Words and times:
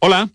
Hola, 0.00 0.30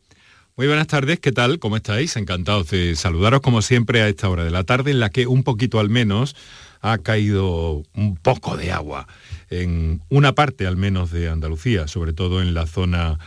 muy 0.57 0.67
buenas 0.67 0.87
tardes, 0.87 1.21
¿qué 1.21 1.31
tal? 1.31 1.57
¿Cómo 1.57 1.77
estáis? 1.77 2.17
Encantados 2.17 2.69
de 2.69 2.97
saludaros 2.97 3.39
como 3.39 3.61
siempre 3.61 4.01
a 4.01 4.09
esta 4.09 4.27
hora 4.27 4.43
de 4.43 4.51
la 4.51 4.65
tarde 4.65 4.91
en 4.91 4.99
la 4.99 5.09
que 5.09 5.25
un 5.25 5.43
poquito 5.43 5.79
al 5.79 5.89
menos 5.89 6.35
ha 6.81 6.97
caído 6.97 7.81
un 7.95 8.17
poco 8.17 8.57
de 8.57 8.73
agua 8.73 9.07
en 9.49 10.01
una 10.09 10.33
parte 10.33 10.67
al 10.67 10.75
menos 10.75 11.11
de 11.11 11.29
Andalucía, 11.29 11.87
sobre 11.87 12.11
todo 12.11 12.41
en 12.41 12.53
la 12.53 12.67
zona 12.67 13.19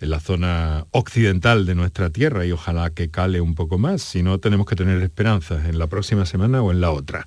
en 0.00 0.10
la 0.10 0.20
zona 0.20 0.86
occidental 0.92 1.66
de 1.66 1.74
nuestra 1.74 2.10
tierra 2.10 2.46
y 2.46 2.52
ojalá 2.52 2.90
que 2.90 3.10
cale 3.10 3.40
un 3.40 3.56
poco 3.56 3.76
más, 3.76 4.02
si 4.02 4.22
no 4.22 4.38
tenemos 4.38 4.66
que 4.66 4.76
tener 4.76 5.02
esperanzas 5.02 5.64
en 5.64 5.80
la 5.80 5.88
próxima 5.88 6.26
semana 6.26 6.62
o 6.62 6.70
en 6.70 6.80
la 6.80 6.92
otra 6.92 7.26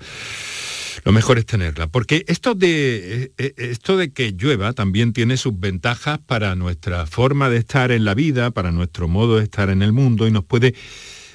lo 1.06 1.12
mejor 1.12 1.38
es 1.38 1.46
tenerla. 1.46 1.88
Porque 1.88 2.26
esto 2.28 2.56
de, 2.56 3.24
eh, 3.24 3.32
eh, 3.38 3.54
esto 3.58 3.96
de 3.96 4.12
que 4.12 4.32
llueva 4.32 4.74
también 4.74 5.14
tiene 5.14 5.38
sus 5.38 5.58
ventajas 5.58 6.20
para 6.20 6.56
nuestra 6.56 7.06
forma 7.06 7.50
de 7.50 7.58
estar 7.58 7.92
en 7.92 8.04
la 8.04 8.16
vida, 8.16 8.50
para 8.52 8.72
nuestro 8.72 9.08
modo 9.08 9.38
de 9.38 9.44
estar 9.44 9.70
en 9.70 9.84
el 9.84 9.94
mundo 9.94 10.28
y 10.28 10.32
nos 10.32 10.44
puede 10.44 10.74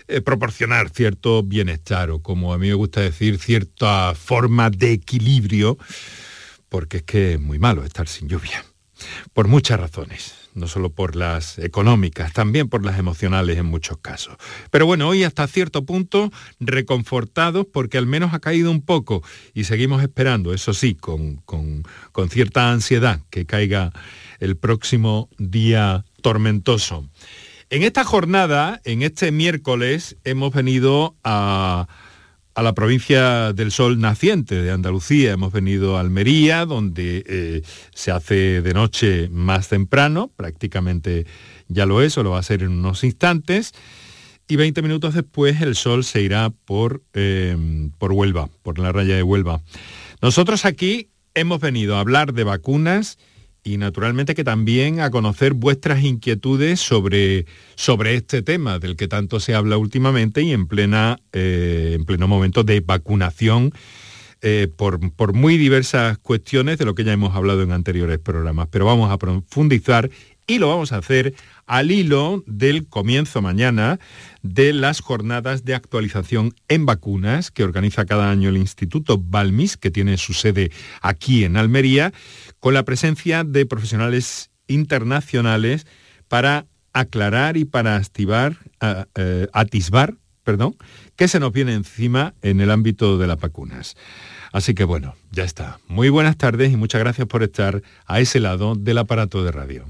eh, 0.08 0.20
proporcionar 0.22 0.90
cierto 0.90 1.44
bienestar 1.44 2.10
o 2.10 2.18
como 2.20 2.52
a 2.52 2.58
mí 2.58 2.66
me 2.66 2.74
gusta 2.74 3.00
decir, 3.00 3.38
cierta 3.38 4.14
forma 4.16 4.70
de 4.70 4.92
equilibrio, 4.92 5.78
porque 6.68 6.98
es 6.98 7.02
que 7.04 7.34
es 7.34 7.40
muy 7.40 7.60
malo 7.60 7.84
estar 7.84 8.08
sin 8.08 8.28
lluvia, 8.28 8.64
por 9.32 9.46
muchas 9.46 9.78
razones 9.78 10.39
no 10.54 10.66
solo 10.66 10.90
por 10.90 11.16
las 11.16 11.58
económicas, 11.58 12.32
también 12.32 12.68
por 12.68 12.84
las 12.84 12.98
emocionales 12.98 13.58
en 13.58 13.66
muchos 13.66 13.98
casos. 13.98 14.36
Pero 14.70 14.86
bueno, 14.86 15.08
hoy 15.08 15.24
hasta 15.24 15.46
cierto 15.46 15.84
punto 15.84 16.30
reconfortados 16.58 17.66
porque 17.72 17.98
al 17.98 18.06
menos 18.06 18.34
ha 18.34 18.40
caído 18.40 18.70
un 18.70 18.82
poco 18.82 19.22
y 19.54 19.64
seguimos 19.64 20.02
esperando, 20.02 20.52
eso 20.52 20.74
sí, 20.74 20.94
con, 20.94 21.36
con, 21.36 21.84
con 22.12 22.28
cierta 22.28 22.70
ansiedad 22.70 23.20
que 23.30 23.46
caiga 23.46 23.92
el 24.38 24.56
próximo 24.56 25.28
día 25.38 26.04
tormentoso. 26.22 27.08
En 27.70 27.84
esta 27.84 28.02
jornada, 28.02 28.80
en 28.84 29.02
este 29.02 29.30
miércoles, 29.30 30.16
hemos 30.24 30.52
venido 30.52 31.14
a 31.22 31.86
a 32.54 32.62
la 32.62 32.72
provincia 32.72 33.52
del 33.52 33.70
sol 33.70 34.00
naciente 34.00 34.60
de 34.60 34.70
Andalucía. 34.70 35.32
Hemos 35.32 35.52
venido 35.52 35.96
a 35.96 36.00
Almería, 36.00 36.66
donde 36.66 37.24
eh, 37.26 37.62
se 37.94 38.10
hace 38.10 38.62
de 38.62 38.74
noche 38.74 39.28
más 39.30 39.68
temprano, 39.68 40.30
prácticamente 40.36 41.26
ya 41.68 41.86
lo 41.86 42.02
es, 42.02 42.18
o 42.18 42.22
lo 42.22 42.30
va 42.30 42.38
a 42.38 42.42
ser 42.42 42.62
en 42.62 42.70
unos 42.70 43.04
instantes. 43.04 43.72
Y 44.48 44.56
20 44.56 44.82
minutos 44.82 45.14
después 45.14 45.60
el 45.60 45.76
sol 45.76 46.02
se 46.04 46.22
irá 46.22 46.50
por, 46.50 47.02
eh, 47.14 47.56
por 47.98 48.12
Huelva, 48.12 48.48
por 48.62 48.78
la 48.78 48.90
raya 48.90 49.14
de 49.14 49.22
Huelva. 49.22 49.62
Nosotros 50.20 50.64
aquí 50.64 51.08
hemos 51.34 51.60
venido 51.60 51.96
a 51.96 52.00
hablar 52.00 52.34
de 52.34 52.44
vacunas 52.44 53.18
y 53.62 53.76
naturalmente 53.76 54.34
que 54.34 54.44
también 54.44 55.00
a 55.00 55.10
conocer 55.10 55.54
vuestras 55.54 56.02
inquietudes 56.02 56.80
sobre, 56.80 57.46
sobre 57.74 58.14
este 58.14 58.42
tema 58.42 58.78
del 58.78 58.96
que 58.96 59.08
tanto 59.08 59.40
se 59.40 59.54
habla 59.54 59.76
últimamente 59.76 60.42
y 60.42 60.52
en, 60.52 60.66
plena, 60.66 61.18
eh, 61.32 61.92
en 61.94 62.04
pleno 62.04 62.28
momento 62.28 62.64
de 62.64 62.80
vacunación 62.80 63.72
eh, 64.42 64.68
por, 64.74 65.12
por, 65.12 65.34
muy 65.34 65.58
diversas 65.58 66.16
cuestiones 66.16 66.78
de 66.78 66.86
lo 66.86 66.94
que 66.94 67.04
ya 67.04 67.12
hemos 67.12 67.36
hablado 67.36 67.62
en 67.62 67.72
anteriores 67.72 68.18
programas. 68.18 68.68
Pero 68.70 68.86
vamos 68.86 69.10
a 69.10 69.18
profundizar 69.18 70.10
y 70.50 70.58
lo 70.58 70.66
vamos 70.66 70.90
a 70.90 70.96
hacer 70.96 71.36
al 71.68 71.92
hilo 71.92 72.42
del 72.44 72.88
comienzo 72.88 73.40
mañana 73.40 74.00
de 74.42 74.72
las 74.72 75.00
jornadas 75.00 75.64
de 75.64 75.76
actualización 75.76 76.56
en 76.66 76.86
vacunas 76.86 77.52
que 77.52 77.62
organiza 77.62 78.04
cada 78.04 78.32
año 78.32 78.48
el 78.48 78.56
Instituto 78.56 79.16
Balmis, 79.16 79.76
que 79.76 79.92
tiene 79.92 80.16
su 80.16 80.34
sede 80.34 80.72
aquí 81.02 81.44
en 81.44 81.56
Almería, 81.56 82.12
con 82.58 82.74
la 82.74 82.82
presencia 82.82 83.44
de 83.44 83.64
profesionales 83.64 84.50
internacionales 84.66 85.86
para 86.26 86.66
aclarar 86.92 87.56
y 87.56 87.64
para 87.64 87.94
activar, 87.94 88.56
eh, 89.14 89.46
atisbar 89.52 90.16
perdón, 90.42 90.74
qué 91.14 91.28
se 91.28 91.38
nos 91.38 91.52
viene 91.52 91.74
encima 91.74 92.34
en 92.42 92.60
el 92.60 92.72
ámbito 92.72 93.18
de 93.18 93.28
las 93.28 93.38
vacunas. 93.38 93.96
Así 94.52 94.74
que 94.74 94.82
bueno, 94.82 95.14
ya 95.30 95.44
está. 95.44 95.78
Muy 95.86 96.08
buenas 96.08 96.36
tardes 96.36 96.72
y 96.72 96.76
muchas 96.76 97.00
gracias 97.00 97.28
por 97.28 97.44
estar 97.44 97.82
a 98.06 98.18
ese 98.18 98.40
lado 98.40 98.74
del 98.74 98.98
aparato 98.98 99.44
de 99.44 99.52
radio. 99.52 99.86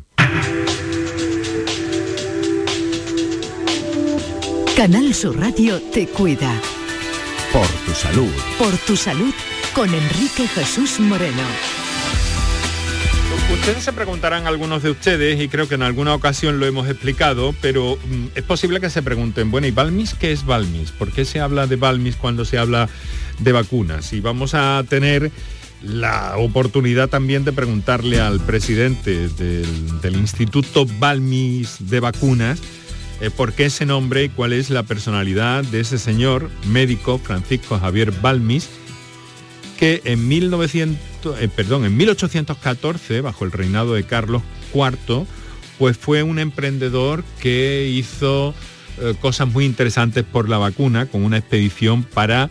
Canal 4.76 5.12
Sur 5.14 5.38
Radio 5.38 5.80
te 5.92 6.06
cuida. 6.06 6.50
Por 7.52 7.66
tu 7.84 7.92
salud. 7.92 8.30
Por 8.58 8.76
tu 8.78 8.96
salud 8.96 9.34
con 9.74 9.92
Enrique 9.92 10.46
Jesús 10.48 11.00
Moreno. 11.00 11.42
Ustedes 13.52 13.84
se 13.84 13.92
preguntarán 13.92 14.46
algunos 14.46 14.82
de 14.82 14.90
ustedes, 14.90 15.40
y 15.40 15.48
creo 15.48 15.68
que 15.68 15.74
en 15.74 15.82
alguna 15.82 16.14
ocasión 16.14 16.60
lo 16.60 16.66
hemos 16.66 16.88
explicado, 16.88 17.54
pero 17.60 17.96
mm, 17.96 18.26
es 18.36 18.44
posible 18.44 18.80
que 18.80 18.90
se 18.90 19.02
pregunten, 19.02 19.50
bueno, 19.50 19.66
¿y 19.66 19.72
Balmis 19.72 20.14
qué 20.14 20.32
es 20.32 20.46
Balmis? 20.46 20.92
¿Por 20.92 21.12
qué 21.12 21.24
se 21.24 21.40
habla 21.40 21.66
de 21.66 21.76
Balmis 21.76 22.16
cuando 22.16 22.44
se 22.44 22.56
habla 22.56 22.88
de 23.40 23.52
vacunas? 23.52 24.12
Y 24.12 24.20
vamos 24.20 24.54
a 24.54 24.82
tener 24.88 25.30
la 25.82 26.36
oportunidad 26.38 27.08
también 27.08 27.44
de 27.44 27.52
preguntarle 27.52 28.20
al 28.20 28.40
presidente 28.40 29.28
del, 29.28 30.00
del 30.00 30.16
Instituto 30.16 30.86
Balmis 30.98 31.76
de 31.80 32.00
Vacunas, 32.00 32.60
eh, 33.20 33.28
por 33.28 33.52
qué 33.52 33.66
ese 33.66 33.84
nombre 33.84 34.24
y 34.24 34.28
cuál 34.30 34.54
es 34.54 34.70
la 34.70 34.82
personalidad 34.82 35.62
de 35.64 35.80
ese 35.80 35.98
señor 35.98 36.50
médico 36.66 37.18
Francisco 37.22 37.78
Javier 37.78 38.12
Balmis, 38.12 38.70
que 39.78 40.00
en, 40.04 40.26
1900, 40.26 41.38
eh, 41.38 41.48
perdón, 41.54 41.84
en 41.84 41.96
1814, 41.98 43.20
bajo 43.20 43.44
el 43.44 43.52
reinado 43.52 43.92
de 43.92 44.04
Carlos 44.04 44.42
IV, 44.72 45.26
pues 45.78 45.98
fue 45.98 46.22
un 46.22 46.38
emprendedor 46.38 47.22
que 47.40 47.88
hizo 47.88 48.54
eh, 48.98 49.14
cosas 49.20 49.48
muy 49.48 49.66
interesantes 49.66 50.24
por 50.24 50.48
la 50.48 50.56
vacuna, 50.56 51.04
con 51.04 51.22
una 51.22 51.36
expedición 51.36 52.04
para 52.04 52.48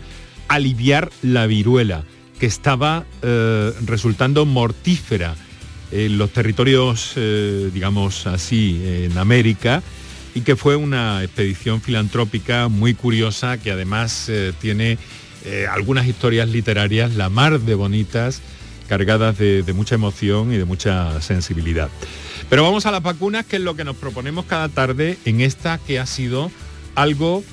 aliviar 0.48 1.10
la 1.24 1.48
viruela, 1.48 2.04
que 2.40 2.46
estaba 2.46 3.06
resultando 3.86 4.46
mortífera 4.46 5.36
en 5.92 6.18
los 6.18 6.32
territorios, 6.32 7.14
digamos 7.16 8.26
así, 8.28 8.82
en 8.86 9.18
América, 9.18 9.84
y 10.40 10.42
que 10.42 10.56
fue 10.56 10.78
una 10.78 11.22
expedición 11.22 11.82
filantrópica 11.82 12.70
muy 12.70 12.94
curiosa 12.94 13.58
que 13.58 13.72
además 13.72 14.30
eh, 14.30 14.54
tiene 14.62 14.98
eh, 15.44 15.68
algunas 15.70 16.08
historias 16.08 16.48
literarias 16.48 17.16
la 17.16 17.28
mar 17.30 17.60
de 17.60 17.76
bonitas, 17.76 18.42
cargadas 18.88 19.38
de, 19.38 19.64
de 19.64 19.74
mucha 19.74 19.96
emoción 19.96 20.54
y 20.54 20.58
de 20.58 20.64
mucha 20.64 21.22
sensibilidad. 21.22 21.90
Pero 22.50 22.64
vamos 22.64 22.86
a 22.86 22.92
las 22.92 23.04
vacunas, 23.04 23.46
que 23.46 23.58
es 23.58 23.62
lo 23.62 23.76
que 23.76 23.84
nos 23.84 23.98
proponemos 23.98 24.46
cada 24.46 24.70
tarde 24.70 25.18
en 25.26 25.42
esta 25.42 25.78
que 25.78 26.00
ha 26.00 26.06
sido 26.06 26.50
algo, 26.96 27.44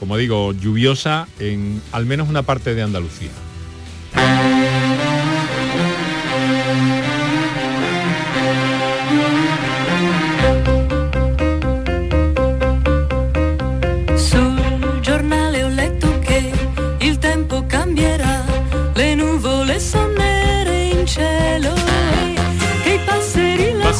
como 0.00 0.16
digo, 0.16 0.54
lluviosa 0.54 1.28
en 1.38 1.82
al 1.92 2.06
menos 2.06 2.30
una 2.30 2.44
parte 2.44 2.74
de 2.74 2.80
Andalucía. 2.80 3.28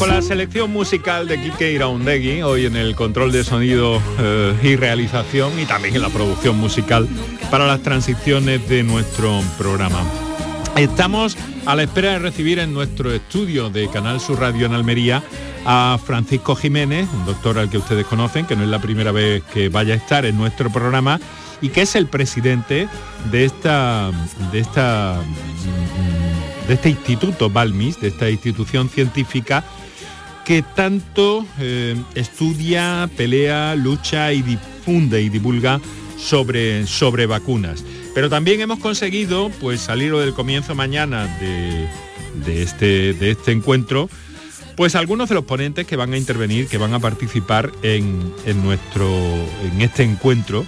La 0.07 0.21
selección 0.21 0.71
musical 0.71 1.27
de 1.27 1.39
Kike 1.39 1.73
Iraundegui, 1.73 2.41
hoy 2.41 2.65
en 2.65 2.77
el 2.77 2.95
control 2.95 3.31
de 3.31 3.43
sonido 3.43 4.01
eh, 4.19 4.57
y 4.63 4.75
realización 4.77 5.59
y 5.59 5.65
también 5.65 5.95
en 5.95 6.01
la 6.01 6.09
producción 6.09 6.57
musical 6.57 7.09
para 7.51 7.67
las 7.67 7.81
transiciones 7.81 8.67
de 8.69 8.83
nuestro 8.83 9.41
programa. 9.57 10.01
Estamos 10.77 11.37
a 11.65 11.75
la 11.75 11.83
espera 11.83 12.13
de 12.13 12.19
recibir 12.19 12.59
en 12.59 12.73
nuestro 12.73 13.11
estudio 13.11 13.69
de 13.69 13.89
Canal 13.89 14.21
Sur 14.21 14.39
Radio 14.39 14.65
en 14.65 14.73
Almería 14.73 15.21
a 15.65 15.99
Francisco 16.03 16.55
Jiménez, 16.55 17.07
un 17.13 17.25
doctor 17.25 17.59
al 17.59 17.69
que 17.69 17.77
ustedes 17.77 18.05
conocen, 18.05 18.45
que 18.45 18.55
no 18.55 18.63
es 18.63 18.69
la 18.69 18.79
primera 18.79 19.11
vez 19.11 19.43
que 19.53 19.67
vaya 19.67 19.93
a 19.93 19.97
estar 19.97 20.25
en 20.25 20.37
nuestro 20.37 20.69
programa 20.69 21.19
y 21.61 21.69
que 21.69 21.81
es 21.81 21.95
el 21.95 22.07
presidente 22.07 22.87
de 23.29 23.45
esta, 23.45 24.11
de 24.53 24.59
esta 24.59 25.21
de 26.67 26.73
este 26.73 26.89
instituto 26.89 27.49
Balmis, 27.49 27.99
de 27.99 28.09
esta 28.09 28.29
institución 28.29 28.89
científica 28.89 29.63
que 30.47 30.61
tanto 30.61 31.45
eh, 31.59 32.01
estudia, 32.15 33.09
pelea, 33.17 33.75
lucha 33.75 34.31
y 34.31 34.41
difunde 34.41 35.21
y 35.21 35.27
divulga 35.27 35.81
sobre, 36.17 36.87
sobre 36.87 37.25
vacunas. 37.25 37.83
Pero 38.15 38.29
también 38.29 38.61
hemos 38.61 38.79
conseguido 38.79 39.49
pues, 39.59 39.81
salir 39.81 40.15
del 40.15 40.33
comienzo 40.33 40.73
mañana 40.73 41.27
de, 41.41 42.63
este, 42.63 43.11
de 43.11 43.31
este 43.31 43.51
encuentro, 43.51 44.09
pues 44.77 44.95
algunos 44.95 45.27
de 45.27 45.35
los 45.35 45.43
ponentes 45.43 45.85
que 45.85 45.97
van 45.97 46.13
a 46.13 46.17
intervenir, 46.17 46.69
que 46.69 46.77
van 46.77 46.93
a 46.93 46.99
participar 46.99 47.69
en, 47.81 48.33
en, 48.45 48.63
nuestro, 48.63 49.05
en 49.05 49.81
este 49.81 50.03
encuentro 50.03 50.65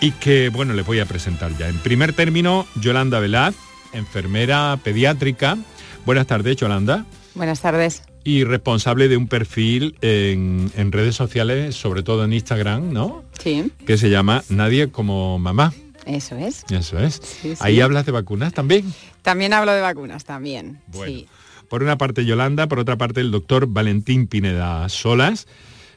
y 0.00 0.12
que, 0.12 0.50
bueno, 0.50 0.72
les 0.72 0.86
voy 0.86 1.00
a 1.00 1.06
presentar 1.06 1.50
ya. 1.58 1.68
En 1.68 1.78
primer 1.78 2.12
término, 2.12 2.64
Yolanda 2.76 3.18
Velaz, 3.18 3.56
enfermera 3.92 4.78
pediátrica. 4.84 5.58
Buenas 6.06 6.28
tardes, 6.28 6.54
Yolanda. 6.54 7.06
Buenas 7.34 7.60
tardes. 7.60 8.04
Y 8.24 8.44
responsable 8.44 9.08
de 9.08 9.16
un 9.16 9.28
perfil 9.28 9.96
en, 10.00 10.70
redes 10.92 11.16
sociales, 11.16 11.74
sobre 11.74 12.02
todo 12.02 12.24
en 12.24 12.32
Instagram, 12.32 12.92
¿no? 12.92 13.24
Sí. 13.42 13.70
Que 13.86 13.96
se 13.96 14.10
llama 14.10 14.44
Nadie 14.48 14.90
como 14.90 15.38
mamá. 15.38 15.72
Eso 16.06 16.36
es. 16.36 16.64
Eso 16.70 16.98
es. 16.98 17.20
Ahí 17.60 17.80
hablas 17.80 18.06
de 18.06 18.12
vacunas 18.12 18.52
también. 18.52 18.92
También 19.22 19.52
hablo 19.52 19.72
de 19.72 19.80
vacunas, 19.80 20.24
también. 20.24 20.80
sí. 20.92 21.26
Por 21.68 21.84
una 21.84 21.96
parte 21.96 22.24
Yolanda, 22.24 22.66
por 22.66 22.80
otra 22.80 22.96
parte 22.96 23.20
el 23.20 23.30
doctor 23.30 23.68
Valentín 23.68 24.26
Pineda 24.26 24.88
Solas, 24.88 25.46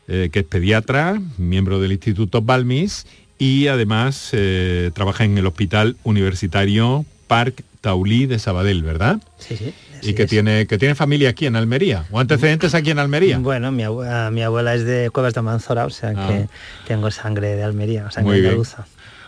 eh, 0.07 0.29
que 0.31 0.41
es 0.41 0.45
pediatra, 0.45 1.19
miembro 1.39 1.79
del 1.79 1.93
Instituto 1.93 2.43
Balmis 2.43 3.07
y 3.39 3.67
además 3.67 4.29
eh, 4.33 4.91
trabaja 4.93 5.23
en 5.23 5.35
el 5.37 5.47
Hospital 5.47 5.97
Universitario 6.03 7.05
Parc 7.25 7.63
Taulí 7.81 8.27
de 8.27 8.37
Sabadell, 8.37 8.83
¿verdad? 8.83 9.19
Sí, 9.39 9.57
sí. 9.57 9.73
Y 10.09 10.13
que 10.13 10.25
tiene, 10.25 10.67
que 10.67 10.77
tiene 10.77 10.95
familia 10.95 11.29
aquí 11.29 11.45
en 11.45 11.55
Almería, 11.55 12.05
o 12.11 12.19
antecedentes 12.19 12.75
aquí 12.75 12.91
en 12.91 12.99
Almería. 12.99 13.37
Bueno, 13.39 13.71
mi 13.71 13.83
abuela, 13.83 14.29
mi 14.31 14.41
abuela 14.41 14.75
es 14.75 14.85
de 14.85 15.09
Cuevas 15.09 15.33
de 15.33 15.41
Manzora, 15.41 15.85
o 15.85 15.89
sea 15.89 16.13
ah. 16.15 16.27
que 16.27 16.47
tengo 16.87 17.09
sangre 17.11 17.55
de 17.55 17.63
Almería, 17.63 18.11
sangre 18.11 18.41
de 18.41 18.47
andaluza. 18.47 18.85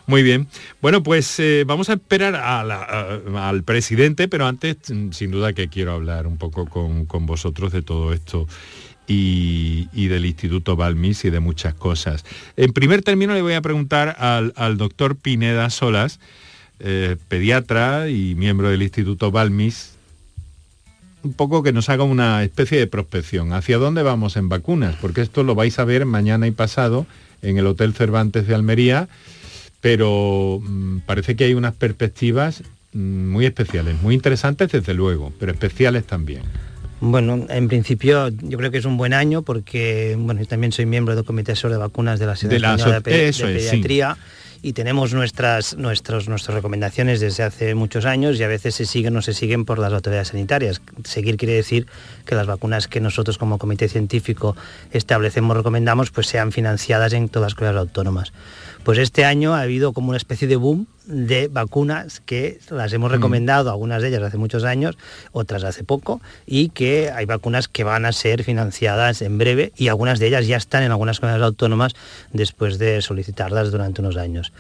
Muy 0.08 0.22
bien. 0.22 0.48
Bueno, 0.82 1.02
pues 1.02 1.40
eh, 1.40 1.64
vamos 1.66 1.90
a 1.90 1.94
esperar 1.94 2.36
al 2.36 3.64
presidente, 3.64 4.28
pero 4.28 4.46
antes, 4.46 4.78
mm, 4.90 5.12
sin 5.12 5.32
duda 5.32 5.54
que 5.54 5.68
quiero 5.68 5.94
hablar 5.94 6.28
un 6.28 6.38
poco 6.38 6.68
con, 6.68 7.26
vosotros 7.26 7.72
de 7.72 7.82
todo 7.82 8.14
esto. 8.14 8.48
Y, 9.08 10.08
del 10.08 10.26
Instituto 10.26 10.76
Balmis 10.76 11.26
y 11.26 11.30
de 11.30 11.40
muchas 11.40 11.76
cosas. 11.76 12.26
En 12.58 12.74
primer 12.74 13.04
término 13.04 13.36
le 13.36 13.44
voy 13.44 13.54
a 13.54 13.62
preguntar 13.62 14.16
al, 14.18 14.78
doctor 14.78 15.16
Pineda 15.16 15.70
Solas, 15.70 16.20
eh, 16.80 17.16
pediatra 17.28 18.10
y 18.10 18.34
miembro 18.34 18.70
del 18.70 18.82
Instituto 18.82 19.30
Balmis, 19.30 19.95
un 21.26 21.34
poco 21.34 21.64
que 21.64 21.74
nos 21.74 21.90
haga 21.90 22.04
una 22.04 22.44
especie 22.44 22.80
de 22.80 22.88
prospección. 22.88 23.52
¿Hacia 23.54 23.78
dónde 23.78 24.04
vamos 24.04 24.38
en 24.38 24.48
vacunas? 24.48 24.96
Porque 25.02 25.22
esto 25.22 25.44
lo 25.44 25.56
vais 25.56 25.78
a 25.80 25.86
ver 25.86 26.06
mañana 26.06 26.48
y 26.48 26.52
pasado 26.52 27.06
en 27.42 27.58
el 27.58 27.68
Hotel 27.68 27.94
Cervantes 27.94 28.48
de 28.48 28.56
Almería 28.56 29.10
pero 29.86 30.60
mm, 30.64 31.02
parece 31.06 31.36
que 31.36 31.44
hay 31.44 31.54
unas 31.54 31.76
perspectivas 31.76 32.64
mm, 32.94 33.30
muy 33.30 33.46
especiales, 33.46 34.02
muy 34.02 34.16
interesantes 34.16 34.72
desde 34.72 34.96
luego, 34.96 35.32
pero 35.40 35.52
especiales 35.52 36.06
también. 36.06 36.42
Bueno, 37.02 37.46
en 37.50 37.68
principio 37.68 38.30
yo 38.30 38.58
creo 38.58 38.72
que 38.72 38.80
es 38.80 38.86
un 38.86 38.98
buen 38.98 39.14
año 39.14 39.44
porque 39.44 40.16
bueno, 40.18 40.42
yo 40.42 40.48
también 40.48 40.72
soy 40.72 40.88
miembro 40.88 41.16
del 41.16 41.24
Comité 41.24 41.56
sobre 41.56 41.78
Vacunas 41.78 42.20
de 42.20 42.26
la 42.26 42.36
Sociedad 42.36 43.04
de, 43.04 43.32
Pediatría 43.38 44.18
y 44.66 44.74
tenemos 44.74 45.14
nuestras, 45.14 45.78
nuestros, 45.78 46.26
recomendaciones 46.48 47.20
desde 47.20 47.44
hace 47.44 47.76
muchos 47.76 48.04
años 48.04 48.40
y 48.40 48.44
a 48.44 48.48
veces 48.48 48.74
se 48.74 48.88
siguen 48.88 49.16
o 49.16 49.22
se 49.22 49.36
siguen 49.36 49.64
por 49.64 49.78
las 49.78 49.94
autoridades 49.94 50.30
sanitarias. 50.30 50.82
Seguir 51.04 51.38
quiere 51.38 51.54
decir 51.54 51.86
que 52.26 52.34
las 52.34 52.48
vacunas 52.48 52.88
que 52.88 53.00
nosotros 53.00 53.38
como 53.38 53.60
comité 53.60 53.88
científico 53.88 54.56
establecemos, 54.92 55.56
recomendamos, 55.56 56.10
pues 56.10 56.26
sean 56.26 56.52
financiadas 56.52 57.14
en 57.14 57.30
todas 57.30 57.46
las 57.46 57.52
escuelas 57.52 57.76
autónomas. 57.76 58.34
Pues 58.86 59.00
este 59.00 59.26
año 59.26 59.56
ha 59.56 59.62
habido 59.62 59.94
como 59.94 60.10
una 60.10 60.18
especie 60.18 60.48
de 60.48 60.58
boom 60.58 60.86
de 61.08 61.48
vacunas 61.48 62.22
que 62.24 62.60
las 62.70 62.94
hemos 62.94 63.10
mm. 63.10 63.16
recomendado, 63.16 63.72
algunas 63.72 64.04
de 64.04 64.10
ellas 64.10 64.22
hace 64.22 64.38
muchos 64.38 64.64
años, 64.64 64.96
otras 65.32 65.64
hace 65.64 65.84
poco, 65.84 66.22
y 66.46 66.70
que 66.70 67.10
hay 67.10 67.26
vacunas 67.26 67.68
que 67.68 67.84
van 67.84 68.06
a 68.06 68.12
ser 68.12 68.44
financiadas 68.44 69.24
en 69.24 69.40
breve 69.40 69.74
y 69.76 69.88
algunas 69.88 70.20
de 70.20 70.28
ellas 70.28 70.46
ya 70.46 70.58
están 70.58 70.84
en 70.84 70.92
algunas 70.92 71.20
comunidades 71.20 71.46
autónomas 71.48 71.94
después 72.32 72.78
de 72.78 73.02
solicitarlas 73.02 73.72
durante 73.72 74.02
unos 74.02 74.18
años. 74.18 74.54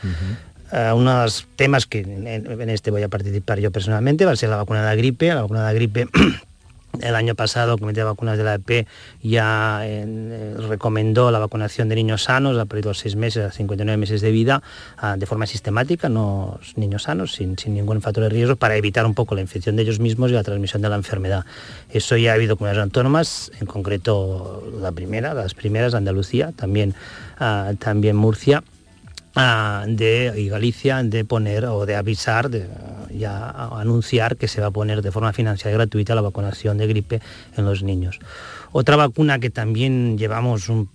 Uh, 0.71 0.95
uno 0.95 1.19
de 1.19 1.23
los 1.25 1.47
temas 1.55 1.85
que 1.85 1.99
en, 1.99 2.25
en, 2.25 2.69
este 2.71 2.89
voy 2.89 3.03
a 3.03 3.09
participar 3.09 3.59
yo 3.59 3.69
personalmente 3.69 4.25
va 4.25 4.31
a 4.31 4.35
ser 4.35 4.49
la 4.49 4.57
vacuna 4.57 4.79
de 4.79 4.87
la 4.87 4.95
gripe. 4.95 5.27
La 5.27 5.43
vacuna 5.43 5.59
de 5.59 5.65
la 5.67 5.73
gripe 5.73 6.07
El 7.01 7.15
año 7.15 7.35
pasado 7.35 7.73
el 7.73 7.79
Comité 7.79 8.01
de 8.01 8.05
Vacunas 8.05 8.37
de 8.37 8.43
la 8.43 8.55
EP 8.55 8.87
ya 9.21 9.81
eh, 9.83 10.55
recomendó 10.67 11.31
la 11.31 11.39
vacunación 11.39 11.89
de 11.89 11.95
niños 11.95 12.23
sanos 12.23 12.57
a 12.57 12.65
partir 12.65 12.83
de 12.83 12.89
los 12.89 12.99
6 12.99 13.15
meses 13.15 13.45
a 13.45 13.51
59 13.51 13.97
meses 13.97 14.21
de 14.21 14.31
vida 14.31 14.61
ah, 14.97 15.15
de 15.17 15.25
forma 15.25 15.45
sistemática, 15.45 16.09
no 16.09 16.59
niños 16.75 17.03
sanos, 17.03 17.33
sin, 17.33 17.55
ningún 17.67 18.01
factor 18.01 18.23
de 18.23 18.29
riesgo, 18.29 18.55
para 18.55 18.75
evitar 18.75 19.05
un 19.05 19.13
poco 19.13 19.35
la 19.35 19.41
infección 19.41 19.75
de 19.75 19.83
ellos 19.83 19.99
mismos 19.99 20.31
y 20.31 20.33
la 20.33 20.43
transmisión 20.43 20.81
de 20.81 20.89
la 20.89 20.95
enfermedad. 20.95 21.45
Eso 21.89 22.17
ya 22.17 22.31
ha 22.31 22.33
habido 22.35 22.57
comunidades 22.57 22.83
autónomas, 22.83 23.51
en 23.59 23.67
concreto 23.67 24.63
la 24.79 24.91
primera, 24.91 25.33
las 25.33 25.53
primeras, 25.53 25.93
Andalucía, 25.93 26.51
también, 26.55 26.93
ah, 27.39 27.73
también 27.79 28.15
Murcia, 28.15 28.63
de, 29.35 30.33
y 30.37 30.49
Galicia 30.49 31.03
de 31.03 31.25
poner 31.25 31.65
o 31.65 31.85
de 31.85 31.95
avisar, 31.95 32.49
de 32.49 32.67
ya 33.15 33.49
anunciar 33.49 34.37
que 34.37 34.47
se 34.47 34.61
va 34.61 34.67
a 34.67 34.71
poner 34.71 35.01
de 35.01 35.11
forma 35.11 35.33
financiera 35.33 35.71
y 35.71 35.75
gratuita 35.75 36.15
la 36.15 36.21
vacunación 36.21 36.77
de 36.77 36.87
gripe 36.87 37.21
en 37.57 37.65
los 37.65 37.83
niños. 37.83 38.19
Otra 38.71 38.95
vacuna 38.95 39.39
que 39.39 39.49
también 39.49 40.17
llevamos 40.17 40.69
un 40.69 40.89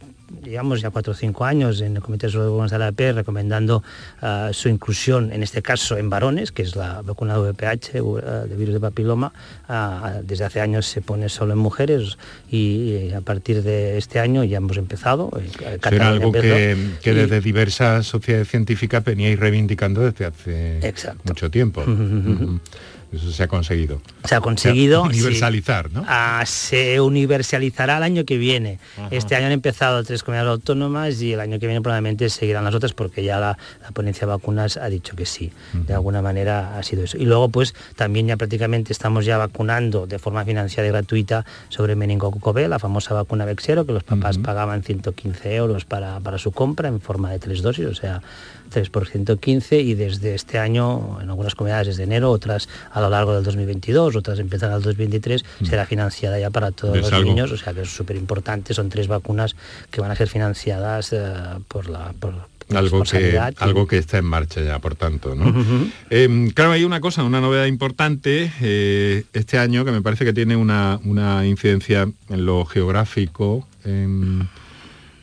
llevamos 0.44 0.80
ya 0.80 0.90
cuatro 0.90 1.12
o 1.12 1.16
cinco 1.16 1.44
años 1.44 1.80
en 1.80 1.96
el 1.96 2.02
Comité 2.02 2.28
de 2.28 2.38
Vacunas 2.38 2.70
de 2.70 2.78
la 2.78 2.88
EP 2.88 3.14
recomendando 3.14 3.82
ah, 4.20 4.50
su 4.52 4.68
inclusión, 4.68 5.32
en 5.32 5.42
este 5.42 5.62
caso 5.62 5.96
en 5.96 6.10
varones, 6.10 6.52
que 6.52 6.62
es 6.62 6.76
la 6.76 7.02
vacuna 7.02 7.34
de 7.34 7.52
VPH, 7.52 7.96
ah, 7.96 8.44
de 8.48 8.56
virus 8.56 8.74
de 8.74 8.80
papiloma. 8.80 9.32
Ah, 9.68 10.20
desde 10.22 10.44
hace 10.44 10.60
años 10.60 10.86
se 10.86 11.02
pone 11.02 11.28
solo 11.28 11.52
en 11.52 11.58
mujeres 11.58 12.18
y, 12.50 13.10
a 13.12 13.20
partir 13.20 13.62
de 13.62 13.98
este 13.98 14.20
año 14.20 14.44
ya 14.44 14.58
hemos 14.58 14.76
empezado. 14.76 15.30
Era 15.90 16.08
algo 16.08 16.32
que, 16.32 16.76
desde 17.02 17.40
diversas 17.40 18.06
sociedades 18.06 18.48
científicas 18.48 19.04
veníais 19.04 19.38
reivindicando 19.38 20.02
desde 20.02 20.26
hace 20.26 20.94
mucho 21.24 21.50
tiempo. 21.50 21.84
Eso 23.12 23.32
se 23.32 23.42
ha 23.42 23.48
conseguido. 23.48 24.00
Se 24.24 24.34
ha 24.34 24.40
conseguido. 24.40 25.02
universalizar, 25.02 25.90
¿no? 25.90 26.04
Ah, 26.06 26.44
se 26.46 27.00
universalizará 27.00 27.96
el 27.96 28.04
año 28.04 28.24
que 28.24 28.38
viene. 28.38 28.78
Este 29.10 29.34
año 29.34 29.46
han 29.46 29.52
empezado 29.52 30.04
tres 30.04 30.22
comunidades 30.22 30.50
autónomas 30.52 31.20
y 31.20 31.32
el 31.32 31.40
año 31.40 31.58
que 31.58 31.66
viene 31.66 31.80
probablemente 31.80 32.30
seguirán 32.30 32.64
las 32.64 32.74
otras 32.74 32.92
porque 32.92 33.24
ya 33.24 33.40
la, 33.40 33.58
ponencia 33.92 34.26
de 34.26 34.32
vacunas 34.32 34.76
ha 34.76 34.88
dicho 34.88 35.16
que 35.16 35.26
sí. 35.26 35.52
De 35.72 35.94
alguna 35.94 36.22
manera 36.22 36.78
ha 36.78 36.82
sido 36.82 37.02
eso. 37.02 37.18
Y 37.18 37.24
luego 37.24 37.48
pues 37.48 37.74
también 37.96 38.28
ya 38.28 38.36
prácticamente 38.36 38.92
estamos 38.92 39.24
ya 39.24 39.38
vacunando 39.38 40.06
de 40.06 40.18
forma 40.18 40.44
financiada 40.44 40.88
y 40.88 40.92
gratuita 40.92 41.44
sobre 41.68 41.96
meningococo 41.96 42.52
B, 42.52 42.68
la 42.68 42.78
famosa 42.78 43.14
vacuna 43.14 43.44
Vexero, 43.44 43.86
que 43.86 43.92
los 43.92 44.04
papás 44.04 44.38
pagaban 44.38 44.82
115 44.82 45.54
euros 45.56 45.84
para, 45.84 46.20
para 46.20 46.38
su 46.38 46.52
compra 46.52 46.88
en 46.88 47.00
forma 47.00 47.30
de 47.32 47.38
tres 47.38 47.62
dosis, 47.62 47.86
o 47.86 47.94
sea, 47.94 48.22
3 48.70 48.88
por 48.90 49.06
115 49.06 49.80
y 49.80 49.94
desde 49.94 50.34
este 50.34 50.58
año, 50.58 51.18
en 51.20 51.28
algunas 51.28 51.54
comunidades 51.54 51.88
desde 51.88 52.04
enero, 52.04 52.30
otras 52.30 52.68
a 52.92 53.00
lo 53.00 53.10
largo 53.10 53.34
del 53.34 53.44
2022, 53.44 54.16
otras 54.16 54.38
empiezan 54.38 54.72
al 54.72 54.82
2023, 54.82 55.44
mm. 55.60 55.64
será 55.66 55.86
financiada 55.86 56.38
ya 56.38 56.50
para 56.50 56.70
todos 56.70 56.96
los 56.96 57.24
niños, 57.24 57.50
o 57.52 57.56
sea 57.56 57.74
que 57.74 57.82
es 57.82 57.90
súper 57.90 58.16
importante, 58.16 58.72
son 58.74 58.88
tres 58.88 59.08
vacunas 59.08 59.56
que 59.90 60.00
van 60.00 60.10
a 60.10 60.16
ser 60.16 60.28
financiadas 60.28 61.12
eh, 61.12 61.32
por 61.68 61.88
la... 61.88 62.14
algo 62.74 63.02
que, 63.02 63.38
algo 63.58 63.86
que 63.86 63.98
está 63.98 64.18
en 64.18 64.24
marcha 64.24 64.62
ya, 64.62 64.78
por 64.78 64.94
tanto. 64.94 65.34
¿no? 65.34 65.52
Em, 66.08 66.50
claro, 66.50 66.72
hay 66.72 66.84
una 66.84 67.00
cosa, 67.00 67.24
una 67.24 67.40
novedad 67.40 67.66
importante 67.66 68.52
eh, 68.60 69.24
este 69.32 69.58
año 69.58 69.84
que 69.84 69.90
me 69.90 70.02
parece 70.02 70.24
que 70.24 70.32
tiene 70.32 70.56
una, 70.56 71.00
una 71.04 71.46
incidencia 71.46 72.08
en 72.28 72.46
lo 72.46 72.64
geográfico, 72.64 73.66
en, 73.84 74.48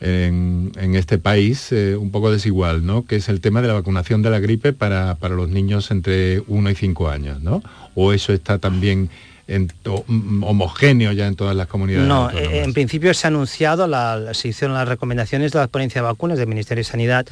en, 0.00 0.94
este 0.94 1.18
país 1.18 1.72
eh, 1.72 1.96
un 1.96 2.10
poco 2.10 2.30
desigual, 2.30 2.86
¿no? 2.86 3.04
que 3.04 3.16
es 3.16 3.28
el 3.28 3.40
tema 3.40 3.62
de 3.62 3.68
la 3.68 3.74
vacunación 3.74 4.22
de 4.22 4.30
la 4.30 4.38
gripe 4.38 4.72
para, 4.72 5.16
los 5.20 5.48
niños 5.48 5.90
entre 5.90 6.42
1 6.46 6.70
y 6.70 6.74
5 6.74 7.10
años, 7.10 7.42
¿no? 7.42 7.62
O 7.94 8.12
eso 8.12 8.32
está 8.32 8.58
también 8.58 9.10
mm, 9.48 10.42
homogéneo 10.42 11.12
ya 11.12 11.26
en 11.26 11.36
todas 11.36 11.54
las 11.56 11.66
comunidades. 11.66 12.08
No, 12.08 12.30
eh, 12.30 12.62
en 12.62 12.72
principio 12.72 13.12
se 13.14 13.26
ha 13.26 13.28
anunciado, 13.28 13.86
la, 13.86 14.32
se 14.34 14.48
hicieron 14.48 14.76
las 14.76 14.88
recomendaciones 14.88 15.52
de 15.52 15.58
la 15.58 15.66
ponencia 15.68 16.00
de 16.00 16.06
vacunas 16.06 16.38
del 16.38 16.48
Ministerio 16.48 16.80
de 16.80 16.90
Sanidad 16.90 17.26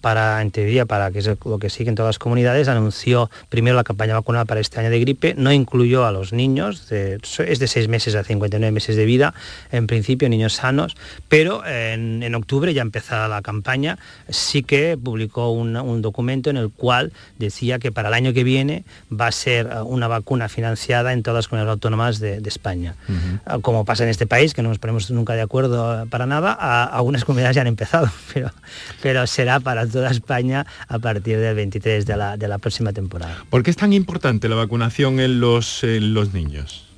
para, 0.00 0.40
en 0.42 0.50
teoría, 0.50 0.86
para 0.86 1.10
que 1.10 1.18
es 1.20 1.30
lo 1.44 1.58
que 1.58 1.70
siguen 1.70 1.94
todas 1.94 2.10
las 2.10 2.18
comunidades, 2.18 2.68
anunció 2.68 3.30
primero 3.48 3.76
la 3.76 3.84
campaña 3.84 4.14
vacunal 4.14 4.46
para 4.46 4.60
este 4.60 4.80
año 4.80 4.90
de 4.90 5.00
gripe, 5.00 5.34
no 5.36 5.52
incluyó 5.52 6.06
a 6.06 6.12
los 6.12 6.32
niños, 6.32 6.90
es 6.90 7.58
de 7.58 7.66
6 7.66 7.88
meses 7.88 8.14
a 8.14 8.24
59 8.24 8.72
meses 8.72 8.96
de 8.96 9.04
vida, 9.04 9.34
en 9.70 9.86
principio 9.86 10.28
niños 10.28 10.54
sanos, 10.54 10.96
pero 11.28 11.64
en, 11.66 12.34
octubre 12.34 12.72
ya 12.72 12.82
empezada 12.82 13.28
la 13.28 13.42
campaña, 13.42 13.98
sí 14.28 14.62
que 14.62 14.96
publicó 15.02 15.50
un, 15.50 16.00
documento 16.00 16.50
en 16.50 16.56
el 16.56 16.70
cual 16.70 17.12
decía 17.38 17.78
que 17.78 17.92
para 17.92 18.08
el 18.08 18.14
año 18.14 18.32
que 18.32 18.44
viene 18.44 18.84
va 19.12 19.26
a 19.26 19.32
ser 19.32 19.66
uh, 19.66 19.82
una 19.84 20.08
vacuna 20.08 20.48
financiada 20.48 21.12
en 21.12 21.22
todas 21.22 21.38
las 21.38 21.48
comunidades 21.48 21.72
autónomas 21.72 22.20
de, 22.20 22.40
España. 22.50 22.96
Uh, 23.08 23.60
como 23.60 23.84
pasa 23.84 24.02
en 24.02 24.10
este 24.10 24.26
país, 24.26 24.54
que 24.54 24.62
no 24.62 24.70
nos 24.70 24.78
ponemos 24.78 25.10
nunca 25.10 25.34
de 25.34 25.42
acuerdo 25.42 26.04
uh, 26.04 26.08
para 26.08 26.26
nada, 26.26 26.52
algunas 26.84 27.24
comunidades 27.24 27.54
ya 27.56 27.62
han 27.62 27.68
empezado, 27.68 28.10
pero, 28.34 28.50
pero 29.02 29.26
será 29.26 29.60
para 29.60 29.86
toda 29.90 30.10
España 30.10 30.66
a 30.88 30.98
partir 30.98 31.38
del 31.38 31.54
23 31.54 32.06
de 32.06 32.16
la, 32.16 32.58
próxima 32.58 32.92
temporada. 32.92 33.44
¿Por 33.48 33.62
qué 33.62 33.70
es 33.70 33.76
tan 33.76 33.92
importante 33.92 34.48
la 34.48 34.56
vacunación 34.56 35.20
en 35.20 35.40
los, 35.40 35.82
los 35.82 36.32
niños? 36.32 36.90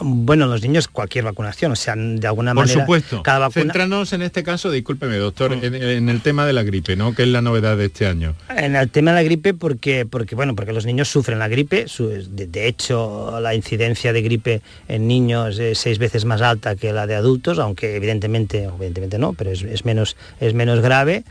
Bueno, 0.00 0.46
los 0.46 0.62
niños 0.62 0.86
cualquier 0.86 1.24
vacunación, 1.24 1.72
o 1.72 1.76
sea, 1.76 1.96
de 1.96 2.24
alguna 2.26 2.54
manera... 2.54 2.72
Por 2.72 2.82
supuesto. 2.82 3.22
Cada 3.24 3.40
vacuna... 3.40 3.64
Céntranos 3.64 4.12
en 4.12 4.22
este 4.22 4.44
caso, 4.44 4.70
discúlpeme, 4.70 5.16
doctor, 5.16 5.56
mm. 5.56 5.74
en, 5.74 6.08
el 6.08 6.20
tema 6.20 6.46
de 6.46 6.52
la 6.52 6.62
gripe, 6.62 6.94
¿no? 6.94 7.16
Que 7.16 7.22
es 7.22 7.28
la 7.28 7.42
novedad 7.42 7.76
de 7.76 7.86
este 7.86 8.06
año. 8.06 8.36
En 8.48 8.76
el 8.76 8.90
tema 8.90 9.10
de 9.10 9.16
la 9.16 9.22
gripe, 9.24 9.54
porque, 9.54 10.06
porque 10.06 10.36
bueno, 10.36 10.54
porque 10.54 10.72
los 10.72 10.86
niños 10.86 11.08
sufren 11.08 11.40
la 11.40 11.48
gripe. 11.48 11.86
De, 12.30 12.68
hecho, 12.68 13.40
la 13.40 13.56
incidencia 13.56 14.12
de 14.12 14.22
gripe 14.22 14.62
en 14.86 15.08
niños 15.08 15.58
es 15.58 15.78
seis 15.78 15.98
veces 15.98 16.24
más 16.26 16.42
alta 16.42 16.76
que 16.76 16.92
la 16.92 17.08
de 17.08 17.16
adultos, 17.16 17.58
aunque 17.58 17.96
evidentemente, 17.96 18.64
evidentemente 18.64 19.18
no, 19.18 19.32
pero 19.32 19.50
es, 19.50 19.84
menos, 19.84 20.16
es 20.40 20.54
menos 20.54 20.80
grave. 20.80 21.24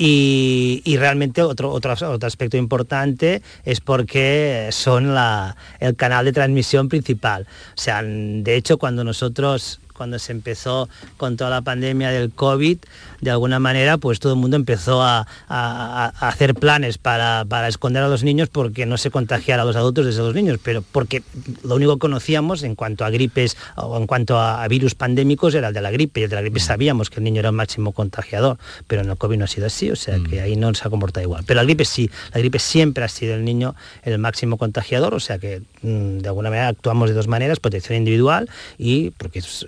Y, 0.00 0.96
realmente 0.96 1.42
otro, 1.42 1.72
otro, 1.72 1.92
otro, 1.92 2.26
aspecto 2.26 2.56
importante 2.56 3.42
es 3.64 3.80
porque 3.80 4.68
son 4.70 5.12
la, 5.12 5.56
el 5.80 5.96
canal 5.96 6.24
de 6.24 6.32
transmisión 6.32 6.88
principal. 6.88 7.48
O 7.76 7.80
sea, 7.80 8.02
de 8.04 8.54
hecho, 8.54 8.78
cuando 8.78 9.02
nosotros 9.02 9.80
cuando 9.98 10.20
se 10.20 10.30
empezó 10.30 10.88
con 11.16 11.36
toda 11.36 11.50
la 11.50 11.62
pandemia 11.62 12.10
del 12.10 12.30
COVID, 12.30 12.78
de 13.20 13.30
alguna 13.30 13.58
manera, 13.58 13.98
pues 13.98 14.20
todo 14.20 14.34
el 14.34 14.38
mundo 14.38 14.56
empezó 14.56 15.02
a, 15.02 15.26
hacer 15.48 16.54
planes 16.54 16.98
para, 16.98 17.44
esconder 17.68 18.02
a 18.02 18.08
los 18.08 18.22
niños 18.22 18.48
porque 18.48 18.86
no 18.86 18.96
se 18.96 19.10
contagiara 19.10 19.62
a 19.62 19.66
los 19.66 19.76
adultos 19.76 20.06
desde 20.06 20.20
los 20.20 20.34
niños, 20.34 20.58
pero 20.62 20.82
porque 20.82 21.22
lo 21.64 21.76
único 21.76 21.94
que 21.94 22.00
conocíamos 22.00 22.62
en 22.62 22.74
cuanto 22.74 23.04
a 23.04 23.10
gripes 23.10 23.56
o 23.76 23.96
en 23.96 24.06
cuanto 24.06 24.38
a, 24.38 24.66
virus 24.68 24.94
pandémicos 24.94 25.54
era 25.54 25.68
el 25.68 25.74
de 25.74 25.80
la 25.80 25.90
gripe, 25.90 26.20
y 26.20 26.24
el 26.24 26.30
de 26.30 26.36
la 26.36 26.42
gripe 26.42 26.60
sabíamos 26.60 27.08
que 27.08 27.20
el 27.20 27.24
niño 27.24 27.40
era 27.40 27.48
el 27.48 27.54
máximo 27.54 27.92
contagiador, 27.92 28.58
pero 28.86 29.02
en 29.02 29.08
el 29.08 29.16
COVID 29.16 29.38
no 29.38 29.44
ha 29.44 29.48
sido 29.48 29.66
así, 29.66 29.90
o 29.90 29.96
sea 29.96 30.18
que 30.28 30.40
mm. 30.40 30.44
ahí 30.44 30.56
no 30.56 30.74
se 30.74 30.86
ha 30.86 30.90
comportado 30.90 31.24
igual. 31.24 31.44
Pero 31.46 31.58
la 31.58 31.64
gripe 31.64 31.84
sí, 31.84 32.10
la 32.32 32.40
gripe 32.40 32.58
siempre 32.58 33.04
ha 33.04 33.08
sido 33.08 33.34
el 33.34 33.44
niño 33.44 33.74
el 34.02 34.18
máximo 34.18 34.58
contagiador, 34.58 35.14
o 35.14 35.20
sea 35.20 35.38
que 35.38 35.62
mm, 35.82 36.18
de 36.18 36.28
alguna 36.28 36.50
manera 36.50 36.68
actuamos 36.68 37.08
de 37.08 37.14
dos 37.14 37.28
maneras, 37.28 37.60
protección 37.60 37.96
individual 37.96 38.48
y 38.76 39.10
porque 39.12 39.38
es, 39.38 39.66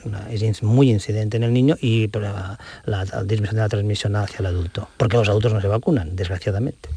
muy 0.62 0.90
incidente 0.90 1.36
en 1.36 1.44
el 1.44 1.52
niño 1.52 1.76
y 1.80 2.08
la, 2.08 2.58
la, 2.84 3.04
la 3.04 3.24
de 3.42 3.52
la 3.52 3.68
transmisión 3.68 4.16
hacia 4.16 4.38
el 4.38 4.46
adulto, 4.46 4.88
porque 4.96 5.16
los 5.16 5.28
adultos 5.28 5.52
no 5.52 5.60
se 5.60 5.68
vacunan, 5.68 6.16
desgraciadamente. 6.16 6.88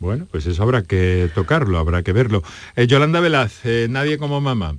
Bueno, 0.00 0.26
pues 0.30 0.46
eso 0.46 0.62
habrá 0.62 0.82
que 0.82 1.30
tocarlo, 1.34 1.76
habrá 1.76 2.02
que 2.02 2.14
verlo. 2.14 2.42
Eh, 2.74 2.86
Yolanda 2.86 3.20
Velaz, 3.20 3.66
eh, 3.66 3.86
nadie 3.90 4.16
como 4.16 4.40
mamá. 4.40 4.76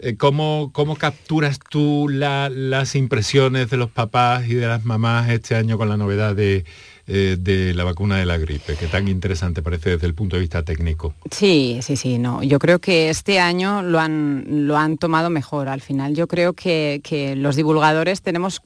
Eh, 0.00 0.16
¿cómo, 0.16 0.70
¿cómo, 0.72 0.96
capturas 0.96 1.60
tú 1.70 2.08
las 2.08 2.96
impresiones 2.96 3.70
de 3.70 3.76
los 3.76 3.88
papás 3.88 4.48
y 4.48 4.54
de 4.54 4.66
las 4.66 4.84
mamás 4.84 5.30
este 5.30 5.54
año 5.54 5.78
con 5.78 5.88
la 5.88 5.96
novedad 5.96 6.34
de, 6.34 6.64
de 7.06 7.72
la 7.74 7.84
vacuna 7.84 8.16
de 8.16 8.26
la 8.26 8.36
gripe, 8.36 8.74
que 8.74 8.88
tan 8.88 9.06
interesante 9.06 9.62
parece 9.62 9.90
desde 9.90 10.08
el 10.08 10.14
punto 10.14 10.34
de 10.34 10.40
vista 10.40 10.64
técnico. 10.64 11.14
Sí, 11.30 11.78
sí, 11.80 11.96
sí, 11.96 12.18
no. 12.18 12.42
Yo 12.42 12.58
creo 12.58 12.80
que 12.80 13.10
este 13.10 13.38
año 13.38 13.80
lo 13.80 14.00
han, 14.00 14.66
lo 14.66 14.76
han 14.76 14.98
tomado 14.98 15.30
mejor. 15.30 15.68
Al 15.68 15.82
final 15.82 16.16
yo 16.16 16.26
creo 16.26 16.52
que, 16.52 17.00
que 17.04 17.36
los 17.36 17.54
divulgadores 17.54 18.22
tenemos 18.22 18.60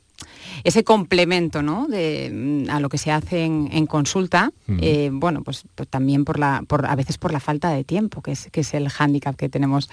ese 0.65 0.85
complemento 0.85 1.62
¿no? 1.62 1.87
de, 1.88 2.31
mm, 2.33 2.71
a 2.71 2.81
lo 2.81 2.88
que 2.88 2.99
se 2.99 3.11
hace 3.11 3.45
en, 3.45 3.87
consulta, 3.87 4.53
eh, 4.81 5.11
bueno, 5.12 5.43
pues, 5.43 5.65
pues, 5.75 5.88
también 5.88 6.25
por 6.25 6.38
la, 6.38 6.62
por, 6.67 6.87
a 6.87 6.95
veces 6.95 7.19
por 7.19 7.33
la 7.33 7.41
falta 7.41 7.71
de 7.71 7.85
tiempo, 7.85 8.23
que 8.23 8.33
es, 8.33 8.49
que 8.50 8.61
es 8.61 8.75
el 8.75 8.88
hándicap 8.88 9.37
que 9.37 9.49
tenemos, 9.49 9.88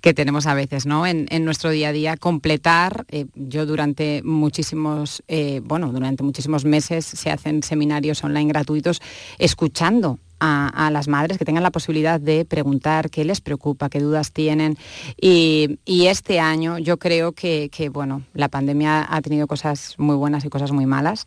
que 0.00 0.14
tenemos 0.14 0.46
a 0.46 0.54
veces 0.54 0.86
¿no? 0.86 1.06
en, 1.06 1.26
nuestro 1.44 1.70
día 1.70 1.88
a 1.88 1.92
día, 1.92 2.16
completar, 2.16 3.06
eh, 3.10 3.26
yo 3.34 3.66
durante 3.66 4.22
muchísimos, 4.24 5.22
eh, 5.28 5.60
bueno, 5.64 5.92
durante 5.92 6.22
muchísimos 6.22 6.64
meses 6.64 7.04
se 7.04 7.30
hacen 7.30 7.62
seminarios 7.62 8.22
online 8.24 8.48
gratuitos 8.48 9.00
escuchando 9.38 10.18
a, 10.40 10.90
las 10.92 11.08
madres 11.08 11.38
que 11.38 11.44
tengan 11.44 11.62
la 11.62 11.70
posibilidad 11.70 12.20
de 12.20 12.44
preguntar 12.44 13.10
qué 13.10 13.24
les 13.24 13.40
preocupa, 13.40 13.88
qué 13.88 14.00
dudas 14.00 14.32
tienen. 14.32 14.76
Y, 15.20 15.78
este 16.08 16.40
año 16.40 16.78
yo 16.78 16.98
creo 16.98 17.32
que, 17.32 17.90
bueno, 17.92 18.22
la 18.32 18.48
pandemia 18.48 19.06
ha 19.10 19.20
tenido 19.20 19.46
cosas 19.46 19.94
muy 19.98 20.16
buenas 20.16 20.44
y 20.46 20.48
cosas 20.48 20.72
muy 20.72 20.86
malas, 20.86 21.26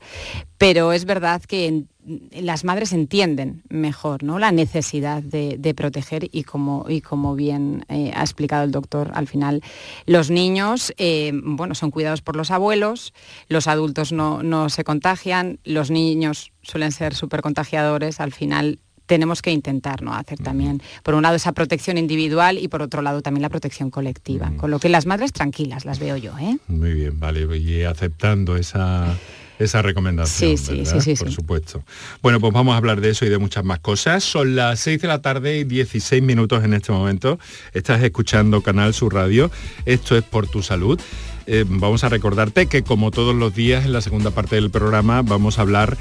pero 0.58 0.92
es 0.92 1.06
verdad 1.06 1.42
que 1.44 1.84
las 2.32 2.64
madres 2.64 2.94
entienden 2.94 3.62
mejor 3.70 4.24
¿no? 4.24 4.40
la 4.40 4.52
necesidad 4.52 5.22
de, 5.22 5.74
proteger 5.76 6.28
y 6.32 6.44
como, 6.44 6.86
y 6.90 7.02
como 7.02 7.36
bien 7.36 7.86
eh, 7.90 8.12
ha 8.16 8.22
explicado 8.22 8.64
el 8.64 8.72
doctor, 8.72 9.12
al 9.14 9.28
final 9.28 9.62
los 10.08 10.32
niños 10.32 10.94
eh, 10.98 11.32
bueno, 11.44 11.76
son 11.76 11.92
cuidados 11.92 12.22
por 12.22 12.36
los 12.36 12.50
abuelos, 12.50 13.14
los 13.50 13.68
adultos 13.68 14.12
no, 14.12 14.42
no 14.42 14.70
se 14.70 14.84
contagian, 14.84 15.60
los 15.64 15.92
niños 15.92 16.52
suelen 16.64 16.92
ser 16.92 17.14
súper 17.14 17.42
contagiadores, 17.42 18.20
al 18.20 18.32
final 18.32 18.80
tenemos 19.12 19.42
que 19.42 19.52
intentar 19.52 20.02
¿no? 20.04 20.14
hacer 20.14 20.38
también, 20.38 20.82
por 21.04 21.16
un 21.16 21.24
lado, 21.24 21.36
esa 21.36 21.52
protección 21.52 21.98
individual 21.98 22.58
y 22.58 22.70
por 22.70 22.82
otro 22.82 23.02
lado 23.02 23.22
también 23.22 23.42
la 23.42 23.50
protección 23.50 23.90
colectiva. 23.90 24.54
Con 24.56 24.72
lo 24.72 24.80
que 24.80 24.88
las 24.88 25.06
madres 25.06 25.34
tranquilas, 25.34 25.84
las 25.84 26.00
veo 26.00 26.16
yo. 26.16 26.32
¿eh? 26.40 26.60
Muy 26.70 26.94
bien, 26.94 27.20
vale. 27.20 27.42
Y 27.58 27.84
aceptando 27.84 28.56
esa 28.56 29.14
esa 29.60 29.82
recomendación, 29.82 30.58
sí, 30.58 30.86
sí, 30.86 31.02
sí, 31.02 31.16
por 31.16 31.30
supuesto. 31.30 31.84
Bueno, 32.22 32.40
pues 32.40 32.54
vamos 32.54 32.74
a 32.74 32.78
hablar 32.78 33.02
de 33.02 33.10
eso 33.10 33.26
y 33.26 33.30
de 33.30 33.38
muchas 33.38 33.66
más 33.66 33.80
cosas. 33.80 34.24
Son 34.24 34.56
las 34.56 34.80
6 34.80 35.02
de 35.02 35.08
la 35.10 35.22
tarde 35.22 35.60
y 35.60 35.66
16 35.66 36.24
minutos 36.24 36.64
en 36.64 36.74
este 36.74 36.94
momento. 36.94 37.38
Estás 37.74 38.02
escuchando 38.02 38.62
Canal 38.62 38.94
Sur 38.94 39.14
Radio. 39.14 39.52
Esto 39.86 40.16
es 40.16 40.24
Por 40.24 40.48
Tu 40.48 40.64
Salud. 40.64 41.02
Eh, 41.48 41.66
vamos 41.68 42.06
a 42.06 42.10
recordarte 42.10 42.68
que 42.68 42.82
como 42.82 43.12
todos 43.12 43.36
los 43.36 43.54
días 43.54 43.84
en 43.86 43.92
la 43.92 44.00
segunda 44.00 44.32
parte 44.32 44.56
del 44.56 44.72
programa 44.72 45.22
vamos 45.22 45.60
a 45.60 45.64
hablar 45.64 45.98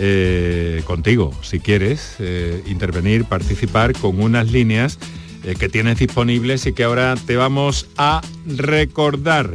eh, 0.00 0.82
contigo, 0.84 1.32
si 1.42 1.60
quieres, 1.60 2.16
eh, 2.20 2.62
intervenir, 2.66 3.24
participar 3.24 3.92
con 3.94 4.20
unas 4.20 4.50
líneas 4.50 4.98
eh, 5.44 5.54
que 5.58 5.68
tienes 5.68 5.98
disponibles 5.98 6.66
y 6.66 6.72
que 6.72 6.84
ahora 6.84 7.14
te 7.26 7.36
vamos 7.36 7.88
a 7.96 8.20
recordar. 8.46 9.54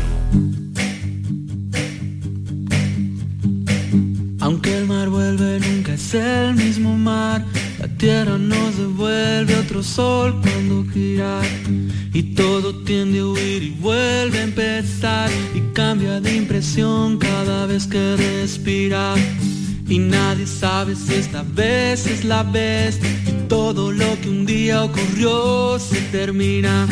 Aunque 4.39 4.75
el 4.75 4.87
mar 4.87 5.09
vuelve, 5.09 5.59
nunca 5.59 5.93
es 5.93 6.15
el 6.15 6.55
mismo 6.55 6.97
mar. 6.97 7.45
La 7.79 7.87
tierra 7.87 8.37
nos 8.37 8.77
devuelve 8.77 9.55
otro 9.55 9.81
sol 9.83 10.41
cuando 10.41 10.85
gira. 10.91 11.41
Y 12.13 12.23
todo 12.33 12.75
tiende 12.83 13.19
a 13.19 13.27
huir 13.27 13.63
y 13.63 13.69
vuelve 13.69 14.39
a 14.39 14.43
empezar. 14.43 15.29
Y 15.53 15.61
cambia 15.73 16.19
de 16.19 16.35
impresión 16.35 17.17
cada 17.17 17.67
vez 17.67 17.85
que 17.85 18.17
respira 18.17 19.15
y 19.91 19.99
nadie 19.99 20.47
sabe 20.47 20.95
si 20.95 21.15
esta 21.15 21.43
vez 21.43 22.07
es 22.07 22.23
la 22.23 22.43
vez 22.43 22.97
y 23.27 23.47
todo 23.49 23.91
lo 23.91 24.17
que 24.21 24.29
un 24.29 24.45
día 24.45 24.83
ocurrió 24.83 25.77
se 25.79 25.99
termina. 26.13 26.87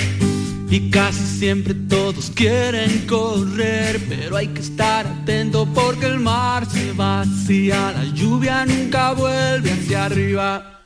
Y 0.70 0.90
casi 0.92 1.24
siempre 1.24 1.74
todos 1.74 2.30
quieren 2.36 3.08
correr, 3.08 4.02
pero 4.10 4.36
hay 4.36 4.48
que 4.48 4.60
estar 4.60 5.08
atento 5.08 5.66
porque 5.74 6.08
el 6.08 6.20
mar 6.20 6.66
se 6.66 6.92
vacía, 6.92 7.94
la 7.94 8.04
lluvia 8.14 8.66
nunca 8.66 9.14
vuelve 9.14 9.72
hacia 9.72 10.04
arriba. 10.04 10.82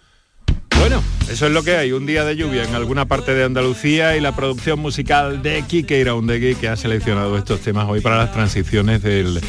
Bueno, 0.80 1.02
eso 1.32 1.48
es 1.48 1.52
lo 1.52 1.64
que 1.64 1.78
hay, 1.78 1.94
un 1.94 2.06
día 2.06 2.24
de 2.26 2.36
lluvia 2.36 2.64
en 2.64 2.76
alguna 2.76 3.06
parte 3.06 3.34
de 3.34 3.44
Andalucía 3.44 4.16
y 4.16 4.22
la 4.22 4.36
producción 4.36 4.80
musical 4.80 5.42
de 5.42 5.64
Kike 5.64 6.00
Iraundegui 6.00 6.56
que 6.56 6.68
ha 6.68 6.76
seleccionado 6.76 7.38
estos 7.38 7.62
temas 7.62 7.88
hoy 7.90 8.02
para 8.02 8.18
las 8.18 8.32
transiciones 8.32 9.02
del, 9.02 9.42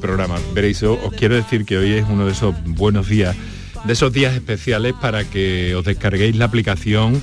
programa. 0.00 0.36
Veréis, 0.54 0.82
os 0.82 1.12
quiero 1.16 1.34
decir 1.34 1.64
que 1.64 1.78
hoy 1.78 1.92
es 1.92 2.04
uno 2.08 2.26
de 2.26 2.32
esos 2.32 2.54
buenos 2.64 3.08
días, 3.08 3.36
de 3.84 3.92
esos 3.92 4.12
días 4.12 4.34
especiales 4.34 4.94
para 5.00 5.24
que 5.24 5.74
os 5.74 5.84
descarguéis 5.84 6.36
la 6.36 6.46
aplicación 6.46 7.20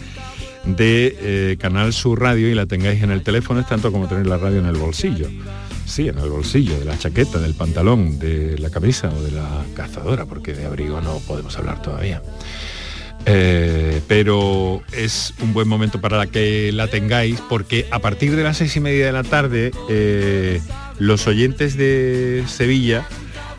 de 0.66 1.16
eh, 1.20 1.58
Canal 1.60 1.94
Sur 1.94 2.22
Radio 2.22 2.50
y 2.50 2.56
la 2.56 2.66
tengáis 2.66 3.01
en 3.04 3.12
el 3.12 3.22
teléfono, 3.22 3.60
es 3.60 3.68
tanto 3.68 3.92
como 3.92 4.08
tener 4.08 4.27
la 4.27 4.38
radio 4.38 4.60
en 4.60 4.66
el 4.66 4.75
bolsillo. 4.75 5.27
Sí, 5.86 6.10
en 6.10 6.18
el 6.18 6.30
bolsillo, 6.30 6.77
de 6.77 6.86
la 6.86 6.98
chaqueta, 6.98 7.39
del 7.39 7.54
pantalón, 7.54 8.20
de 8.20 8.58
la 8.60 8.70
camisa 8.70 9.10
o 9.10 9.22
de 9.22 9.32
la 9.32 9.63
cazadora, 9.74 10.25
porque 10.25 10.54
de 10.54 10.66
abrigo 10.66 11.00
no 11.00 11.20
podemos 11.20 11.58
hablar 11.58 11.82
todavía. 11.82 12.22
Eh, 13.25 14.01
pero 14.08 14.82
es 14.92 15.34
un 15.42 15.54
buen 15.54 15.68
momento 15.68 16.00
para 16.00 16.27
que 16.27 16.72
la 16.72 16.88
tengáis 16.88 17.42
porque 17.50 17.86
a 17.92 18.00
partir 18.00 18.36
de 18.36 18.44
las 18.44 18.58
seis 18.58 18.75
y 18.77 18.80
media 18.80 19.06
de 19.06 19.12
la 19.12 19.24
tarde 19.24 19.72
eh, 19.89 20.62
los 21.00 21.27
oyentes 21.27 21.77
de 21.77 22.44
Sevilla 22.48 23.08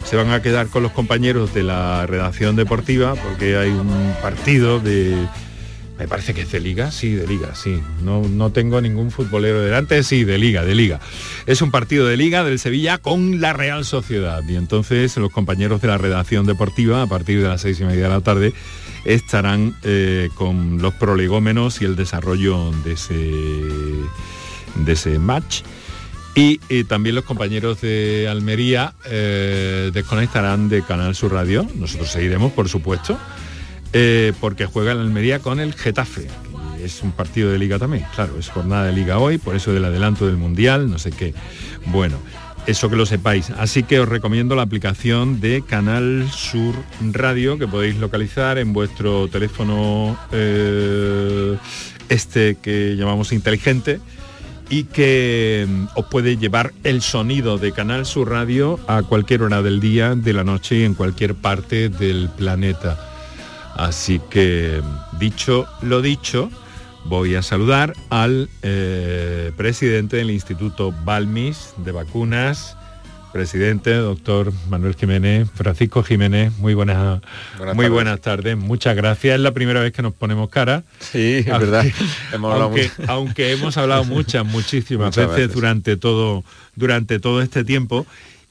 se 0.05 0.17
van 0.17 0.31
a 0.31 0.43
quedar 0.43 0.69
con 0.69 0.83
los 0.83 0.93
compañeros 0.93 1.55
de 1.55 1.63
la 1.63 2.07
redacción 2.07 2.57
deportiva 2.57 3.15
porque 3.15 3.57
hay 3.57 3.71
un 3.71 4.15
partido 4.23 4.81
de 4.81 5.15
me 5.99 6.07
parece 6.07 6.33
que 6.33 6.43
es 6.43 6.53
de 6.53 6.61
liga, 6.61 6.93
sí, 6.93 7.11
de 7.11 7.27
liga, 7.27 7.57
sí. 7.57 7.83
No, 8.05 8.23
no 8.23 8.53
tengo 8.53 8.81
ningún 8.81 9.11
futbolero 9.11 9.61
delante, 9.61 10.05
sí, 10.05 10.23
de 10.23 10.39
liga, 10.39 10.65
de 10.65 10.77
liga. 10.77 11.01
Es 11.47 11.61
un 11.61 11.73
partido 11.73 12.07
de 12.07 12.17
liga 12.17 12.45
del 12.45 12.61
Sevilla 12.61 12.99
con 12.99 13.41
la 13.41 13.53
Real 13.53 13.85
Sociedad. 13.85 14.45
Y 14.49 14.55
entonces 14.55 15.17
los 15.17 15.33
compañeros 15.33 15.81
de 15.81 15.89
la 15.89 15.99
redacción 15.99 16.47
deportiva, 16.47 17.03
a 17.03 17.09
partir 17.09 17.43
de 17.43 17.49
las 17.49 17.63
seis 17.63 17.81
y 17.81 17.85
media 17.85 18.05
de 18.05 18.11
la 18.11 18.21
tarde, 18.21 18.53
estarán 19.05 19.75
eh, 19.83 20.29
con 20.37 20.81
los 20.81 20.95
prolegómenos 20.95 21.83
y 21.83 21.85
el 21.85 21.97
desarrollo 21.97 22.71
de 22.85 22.93
ese, 22.93 23.15
de 24.77 24.93
ese 24.93 25.19
match. 25.19 25.63
Y, 26.41 26.85
también 26.85 27.17
los 27.17 27.25
compañeros 27.25 27.81
de 27.81 28.29
Almería 28.31 28.93
eh, 29.07 29.91
desconectarán 29.93 30.69
de 30.69 30.83
Canal 30.83 31.17
Sur 31.17 31.33
Radio. 31.33 31.67
Nosotros 31.75 32.13
seguiremos, 32.13 32.53
por 32.53 32.69
supuesto. 32.69 33.19
Eh, 33.93 34.33
porque 34.39 34.65
juega 34.65 34.93
en 34.93 34.99
Almería 34.99 35.41
con 35.41 35.59
el 35.59 35.75
Getafe. 35.75 36.29
Es 36.81 37.03
un 37.03 37.11
partido 37.11 37.51
de 37.51 37.59
liga 37.59 37.81
también, 37.81 38.07
claro, 38.15 38.39
es 38.39 38.51
jornada 38.51 38.85
de 38.85 38.93
liga 38.93 39.19
hoy, 39.19 39.39
por 39.39 39.57
eso 39.57 39.73
del 39.73 39.85
adelanto 39.85 40.29
del 40.29 40.37
Mundial, 40.37 40.89
no 40.89 41.01
sé 41.01 41.11
qué. 41.11 41.35
Bueno, 41.87 42.19
eso 42.69 42.89
que 42.89 42.95
lo 42.95 43.05
sepáis. 43.05 43.51
Así 43.51 43.83
que 43.83 43.99
os 43.99 44.09
recomiendo 44.09 44.55
la 44.55 44.63
aplicación 44.63 45.41
de 45.41 45.65
Canal 45.67 46.29
Sur 46.31 46.77
Radio 47.01 47.59
que 47.59 47.67
podéis 47.67 47.97
localizar 47.97 48.59
en 48.59 48.73
vuestro 48.73 49.27
teléfono 49.27 50.17
eh, 50.31 51.57
este 52.09 52.57
que 52.63 52.95
llamamos 52.95 53.33
inteligente 53.33 53.99
y 54.71 54.85
que 54.85 55.67
mm, 55.69 55.85
os 55.97 56.07
puede 56.07 56.37
llevar 56.37 56.73
el 56.85 57.03
sonido 57.03 57.59
de 57.59 57.73
Canal 57.73 58.07
Sur 58.07 58.31
Radio 58.31 58.79
a 58.87 59.03
cualquier 59.03 59.43
hora 59.43 59.63
del 59.63 59.81
día, 59.81 60.15
de 60.15 60.33
la 60.33 60.45
noche 60.45 60.77
y 60.77 60.85
en 60.85 60.95
cualquier 60.95 61.35
parte 61.35 61.89
del 61.89 62.29
planeta. 62.37 62.99
Así 63.75 64.21
que, 64.31 64.83
dicho 65.19 65.67
lo 65.83 66.03
dicho, 66.03 66.51
voy 67.05 67.35
a 67.35 67.43
saludar 67.43 67.95
al 68.11 68.49
eh, 68.63 69.53
presidente 69.57 70.17
del 70.17 70.31
Instituto 70.31 70.93
Balmis 71.05 71.75
de 71.77 71.93
Vacunas, 71.93 72.78
presidente, 73.33 73.95
doctor 73.95 74.53
Manuel 74.69 74.95
Jiménez, 74.95 75.49
Francisco 75.55 76.03
Jiménez, 76.03 76.57
muy 76.59 76.75
buenas, 76.75 77.21
muy 77.59 77.67
tardes. 77.67 77.91
buenas 77.91 78.21
tardes, 78.21 78.57
muchas 78.57 78.97
gracias. 78.97 79.37
Es 79.37 79.41
la 79.41 79.53
primera 79.53 79.81
vez 79.81 79.93
que 79.93 80.03
nos 80.03 80.15
ponemos 80.15 80.49
cara. 80.49 80.85
Sí, 80.99 81.39
es 81.39 81.47
verdad. 81.47 81.85
aunque, 83.09 83.53
hemos 83.53 83.77
hablado 83.77 84.05
muchas, 84.05 84.45
muchísimas 84.47 85.15
veces, 85.15 85.53
durante 85.53 85.97
todo 85.97 86.45
durante 86.75 87.19
todo 87.19 87.43
este 87.43 87.65
tiempo 87.65 88.07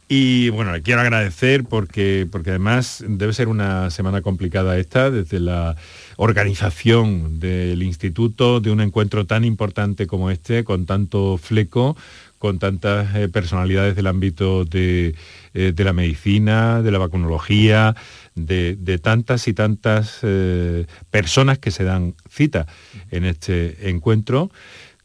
y 0.10 0.50
bueno, 0.50 0.72
le 0.72 0.82
quiero 0.82 1.02
agradecer 1.02 1.66
porque, 1.66 2.28
porque 2.32 2.52
además 2.52 3.04
debe 3.06 3.34
ser 3.34 3.50
una 3.50 3.90
semana 3.92 4.22
complicada 4.22 4.78
esta, 4.78 5.12
desde 5.12 5.42
la 5.42 5.76
organización 6.16 7.42
del 7.42 7.84
instituto, 7.84 8.62
de 8.62 8.72
un 8.72 8.80
encuentro 8.80 9.26
tan 9.26 9.44
importante 9.44 10.08
como 10.08 10.32
este, 10.32 10.64
con 10.64 10.86
tanto 10.86 11.38
fleco, 11.38 11.98
con 12.38 12.60
tantas 12.60 13.16
eh, 13.16 13.30
personalidades 13.30 13.96
del 13.96 14.08
ámbito 14.08 14.66
de, 14.66 15.16
eh, 15.54 15.74
la 15.78 15.94
medicina, 15.94 16.82
de 16.82 16.92
la 16.92 17.00
vacunología, 17.00 17.96
de, 18.36 19.00
tantas 19.02 19.48
y 19.48 19.54
tantas 19.54 20.20
eh, 20.22 20.86
personas 21.10 21.60
que 21.60 21.72
se 21.72 21.84
dan 21.84 22.16
cita 22.30 22.68
en 23.12 23.26
este 23.26 23.90
encuentro 23.90 24.52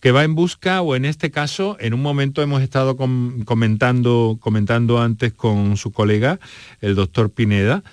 que 0.01 0.11
va 0.11 0.25
en 0.25 0.35
busca, 0.35 0.83
o 0.83 0.97
en 0.97 1.05
este 1.05 1.31
caso, 1.31 1.77
en 1.79 1.95
un 1.95 2.03
momento 2.03 2.43
hemos 2.43 2.61
estado 2.61 2.97
comentando, 2.97 4.37
comentando 4.41 5.01
antes 5.01 5.33
con 5.33 5.77
su 5.77 5.93
colega, 5.93 6.41
el 6.81 6.97
doctor 6.97 7.31
Pineda, 7.31 7.85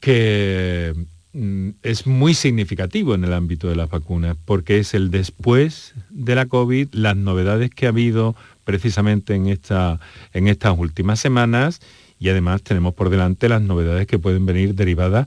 que 0.00 0.92
mm, 1.32 1.68
es 1.84 2.08
muy 2.08 2.34
significativo 2.34 3.14
en 3.14 3.22
el 3.22 3.32
ámbito 3.32 3.68
de 3.68 3.76
las 3.76 3.88
vacunas, 3.88 4.36
porque 4.44 4.80
es 4.80 4.92
el 4.92 5.12
después 5.12 5.94
de 6.10 6.34
la 6.34 6.46
COVID, 6.46 6.88
las 6.90 7.16
novedades 7.16 7.70
que 7.70 7.86
ha 7.86 7.90
habido 7.90 8.34
precisamente 8.64 9.34
en, 9.34 9.48
esta, 9.48 10.00
en 10.32 10.48
estas 10.48 10.76
últimas 10.78 11.20
semanas, 11.20 11.80
y 12.18 12.28
además 12.28 12.62
tenemos 12.62 12.94
por 12.94 13.10
delante 13.10 13.48
las 13.48 13.62
novedades 13.62 14.06
que 14.06 14.18
pueden 14.18 14.46
venir 14.46 14.74
derivadas 14.74 15.26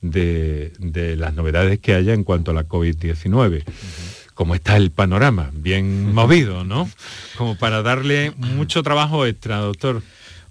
de, 0.00 1.16
las 1.18 1.34
novedades 1.34 1.78
que 1.80 1.94
haya 1.94 2.14
en 2.14 2.24
cuanto 2.24 2.50
a 2.50 2.54
la 2.54 2.68
COVID-19 2.68 3.64
como 4.34 4.54
está 4.54 4.76
el 4.76 4.90
panorama, 4.90 5.50
bien 5.54 6.12
movido, 6.14 6.62
¿no? 6.62 6.90
Como 7.38 7.56
para 7.56 7.80
darle 7.80 8.32
mucho 8.36 8.82
trabajo 8.82 9.24
extra, 9.24 9.56
doctor. 9.56 10.02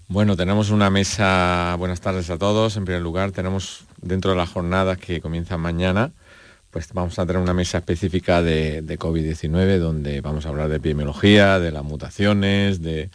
Bueno, 0.08 0.36
tenemos 0.36 0.72
una 0.72 0.90
mesa, 0.90 1.76
buenas 1.78 2.02
tardes 2.02 2.32
a 2.32 2.40
todos. 2.40 2.78
En 2.78 2.86
primer 2.86 3.04
lugar, 3.04 3.32
tenemos 3.32 3.86
dentro 4.02 4.32
de 4.32 4.38
las 4.38 4.50
jornadas 4.50 4.98
que 4.98 5.22
comienzan 5.22 5.60
mañana, 5.60 6.12
pues 6.76 6.92
vamos 6.92 7.18
a 7.20 7.26
tener 7.26 7.42
una 7.42 7.54
mesa 7.54 7.78
específica 7.78 8.42
de, 8.42 8.82
de 8.82 9.00
COVID-19 9.00 9.78
donde 9.78 10.20
vamos 10.20 10.46
a 10.46 10.50
hablar 10.50 10.68
de 10.68 10.76
epidemiología, 10.76 11.58
de 11.58 11.72
las 11.72 11.86
mutaciones, 11.86 12.82
de, 12.82 13.10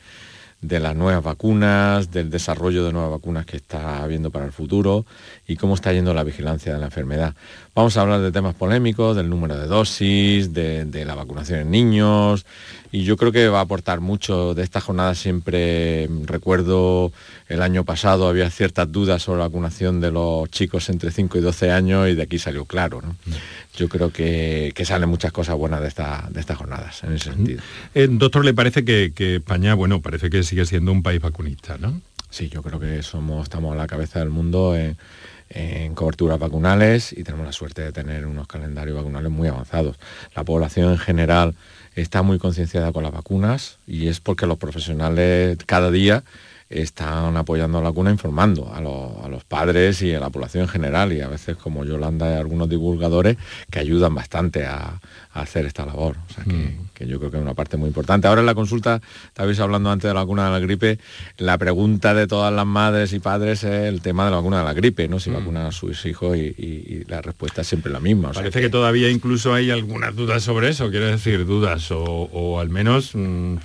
de 0.60 0.78
las 0.78 0.94
nuevas 0.94 1.24
vacunas, 1.24 2.10
del 2.10 2.28
desarrollo 2.28 2.84
de 2.84 2.92
nuevas 2.92 3.10
vacunas 3.10 3.46
que 3.46 3.56
está 3.56 4.02
habiendo 4.02 4.30
para 4.30 4.44
el 4.44 4.52
futuro 4.52 5.06
y 5.46 5.56
cómo 5.56 5.74
está 5.74 5.92
yendo 5.92 6.12
la 6.12 6.22
vigilancia 6.22 6.74
de 6.74 6.78
la 6.78 6.86
enfermedad. 6.86 7.34
Vamos 7.74 7.96
a 7.96 8.02
hablar 8.02 8.20
de 8.20 8.30
temas 8.30 8.54
polémicos, 8.54 9.16
del 9.16 9.30
número 9.30 9.56
de 9.56 9.66
dosis, 9.66 10.52
de, 10.52 11.04
la 11.06 11.14
vacunación 11.14 11.60
en 11.60 11.70
niños 11.70 12.44
y 12.92 13.04
yo 13.04 13.16
creo 13.16 13.32
que 13.32 13.48
va 13.48 13.60
a 13.60 13.62
aportar 13.62 14.00
mucho 14.00 14.54
de 14.54 14.62
esta 14.62 14.80
jornada. 14.82 15.14
Siempre 15.14 16.08
recuerdo 16.24 17.10
el 17.48 17.62
año 17.62 17.84
pasado 17.84 18.28
había 18.28 18.50
ciertas 18.50 18.92
dudas 18.92 19.22
sobre 19.22 19.38
la 19.38 19.46
vacunación 19.46 20.00
de 20.00 20.10
los 20.10 20.50
chicos 20.50 20.90
entre 20.90 21.10
5 21.10 21.38
y 21.38 21.40
12 21.40 21.70
años 21.70 22.08
y 22.08 22.14
de 22.14 22.22
aquí 22.22 22.38
salió 22.38 22.66
claro. 22.66 23.00
¿no? 23.00 23.16
Yo 23.76 23.88
creo 23.88 24.12
que, 24.12 24.72
salen 24.85 25.09
muchas 25.09 25.33
cosas 25.33 25.56
buenas 25.56 25.80
de, 25.80 25.88
esta, 25.88 26.28
de 26.30 26.40
estas 26.40 26.59
jornadas 26.59 27.02
en 27.04 27.12
ese 27.12 27.30
sentido. 27.33 27.62
Eh, 27.94 28.09
doctor, 28.11 28.44
¿le 28.44 28.54
parece 28.54 28.85
que, 28.85 29.12
España, 29.37 29.74
bueno, 29.74 30.00
parece 30.02 30.30
que 30.30 30.42
sigue 30.42 30.66
siendo 30.66 30.92
un 30.92 31.02
país 31.02 31.20
vacunista, 31.20 31.78
¿no? 31.78 32.00
Sí, 32.30 32.48
yo 32.48 32.62
creo 32.62 32.78
que 32.78 33.02
somos, 33.02 33.44
estamos 33.44 33.72
a 33.72 33.76
la 33.76 33.87
cabeza 33.87 34.20
del 34.20 34.30
mundo 34.30 34.76
en, 34.76 34.96
coberturas 35.94 36.38
vacunales 36.38 37.12
y 37.12 37.24
tenemos 37.24 37.44
la 37.44 37.52
suerte 37.52 37.83
de 37.83 37.90
tener 37.90 38.24
unos 38.24 38.46
calendarios 38.46 38.96
vacunales 38.96 39.33
muy 39.33 39.48
avanzados. 39.48 39.96
La 40.37 40.44
población 40.44 40.92
en 40.92 40.98
general 40.98 41.56
está 41.96 42.22
muy 42.22 42.38
concienciada 42.38 42.92
con 42.92 43.02
las 43.02 43.11
vacunas 43.11 43.78
y 43.85 44.06
es 44.06 44.20
porque 44.20 44.46
los 44.46 44.59
profesionales 44.59 45.59
cada 45.66 45.90
día 45.90 46.22
están 46.70 47.37
apoyando 47.37 47.78
a 47.78 47.83
la 47.83 47.90
cuna 47.90 48.12
informando 48.12 48.72
a, 48.72 48.80
los 48.80 49.44
padres 49.44 50.02
y 50.02 50.14
a 50.14 50.20
la 50.20 50.30
población 50.30 50.62
en 50.62 50.68
general 50.68 51.12
y 51.12 51.20
a 51.20 51.26
veces 51.26 51.56
como 51.56 51.85
Yolanda 51.85 52.30
y 52.30 52.38
algunos 52.38 52.68
divulgadores 52.68 53.37
que 53.70 53.80
ayudan 53.80 54.14
bastante 54.14 54.64
a, 54.64 55.00
hacer 55.33 55.64
esta 55.64 55.87
labor. 55.87 56.16
O 56.28 56.33
sea 56.33 56.44
mm. 56.44 56.90
que, 56.92 57.06
yo 57.06 57.18
creo 57.18 57.30
que 57.30 57.37
es 57.37 57.42
una 57.42 57.54
parte 57.54 57.76
muy 57.76 57.88
importante. 57.88 58.26
Ahora 58.26 58.40
en 58.40 58.46
la 58.46 58.54
consulta, 58.54 59.00
estabais 59.26 59.59
hablando 59.61 59.90
antes 59.90 60.09
de 60.09 60.14
la 60.14 60.20
vacuna 60.20 60.46
de 60.46 60.50
la 60.50 60.59
gripe, 60.59 60.98
la 61.38 61.56
pregunta 61.56 62.14
de 62.14 62.26
todas 62.26 62.52
las 62.52 62.66
madres 62.66 63.12
y 63.12 63.20
padres 63.20 63.62
es 63.64 63.87
el 63.87 64.00
tema 64.00 64.24
de 64.24 64.30
la 64.30 64.38
vacuna 64.38 64.59
de 64.59 64.64
la 64.64 64.74
gripe, 64.74 65.09
¿no? 65.09 65.20
Si 65.20 65.30
mm. 65.30 65.35
vacunan 65.35 65.66
a 65.66 65.72
sus 65.72 66.04
hijos 66.06 66.37
y, 66.37 67.04
la 67.09 67.22
respuesta 67.22 67.62
es 67.62 67.66
siempre 67.66 67.90
la 67.90 68.00
misma. 68.00 68.33
Parece 68.33 68.61
que... 68.61 68.68
todavía 68.68 69.09
incluso 69.09 69.54
hay 69.54 69.70
algunas 69.70 70.14
dudas 70.14 70.42
sobre 70.42 70.68
eso, 70.68 70.90
quiero 70.90 71.06
decir, 71.06 71.46
dudas 71.46 71.90
o, 71.90 72.61
al 72.61 72.68
menos... 72.68 73.14
Mm, 73.14 73.56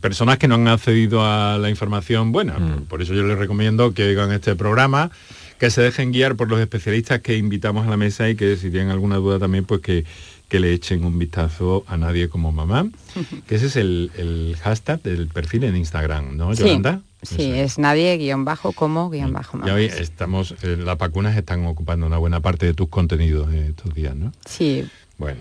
personas 0.00 0.38
que 0.38 0.48
no 0.48 0.54
han 0.54 0.68
accedido 0.68 1.24
a 1.24 1.58
la 1.58 1.70
información 1.70 2.32
buena. 2.32 2.58
Mm. 2.58 2.84
Por 2.84 3.02
eso 3.02 3.14
yo 3.14 3.24
les 3.24 3.38
recomiendo 3.38 3.92
que 3.92 4.04
oigan 4.04 4.32
este 4.32 4.56
programa, 4.56 5.10
que 5.58 5.70
se 5.70 5.82
dejen 5.82 6.12
guiar 6.12 6.36
por 6.36 6.48
los 6.48 6.60
especialistas 6.60 7.20
que 7.20 7.36
invitamos 7.36 7.86
a 7.86 7.90
la 7.90 7.96
mesa 7.96 8.28
y 8.28 8.36
que 8.36 8.56
si 8.56 8.70
tienen 8.70 8.90
alguna 8.90 9.16
duda 9.16 9.38
también, 9.38 9.64
pues 9.64 9.80
que, 9.80 10.04
le 10.50 10.72
echen 10.72 11.04
un 11.04 11.18
vistazo 11.18 11.84
a 11.86 11.98
nadie 11.98 12.30
como 12.30 12.52
mamá, 12.52 12.88
que 13.46 13.56
ese 13.56 13.66
es 13.66 13.76
el, 13.76 14.56
hashtag 14.62 15.02
del 15.02 15.28
perfil 15.28 15.64
en 15.64 15.76
Instagram, 15.76 16.36
¿no, 16.36 16.54
Yolanda? 16.54 17.02
Sí, 17.20 17.50
es 17.50 17.78
nadie 17.78 18.16
guion 18.16 18.44
bajo 18.44 18.72
como 18.72 19.10
guion 19.10 19.32
bajo 19.32 19.58
mamá. 19.58 19.66
Ya 19.68 19.74
hoy 19.74 19.86
estamos, 19.86 20.54
eh, 20.62 20.76
las 20.78 20.96
vacunas 20.96 21.36
están 21.36 21.66
ocupando 21.66 22.06
una 22.06 22.16
buena 22.16 22.40
parte 22.40 22.64
de 22.64 22.74
tus 22.74 22.88
contenidos 22.88 23.52
estos 23.52 23.92
días, 23.92 24.14
¿no? 24.14 24.32
Sí. 24.46 24.88
Bueno, 25.18 25.40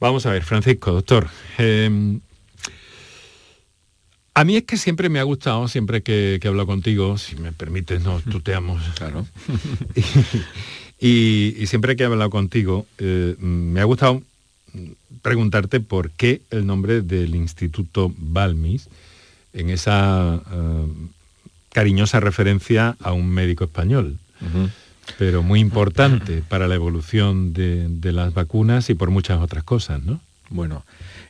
vamos 0.00 0.26
a 0.26 0.32
ver, 0.32 0.42
Francisco, 0.42 0.90
doctor. 0.92 1.28
Em, 1.56 2.20
a 4.34 4.44
mí 4.44 4.56
es 4.56 4.64
que 4.64 4.76
siempre 4.76 5.08
me 5.08 5.20
ha 5.20 5.22
gustado, 5.22 5.68
siempre 5.68 6.02
que, 6.02 6.38
que 6.40 6.48
hablo 6.48 6.66
contigo, 6.66 7.16
si 7.18 7.36
me 7.36 7.52
permites, 7.52 8.02
nos 8.02 8.24
tuteamos. 8.24 8.82
Claro. 8.96 9.26
y, 11.00 11.66
siempre 11.66 11.94
que 11.94 12.02
he 12.02 12.06
hablado 12.06 12.30
contigo, 12.30 12.86
eh, 12.98 13.36
me 13.38 13.80
ha 13.80 13.84
gustado 13.84 14.22
preguntarte 15.22 15.80
por 15.80 16.10
qué 16.10 16.42
el 16.50 16.66
nombre 16.66 17.00
del 17.00 17.34
Instituto 17.34 18.12
Balmis 18.18 18.88
en 19.52 19.70
esa 19.70 20.42
eh, 20.52 20.86
cariñosa 21.72 22.20
referencia 22.20 22.96
a 23.00 23.12
un 23.12 23.28
médico 23.28 23.64
español. 23.64 24.18
pero 25.18 25.42
muy 25.42 25.60
importante 25.60 26.42
para 26.48 26.66
la 26.66 26.74
evolución 26.74 27.52
de, 27.52 28.12
las 28.12 28.34
vacunas 28.34 28.90
y 28.90 28.94
por 28.94 29.10
muchas 29.10 29.40
otras 29.40 29.62
cosas, 29.62 30.02
¿no? 30.02 30.20
Bueno, 30.50 30.84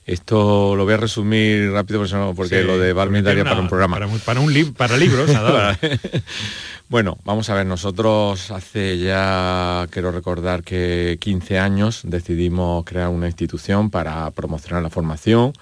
esto 0.06 0.76
lo 0.76 0.84
voy 0.84 0.94
a 0.94 0.96
resumir 0.98 1.70
rápido 1.70 2.04
porque, 2.34 2.62
lo 2.62 2.78
de 2.78 2.92
Balmi 2.92 3.22
daría 3.22 3.44
para 3.44 3.60
un 3.60 3.68
programa. 3.68 3.94
Para, 4.24 4.40
un 4.40 4.74
para 4.74 4.96
libros, 4.96 5.30
Bueno, 6.88 7.16
vamos 7.24 7.48
a 7.48 7.54
ver, 7.54 7.64
nosotros 7.64 8.50
hace 8.50 8.98
ya, 8.98 9.86
quiero 9.90 10.12
recordar 10.12 10.62
que 10.62 11.16
15 11.18 11.58
años 11.58 12.02
decidimos 12.04 12.84
crear 12.84 13.08
una 13.08 13.26
institución 13.26 13.88
para 13.88 14.30
promocionar 14.32 14.82
la 14.82 14.90
formación, 14.90 15.54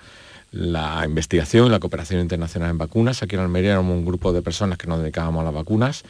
la 0.51 1.03
investigación 1.05 1.69
y 1.69 1.71
la 1.71 1.79
cooperación 1.79 2.21
internacional 2.21 2.71
en 2.71 2.79
vacunas. 2.79 3.23
Aquí 3.23 3.37
en 3.37 3.43
Almería 3.43 3.73
éramos 3.73 3.97
un 3.97 4.05
grupo 4.05 4.33
de 4.33 4.43
personas 4.43 4.79
que 4.79 4.89
nos 4.89 5.01
dedicábamos 5.01 5.43
a 5.43 5.45
las 5.45 5.55
vacunas 5.55 6.05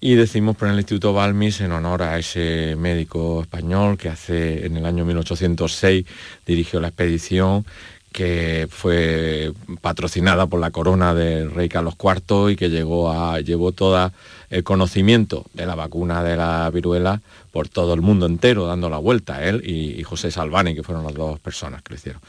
y 0.00 0.14
decidimos 0.14 0.56
poner 0.56 0.74
el 0.74 0.80
Instituto 0.80 1.12
Balmis 1.12 1.60
en 1.60 1.72
honor 1.72 2.02
a 2.02 2.18
ese 2.18 2.76
médico 2.76 3.42
español 3.42 3.98
que 3.98 4.08
hace 4.08 4.66
en 4.66 4.76
el 4.76 4.86
año 4.86 5.04
1806 5.04 6.04
dirigió 6.46 6.80
la 6.80 6.88
expedición 6.88 7.64
que 8.12 8.68
fue 8.70 9.52
patrocinada 9.80 10.46
por 10.46 10.60
la 10.60 10.70
corona 10.70 11.14
del 11.14 11.50
rey 11.50 11.68
Carlos 11.68 11.94
IV 12.02 12.50
y 12.50 12.56
que 12.56 12.70
llegó 12.70 13.10
a, 13.10 13.40
llevó 13.40 13.72
todo 13.72 14.12
el 14.50 14.64
conocimiento 14.64 15.44
de 15.52 15.66
la 15.66 15.74
vacuna 15.74 16.22
de 16.22 16.36
la 16.36 16.70
viruela 16.70 17.20
por 17.50 17.68
todo 17.68 17.94
el 17.94 18.00
mundo 18.00 18.26
entero, 18.26 18.66
dando 18.66 18.88
la 18.88 18.98
vuelta, 18.98 19.44
él 19.44 19.62
y, 19.64 20.02
José 20.02 20.30
Salvani, 20.30 20.74
que 20.74 20.82
fueron 20.82 21.04
las 21.04 21.14
dos 21.14 21.38
personas 21.40 21.82
que 21.82 21.90
lo 21.90 21.96
hicieron. 21.96 22.20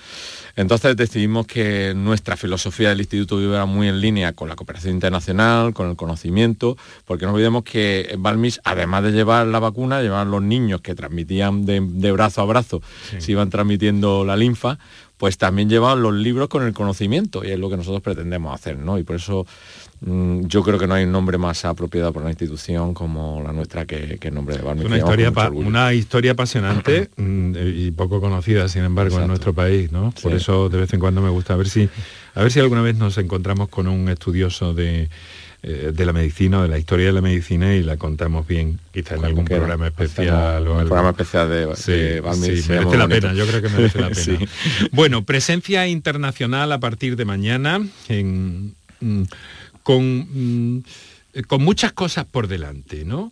Entonces 0.55 0.95
decidimos 0.95 1.47
que 1.47 1.93
nuestra 1.95 2.35
filosofía 2.35 2.89
del 2.89 2.99
Instituto 2.99 3.41
iba 3.41 3.65
muy 3.65 3.87
en 3.87 4.01
línea 4.01 4.33
con 4.33 4.49
la 4.49 4.55
cooperación 4.55 4.93
internacional, 4.93 5.73
con 5.73 5.89
el 5.89 5.95
conocimiento, 5.95 6.77
porque 7.05 7.25
no 7.25 7.33
olvidemos 7.33 7.63
que 7.63 8.15
Balmis, 8.17 8.59
además 8.63 9.03
de 9.03 9.11
llevar 9.11 9.47
la 9.47 9.59
vacuna, 9.59 10.01
llevaban 10.01 10.31
los 10.31 10.41
niños 10.41 10.81
que 10.81 10.95
transmitían 10.95 11.65
de, 11.65 12.11
brazo 12.11 12.41
a 12.41 12.45
brazo, 12.45 12.81
se 13.17 13.31
iban 13.31 13.49
transmitiendo 13.49 14.25
la 14.25 14.35
linfa, 14.35 14.79
pues 15.17 15.37
también 15.37 15.69
llevaban 15.69 16.01
los 16.01 16.13
libros 16.13 16.47
con 16.47 16.63
el 16.63 16.73
conocimiento 16.73 17.43
y 17.43 17.51
es 17.51 17.59
lo 17.59 17.69
que 17.69 17.75
nosotros 17.75 18.01
pretendemos 18.01 18.55
hacer, 18.55 18.77
¿no? 18.77 18.97
Y 18.97 19.03
por 19.03 19.17
eso 19.17 19.45
yo 20.01 20.63
creo 20.63 20.79
que 20.79 20.87
no 20.87 20.93
hay 20.93 21.03
un 21.03 21.11
nombre 21.11 21.37
más 21.37 21.65
apropiado 21.65 22.13
por 22.13 22.21
una 22.21 22.31
institución 22.31 22.93
como 22.93 23.41
la 23.43 23.51
nuestra 23.51 23.85
que, 23.85 24.17
el 24.21 24.33
nombre 24.33 24.55
de 24.55 24.61
Barney. 24.61 24.85
Una 24.85 24.97
historia, 24.97 25.31
una 25.51 25.93
historia 25.93 26.31
apasionante 26.31 27.09
mm, 27.17 27.55
y 27.75 27.91
poco 27.91 28.21
conocida, 28.21 28.67
sin 28.69 28.83
embargo, 28.83 29.19
en 29.19 29.27
nuestro 29.27 29.53
país, 29.53 29.91
¿no? 29.91 30.13
Por 30.21 30.33
eso 30.33 30.69
de 30.69 30.79
vez 30.79 30.93
en 30.93 30.99
cuando 30.99 31.21
me 31.21 31.29
gusta 31.29 31.53
a 31.53 31.57
ver 31.57 31.67
si 31.67 31.89
a 32.35 32.41
ver 32.41 32.51
si 32.51 32.59
alguna 32.59 32.81
vez 32.81 32.95
nos 32.95 33.17
encontramos 33.17 33.69
con 33.69 33.87
un 33.87 34.07
estudioso 34.07 34.73
de 34.73 35.09
eh, 35.61 35.91
de 35.93 36.05
la 36.05 36.13
medicina, 36.13 36.61
de 36.61 36.69
la 36.69 36.77
historia 36.77 37.07
de 37.07 37.11
la 37.11 37.19
medicina 37.19 37.75
y 37.75 37.83
la 37.83 37.97
contamos 37.97 38.47
bien, 38.47 38.79
quizá 38.93 39.15
en 39.15 39.25
algún 39.25 39.43
programa 39.43 39.87
especial 39.87 40.65
o 40.65 40.79
algo. 40.79 40.87
programa 40.87 41.09
especial 41.09 41.49
de, 41.49 41.75
sí, 41.75 42.21
merece 42.39 42.97
la 42.97 43.09
pena, 43.09 43.33
yo 43.33 43.45
creo 43.45 43.61
que 43.61 43.67
merece 43.67 43.99
la 43.99 44.09
pena. 44.37 44.49
Bueno, 44.93 45.25
presencia 45.25 45.85
internacional 45.87 46.71
a 46.71 46.79
partir 46.79 47.17
de 47.17 47.25
mañana 47.25 47.85
en, 48.07 48.73
mm, 49.01 49.23
con, 49.89 50.27
mm, 50.75 50.83
con 51.47 51.63
muchas 51.63 51.93
cosas 51.93 52.23
por 52.23 52.47
delante, 52.47 53.05
¿no? 53.05 53.31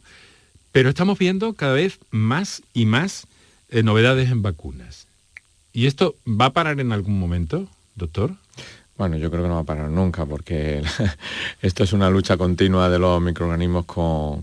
Pero 0.72 0.90
estamos 0.90 1.20
viendo 1.20 1.54
cada 1.54 1.74
vez 1.74 2.00
más 2.10 2.64
y 2.74 2.88
más 2.88 3.28
eh, 3.70 3.84
novedades 3.84 4.32
en 4.32 4.42
vacunas. 4.42 5.06
¿Y 5.72 5.86
esto 5.86 6.16
va 6.26 6.46
a 6.46 6.54
parar 6.54 6.80
en 6.80 6.94
algún 6.94 7.20
momento, 7.20 7.68
doctor? 7.94 8.34
Bueno, 8.98 9.18
yo 9.18 9.30
creo 9.30 9.44
que 9.44 9.50
no 9.50 9.54
va 9.54 9.62
a 9.62 9.66
parar 9.66 9.92
nunca 9.92 10.26
porque 10.26 10.82
esto 11.62 11.84
es 11.84 11.94
una 11.94 12.10
lucha 12.10 12.38
continua 12.38 12.90
de 12.90 12.98
los 12.98 13.22
microorganismos 13.22 13.86
con, 13.86 14.42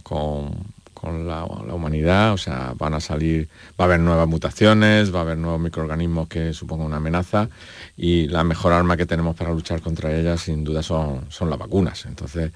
la, 1.13 1.45
humanidad, 1.45 2.33
o 2.33 2.39
sea, 2.39 2.75
van 2.77 2.95
a 2.95 3.01
salir, 3.01 3.49
va 3.79 3.85
a 3.85 3.89
haber 3.89 4.01
nuevas 4.01 4.29
mutaciones, 4.29 5.15
va 5.15 5.21
a 5.21 5.23
haber 5.23 5.39
nuevos 5.39 5.61
microorganismos 5.61 6.29
que 6.29 6.53
supongan 6.53 6.87
una 6.87 6.97
amenaza 6.97 7.49
y 7.97 8.29
la 8.29 8.45
mejor 8.45 8.73
arma 8.73 8.97
que 8.97 9.07
tenemos 9.07 9.37
para 9.37 9.53
luchar 9.53 9.81
contra 9.81 10.15
ellas 10.15 10.43
sin 10.43 10.65
duda 10.65 10.83
son, 10.83 11.27
son 11.31 11.51
las 11.51 11.59
vacunas. 11.59 12.07
Entonces, 12.07 12.53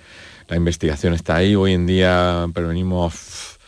la 0.48 0.56
investigación 0.56 1.14
está 1.14 1.36
ahí, 1.36 1.54
hoy 1.54 1.72
en 1.72 1.86
día 1.86 2.46
prevenimos 2.52 3.58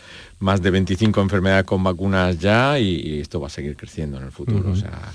más 0.41 0.63
de 0.63 0.71
25 0.71 1.21
enfermedades 1.21 1.65
con 1.65 1.85
vacunas 1.85 2.39
ya 2.39 2.79
y, 2.79 3.21
esto 3.21 3.41
va 3.41 3.49
a 3.49 3.51
seguir 3.51 3.77
creciendo 3.77 4.17
en 4.17 4.25
el 4.25 4.33
futuro. 4.33 4.71
o 4.71 4.77
sea, 4.77 5.13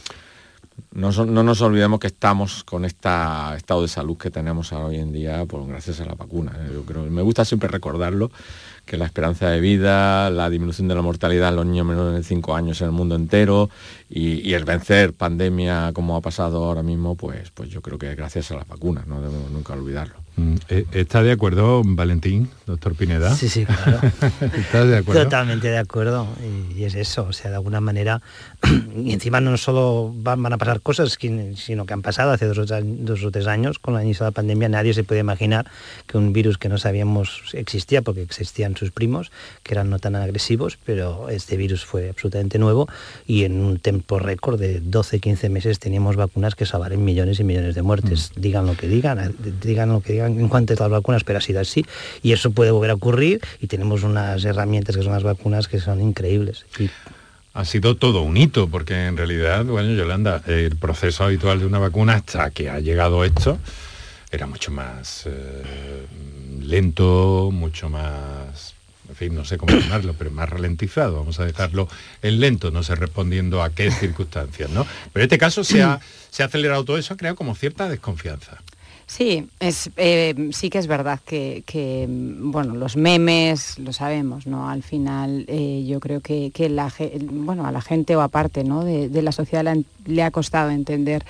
no, 0.96 1.12
nos 1.12 1.62
olvidemos 1.62 2.00
que 2.00 2.08
estamos 2.08 2.64
con 2.64 2.86
este 2.86 3.10
estado 3.58 3.82
de 3.82 3.88
salud 3.88 4.18
que 4.18 4.30
tenemos 4.30 4.72
hoy 4.72 4.98
en 4.98 5.12
día 5.12 5.46
por, 5.46 5.68
gracias 5.68 6.00
a 6.00 6.06
la 6.06 6.16
vacuna. 6.16 6.54
¿eh? 6.58 6.70
Yo 6.74 6.84
creo, 6.84 7.04
me 7.04 7.22
gusta 7.22 7.44
siempre 7.44 7.68
recordarlo, 7.68 8.32
que 8.86 8.98
la 8.98 9.06
esperanza 9.06 9.50
de 9.50 9.60
vida, 9.60 10.30
la 10.30 10.50
disminución 10.50 10.88
de 10.88 10.96
la 10.96 11.02
mortalidad 11.02 11.50
en 11.50 11.56
los 11.56 11.66
niños 11.66 11.86
menores 11.86 12.14
de 12.14 12.24
5 12.24 12.56
años 12.56 12.82
en 12.82 12.88
el 12.88 12.94
mundo 12.94 13.16
entero 13.16 13.70
y, 14.10 14.54
el 14.54 14.66
vencer 14.66 15.14
pandemia 15.14 15.92
como 15.94 16.16
ha 16.16 16.22
pasado 16.22 16.64
ahora 16.64 16.84
mismo, 16.84 17.16
pues, 17.16 17.50
pues 17.52 17.70
yo 17.70 17.82
creo 17.82 17.98
que 17.98 18.14
gracias 18.16 18.52
a 18.52 18.56
las 18.56 18.68
vacunas, 18.68 19.08
no 19.08 19.22
debemos 19.22 19.50
nunca 19.52 19.74
olvidarlo. 19.74 20.16
Mm, 20.38 20.56
eh, 20.68 20.86
¿Está 20.92 21.24
de 21.24 21.32
acuerdo, 21.32 21.82
Valentín, 21.84 22.50
doctor 22.66 22.94
Pineda? 22.94 23.34
Sí, 23.34 23.48
sí, 23.48 23.66
claro. 23.66 24.00
¿Estás 24.42 24.88
de 24.88 24.98
acuerdo? 24.98 25.24
Totalmente 25.24 25.70
de 25.70 25.78
acuerdo. 25.78 26.28
Y, 26.76 26.84
es 26.84 26.96
eso, 26.96 27.28
o 27.30 27.34
sea, 27.34 27.50
de 27.50 27.56
alguna 27.56 27.80
manera, 27.80 28.22
y 28.96 29.14
encima 29.14 29.40
no 29.40 29.58
solo 29.58 30.14
van, 30.14 30.46
a 30.52 30.58
pasar 30.58 30.82
cosas, 30.82 31.18
sino 31.56 31.86
que 31.86 31.94
han 31.94 32.02
pasado 32.02 32.32
hace 32.32 32.46
dos 32.48 32.58
o, 32.60 33.32
tres 33.32 33.48
años, 33.48 33.80
con 33.80 33.94
la 33.94 34.04
inicio 34.04 34.26
de 34.26 34.32
la 34.32 34.34
pandemia, 34.34 34.68
nadie 34.68 34.94
se 34.94 35.04
puede 35.04 35.22
imaginar 35.22 35.72
que 36.06 36.18
un 36.18 36.34
virus 36.34 36.58
que 36.58 36.68
no 36.68 36.78
sabíamos 36.78 37.42
existía, 37.54 38.02
porque 38.02 38.22
existían 38.22 38.76
sus 38.76 38.92
primos, 38.92 39.32
que 39.64 39.74
eran 39.74 39.90
no 39.90 40.00
tan 40.00 40.16
agresivos, 40.16 40.78
pero 40.86 41.30
este 41.30 41.56
virus 41.56 41.86
fue 41.86 42.10
absolutamente 42.10 42.60
nuevo 42.60 42.90
y 43.26 43.46
en 43.46 43.62
un 43.62 43.80
tiempo 43.96 44.20
récord 44.20 44.60
de 44.60 44.82
12, 44.82 45.20
15 45.20 45.50
meses 45.50 45.80
teníamos 45.80 46.18
vacunas 46.18 46.56
que 46.56 46.66
salvaron 46.66 47.04
millones 47.04 47.40
y 47.40 47.46
millones 47.46 47.76
de 47.76 47.82
muertes. 47.82 48.32
Mm. 48.36 48.42
Digan 48.42 48.66
lo 48.66 48.76
que 48.76 48.88
digan, 48.88 49.36
digan 49.62 49.90
lo 49.90 50.02
que 50.02 50.14
digan 50.14 50.38
en 50.38 50.50
cuanto 50.50 50.74
a 50.74 50.76
las 50.76 50.90
vacunas, 50.90 51.24
pero 51.24 51.40
ha 51.40 51.42
sido 51.42 51.62
así. 51.62 51.86
Y 52.22 52.34
eso 52.34 52.52
puede 52.52 52.72
volver 52.72 52.92
a 52.92 52.96
ocurrir 52.96 53.40
y 53.62 53.68
tenemos 53.68 54.04
unas 54.04 54.44
herramientas 54.44 54.98
que 54.98 55.04
son 55.04 55.14
las 55.14 55.24
vacunas 55.24 55.70
que 55.70 55.80
son 55.80 56.02
increíbles. 56.02 56.66
Ha 57.54 57.64
sido 57.64 57.96
todo 57.96 58.22
un 58.22 58.36
hito, 58.36 58.68
porque 58.68 59.06
en 59.06 59.16
realidad, 59.16 59.64
bueno, 59.64 59.94
Yolanda, 59.94 60.42
el 60.46 60.76
proceso 60.76 61.24
habitual 61.24 61.60
de 61.60 61.66
una 61.66 61.80
vacuna 61.80 62.16
hasta 62.16 62.52
que 62.52 62.70
ha 62.70 62.82
llegado 62.82 63.24
esto 63.24 63.58
era 64.30 64.46
mucho 64.46 64.72
más 64.72 65.24
eh, 65.26 66.06
lento, 66.62 67.50
mucho 67.54 67.90
más 67.90 68.75
en 69.10 69.16
fin, 69.16 69.36
no 69.36 69.46
sé 69.46 69.58
cómo 69.58 69.76
llamarlo, 69.78 70.14
pero 70.18 70.32
más 70.32 70.50
ralentizado, 70.50 71.18
vamos 71.18 71.40
a 71.40 71.46
dejarlo 71.46 71.88
en 72.22 72.40
lento, 72.40 72.72
no 72.72 72.84
sé 72.84 72.96
respondiendo 72.96 73.64
a 73.64 73.70
qué 73.70 73.92
circunstancias, 73.92 74.70
¿no? 74.70 74.86
Pero 75.14 75.24
en 75.24 75.28
este 75.28 75.38
caso 75.38 75.64
se 75.64 75.82
ha, 75.82 76.00
se 76.30 76.44
ha 76.44 76.48
acelerado 76.48 76.84
todo 76.86 76.98
eso, 76.98 77.14
ha 77.14 77.18
creado 77.18 77.36
como 77.36 77.56
cierta 77.56 77.88
desconfianza. 77.90 78.62
Sí, 79.08 79.48
es, 79.60 79.92
eh, 79.98 80.50
sí 80.52 80.72
que 80.72 80.80
es 80.80 80.88
verdad 80.88 81.20
que, 81.26 82.08
bueno, 82.10 82.74
los 82.74 82.98
memes, 82.98 83.78
lo 83.78 83.94
sabemos, 83.94 84.48
¿no? 84.48 84.68
Al 84.68 84.82
final 84.82 85.46
eh, 85.48 85.86
yo 85.88 86.00
creo 86.00 86.22
que, 86.22 86.52
la, 86.70 86.92
bueno, 87.22 87.68
a 87.68 87.72
la 87.72 87.82
gente 87.82 88.16
o 88.16 88.22
aparte 88.22 88.64
¿no? 88.64 88.84
de, 88.84 89.22
la 89.22 89.32
sociedad 89.32 89.78
le, 90.06 90.24
ha 90.24 90.32
costado 90.32 90.72
entender 90.72 91.24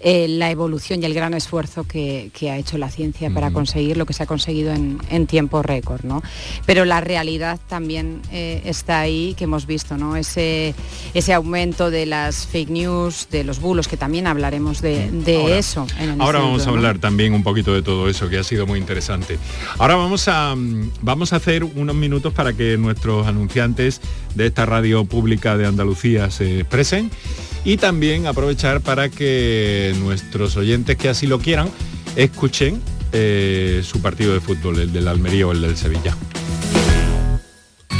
eh, 0.00 0.28
la 0.28 0.50
evolución 0.50 1.02
y 1.02 1.06
el 1.06 1.14
gran 1.14 1.32
esfuerzo 1.32 1.84
que, 1.84 2.30
ha 2.42 2.58
hecho 2.58 2.76
la 2.76 2.90
ciencia 2.90 3.30
para 3.30 3.50
conseguir 3.50 3.96
lo 3.96 4.04
que 4.04 4.12
se 4.12 4.24
ha 4.24 4.26
conseguido 4.26 4.74
en, 4.74 5.26
tiempo 5.26 5.62
récord, 5.62 6.04
¿no? 6.04 6.22
Pero 6.66 6.84
la 6.84 7.00
realidad 7.00 7.58
también 7.68 8.20
está 8.30 9.00
ahí, 9.00 9.34
que 9.38 9.44
hemos 9.44 9.66
visto, 9.66 9.96
¿no? 9.96 10.16
Ese, 10.16 10.74
ese 11.14 11.32
aumento 11.32 11.90
de 11.90 12.04
las 12.04 12.46
fake 12.46 12.70
news, 12.70 13.28
de 13.30 13.44
los 13.44 13.60
bulos, 13.60 13.88
que 13.88 13.96
también 13.96 14.26
hablaremos 14.26 14.82
de, 14.82 15.08
eso. 15.56 15.86
ahora 16.18 16.40
vamos 16.40 16.66
a 16.66 16.70
hablar 16.70 16.98
también 16.98 17.21
un 17.30 17.42
poquito 17.42 17.72
de 17.72 17.82
todo 17.82 18.08
eso, 18.08 18.28
que 18.28 18.38
ha 18.38 18.44
sido 18.44 18.66
muy 18.66 18.78
interesante. 18.78 19.38
Ahora 19.78 19.96
vamos 19.96 20.28
a, 20.28 20.54
mm, 20.54 20.90
vamos 21.02 21.32
a 21.32 21.36
hacer 21.36 21.64
unos 21.64 21.94
minutos 21.94 22.32
para 22.32 22.52
que 22.52 22.76
nuestros 22.76 23.26
anunciantes 23.26 24.00
de 24.34 24.46
esta 24.46 24.66
radio 24.66 25.04
pública 25.04 25.56
de 25.56 25.66
Andalucía 25.66 26.30
se 26.30 26.60
expresen 26.60 27.10
y 27.64 27.76
también 27.76 28.26
aprovechar 28.26 28.80
para 28.80 29.08
que 29.08 29.94
nuestros 30.00 30.56
oyentes 30.56 30.96
que 30.96 31.08
así 31.08 31.26
lo 31.26 31.38
quieran 31.38 31.70
escuchen 32.16 32.80
eh, 33.12 33.82
su 33.84 34.00
partido 34.00 34.32
de 34.32 34.40
fútbol, 34.40 34.80
el 34.80 34.92
del 34.92 35.06
Almería 35.06 35.46
o 35.46 35.52
el 35.52 35.60
del 35.60 35.76
Sevilla. 35.76 36.16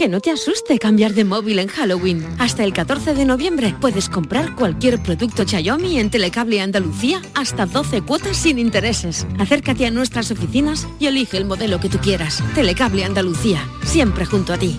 Que 0.00 0.08
no 0.08 0.20
te 0.22 0.30
asuste 0.30 0.78
cambiar 0.78 1.12
de 1.12 1.24
móvil 1.24 1.58
en 1.58 1.68
Halloween. 1.68 2.26
Hasta 2.38 2.64
el 2.64 2.72
14 2.72 3.12
de 3.12 3.26
noviembre 3.26 3.74
puedes 3.82 4.08
comprar 4.08 4.56
cualquier 4.56 4.98
producto 5.02 5.44
Xiaomi 5.46 5.98
en 5.98 6.08
Telecable 6.08 6.62
Andalucía 6.62 7.20
hasta 7.34 7.66
12 7.66 8.00
cuotas 8.00 8.38
sin 8.38 8.58
intereses. 8.58 9.26
Acércate 9.38 9.84
a 9.84 9.90
nuestras 9.90 10.30
oficinas 10.30 10.88
y 10.98 11.06
elige 11.06 11.36
el 11.36 11.44
modelo 11.44 11.80
que 11.80 11.90
tú 11.90 11.98
quieras. 11.98 12.42
Telecable 12.54 13.04
Andalucía, 13.04 13.62
siempre 13.84 14.24
junto 14.24 14.54
a 14.54 14.56
ti. 14.56 14.74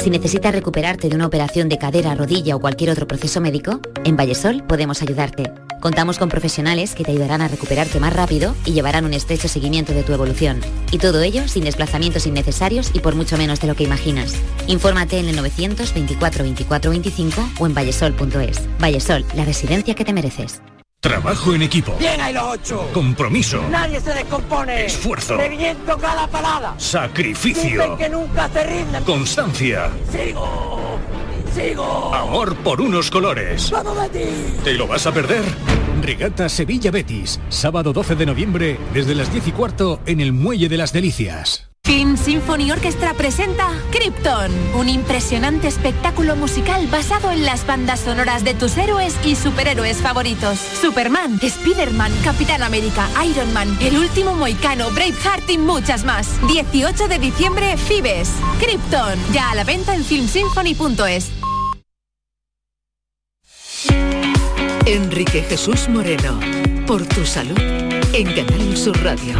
Si 0.00 0.10
necesitas 0.10 0.52
recuperarte 0.52 1.08
de 1.08 1.14
una 1.14 1.26
operación 1.26 1.68
de 1.68 1.78
cadera, 1.78 2.16
rodilla 2.16 2.56
o 2.56 2.60
cualquier 2.60 2.90
otro 2.90 3.06
proceso 3.06 3.40
médico, 3.40 3.78
en 4.04 4.16
Vallesol 4.16 4.64
podemos 4.66 5.00
ayudarte. 5.00 5.52
Contamos 5.84 6.16
con 6.16 6.30
profesionales 6.30 6.94
que 6.94 7.04
te 7.04 7.10
ayudarán 7.10 7.42
a 7.42 7.48
recuperarte 7.48 8.00
más 8.00 8.14
rápido 8.14 8.54
y 8.64 8.72
llevarán 8.72 9.04
un 9.04 9.12
estrecho 9.12 9.48
seguimiento 9.48 9.92
de 9.92 10.02
tu 10.02 10.14
evolución. 10.14 10.62
Y 10.90 10.96
todo 10.96 11.20
ello 11.20 11.46
sin 11.46 11.64
desplazamientos 11.64 12.26
innecesarios 12.26 12.90
y 12.94 13.00
por 13.00 13.14
mucho 13.14 13.36
menos 13.36 13.60
de 13.60 13.66
lo 13.66 13.74
que 13.74 13.84
imaginas. 13.84 14.34
Infórmate 14.66 15.18
en 15.18 15.28
el 15.28 15.36
924 15.36 16.42
24 16.42 16.90
25 16.90 17.50
o 17.58 17.66
en 17.66 17.74
vallesol.es. 17.74 18.62
Vallesol, 18.80 19.26
la 19.34 19.44
residencia 19.44 19.94
que 19.94 20.06
te 20.06 20.14
mereces. 20.14 20.62
Trabajo 21.00 21.52
en 21.52 21.60
equipo. 21.60 21.94
Bien 21.98 22.18
hay 22.18 22.32
los 22.32 22.44
ocho. 22.44 22.88
Compromiso. 22.94 23.60
Nadie 23.68 24.00
se 24.00 24.14
descompone. 24.14 24.86
Esfuerzo. 24.86 25.36
Reviento 25.36 25.98
cada 25.98 26.26
palada. 26.28 26.74
Sacrificio. 26.78 27.82
Dicen 27.82 27.96
que 27.98 28.08
nunca 28.08 28.48
se 28.48 28.64
rinden. 28.64 29.04
Constancia. 29.04 29.90
Sigo. 30.10 30.98
Sigo. 31.54 32.14
Amor 32.14 32.56
por 32.56 32.80
unos 32.80 33.10
colores. 33.10 33.70
¡Vamos, 33.70 33.96
Betis! 33.96 34.62
¿Te 34.64 34.74
lo 34.74 34.88
vas 34.88 35.06
a 35.06 35.12
perder? 35.12 35.44
Regata 36.04 36.50
Sevilla 36.50 36.90
Betis. 36.90 37.40
Sábado 37.48 37.92
12 37.92 38.14
de 38.14 38.26
noviembre 38.26 38.78
desde 38.92 39.14
las 39.14 39.32
10 39.32 39.48
y 39.48 39.52
cuarto 39.52 40.00
en 40.06 40.20
el 40.20 40.32
Muelle 40.32 40.68
de 40.68 40.76
las 40.76 40.92
Delicias. 40.92 41.70
Film 41.82 42.16
Symphony 42.16 42.70
Orchestra 42.72 43.12
presenta 43.12 43.68
Krypton, 43.90 44.50
un 44.74 44.88
impresionante 44.88 45.68
espectáculo 45.68 46.34
musical 46.34 46.86
basado 46.88 47.30
en 47.30 47.44
las 47.44 47.66
bandas 47.66 48.00
sonoras 48.00 48.42
de 48.42 48.54
tus 48.54 48.78
héroes 48.78 49.14
y 49.24 49.36
superhéroes 49.36 49.98
favoritos. 49.98 50.58
Superman, 50.58 51.38
Spider-Man, 51.42 52.12
Capitán 52.24 52.62
América, 52.62 53.06
Iron 53.26 53.52
Man, 53.52 53.76
El 53.82 53.98
Último 53.98 54.34
Moicano, 54.34 54.90
Braveheart 54.92 55.48
y 55.50 55.58
muchas 55.58 56.04
más. 56.04 56.28
18 56.48 57.06
de 57.06 57.18
diciembre, 57.18 57.76
Fibes. 57.76 58.30
Krypton, 58.60 59.18
ya 59.32 59.50
a 59.50 59.54
la 59.54 59.64
venta 59.64 59.94
en 59.94 60.04
filmsymphony.es. 60.04 61.44
Enrique 64.86 65.42
Jesús 65.42 65.88
Moreno, 65.88 66.38
por 66.86 67.06
tu 67.06 67.24
salud, 67.24 67.58
en 68.12 68.26
Canal 68.34 68.76
Sur 68.76 69.02
Radio. 69.02 69.34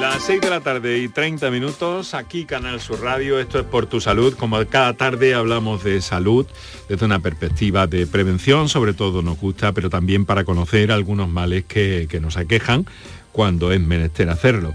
Las 0.00 0.24
6 0.24 0.40
de 0.40 0.50
la 0.50 0.60
tarde 0.60 0.98
y 0.98 1.08
30 1.08 1.48
minutos, 1.52 2.12
aquí 2.14 2.44
Canal 2.44 2.80
Sur 2.80 3.02
Radio, 3.02 3.38
esto 3.38 3.60
es 3.60 3.64
por 3.64 3.86
tu 3.86 4.00
salud, 4.00 4.34
como 4.36 4.66
cada 4.66 4.94
tarde 4.94 5.32
hablamos 5.32 5.84
de 5.84 6.00
salud 6.00 6.44
desde 6.88 7.06
una 7.06 7.20
perspectiva 7.20 7.86
de 7.86 8.08
prevención, 8.08 8.68
sobre 8.68 8.94
todo 8.94 9.22
nos 9.22 9.38
gusta, 9.38 9.72
pero 9.72 9.90
también 9.90 10.24
para 10.24 10.42
conocer 10.42 10.90
algunos 10.90 11.28
males 11.28 11.62
que, 11.66 12.08
nos 12.20 12.36
aquejan 12.36 12.84
cuando 13.30 13.70
es 13.70 13.80
menester 13.80 14.28
hacerlo. 14.28 14.74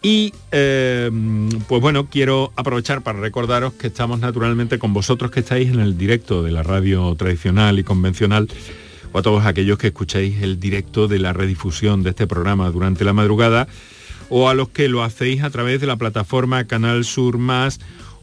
Y 0.00 0.32
eh, 0.52 1.10
pues 1.66 1.82
bueno, 1.82 2.08
quiero 2.08 2.52
aprovechar 2.54 3.02
para 3.02 3.18
recordaros 3.18 3.72
que 3.72 3.88
estamos 3.88 4.20
naturalmente 4.20 4.78
con 4.78 4.92
vosotros 4.92 5.30
que 5.30 5.40
estáis 5.40 5.70
en 5.70 5.80
el 5.80 5.98
directo 5.98 6.42
de 6.42 6.52
la 6.52 6.62
radio 6.62 7.14
tradicional 7.16 7.78
y 7.78 7.84
convencional, 7.84 8.48
o 9.12 9.18
a 9.18 9.22
todos 9.22 9.44
aquellos 9.44 9.78
que 9.78 9.88
escucháis 9.88 10.40
el 10.42 10.60
directo 10.60 11.08
de 11.08 11.18
la 11.18 11.32
redifusión 11.32 12.02
de 12.02 12.10
este 12.10 12.26
programa 12.26 12.70
durante 12.70 13.04
la 13.04 13.12
madrugada 13.12 13.66
o 14.30 14.48
a 14.48 14.54
los 14.54 14.68
que 14.68 14.88
lo 14.88 15.02
hacéis 15.02 15.42
a 15.42 15.50
través 15.50 15.80
de 15.80 15.86
la 15.86 15.96
plataforma 15.96 16.66
Canal 16.66 17.04
Sur 17.04 17.38
Más 17.38 17.80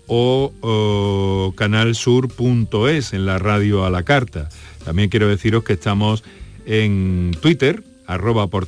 o, 0.07 1.53
canalsur.es 1.57 3.13
en 3.13 3.25
la 3.25 3.39
radio 3.39 3.85
a 3.85 3.89
la 3.89 4.03
carta. 4.03 4.49
También 4.83 5.09
quiero 5.09 5.27
deciros 5.27 5.63
que 5.63 5.73
estamos 5.73 6.23
en 6.65 7.35
Twitter, 7.41 7.83
arroba 8.05 8.47
por 8.47 8.67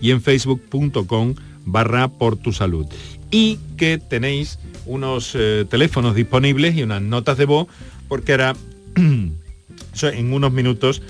y 0.00 0.10
en 0.12 0.22
facebook.com 0.22 1.34
barra 1.72 2.08
por 2.08 2.36
tu 2.36 2.52
salud. 2.52 2.86
Y 3.30 3.58
que 3.76 3.98
tenéis 3.98 4.58
unos 4.86 5.32
eh, 5.34 5.64
teléfonos 5.68 6.14
disponibles 6.14 6.74
y 6.74 6.82
unas 6.82 7.02
notas 7.02 7.38
de 7.38 7.44
voz, 7.44 7.68
porque 8.08 8.32
ahora 8.32 8.56
en 8.96 10.32
unos 10.32 10.52
minutos 10.52 11.02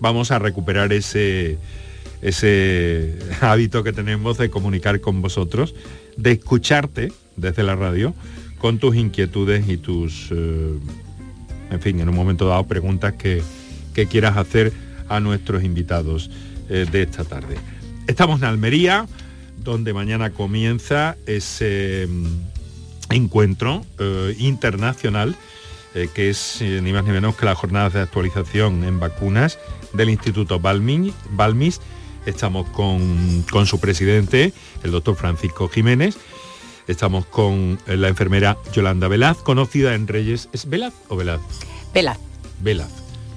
vamos 0.00 0.30
a 0.30 0.38
recuperar 0.38 0.92
ese, 0.92 1.58
ese 2.22 3.18
hábito 3.40 3.82
que 3.82 3.92
tenemos 3.92 4.38
de 4.38 4.50
comunicar 4.50 5.00
con 5.00 5.22
vosotros, 5.22 5.74
de 6.16 6.32
escucharte 6.32 7.12
desde 7.36 7.62
la 7.62 7.76
radio 7.76 8.14
con 8.58 8.78
tus 8.78 8.96
inquietudes 8.96 9.68
y 9.68 9.76
tus, 9.76 10.28
eh, 10.30 10.78
en 11.70 11.80
fin, 11.80 12.00
en 12.00 12.08
un 12.08 12.14
momento 12.14 12.46
dado 12.46 12.66
preguntas 12.66 13.12
que, 13.12 13.42
quieras 14.08 14.36
hacer 14.36 14.72
a 15.08 15.20
nuestros 15.20 15.62
invitados 15.62 16.30
eh, 16.68 16.86
de 16.90 17.02
esta 17.02 17.24
tarde. 17.24 17.56
Estamos 18.06 18.40
en 18.40 18.46
Almería, 18.46 19.06
donde 19.58 19.92
mañana 19.92 20.30
comienza 20.30 21.16
ese 21.26 22.06
mm, 22.08 23.14
encuentro 23.14 23.84
eh, 23.98 24.34
internacional 24.38 25.36
que 26.12 26.28
es 26.28 26.58
ni 26.60 26.92
más 26.92 27.04
ni 27.04 27.12
menos 27.12 27.36
que 27.36 27.46
la 27.46 27.54
jornada 27.54 27.88
de 27.88 28.00
actualización 28.00 28.82
en 28.82 28.98
vacunas 28.98 29.60
del 29.92 30.10
Instituto 30.10 30.58
Balmis 30.58 31.80
Estamos 32.26 32.68
con, 32.70 33.66
su 33.66 33.80
presidente, 33.80 34.52
el 34.82 34.90
doctor 34.90 35.14
Francisco 35.14 35.68
Jiménez. 35.68 36.16
Estamos 36.88 37.26
con 37.26 37.78
la 37.86 38.08
enfermera 38.08 38.56
Yolanda 38.72 39.08
Velaz, 39.08 39.38
conocida 39.38 39.94
en 39.94 40.06
Reyes. 40.06 40.48
¿Es 40.52 40.68
Velaz 40.68 40.94
o 41.08 41.16
Velaz? 41.16 41.40
Velaz. 41.92 42.18
Velaz. 42.60 42.90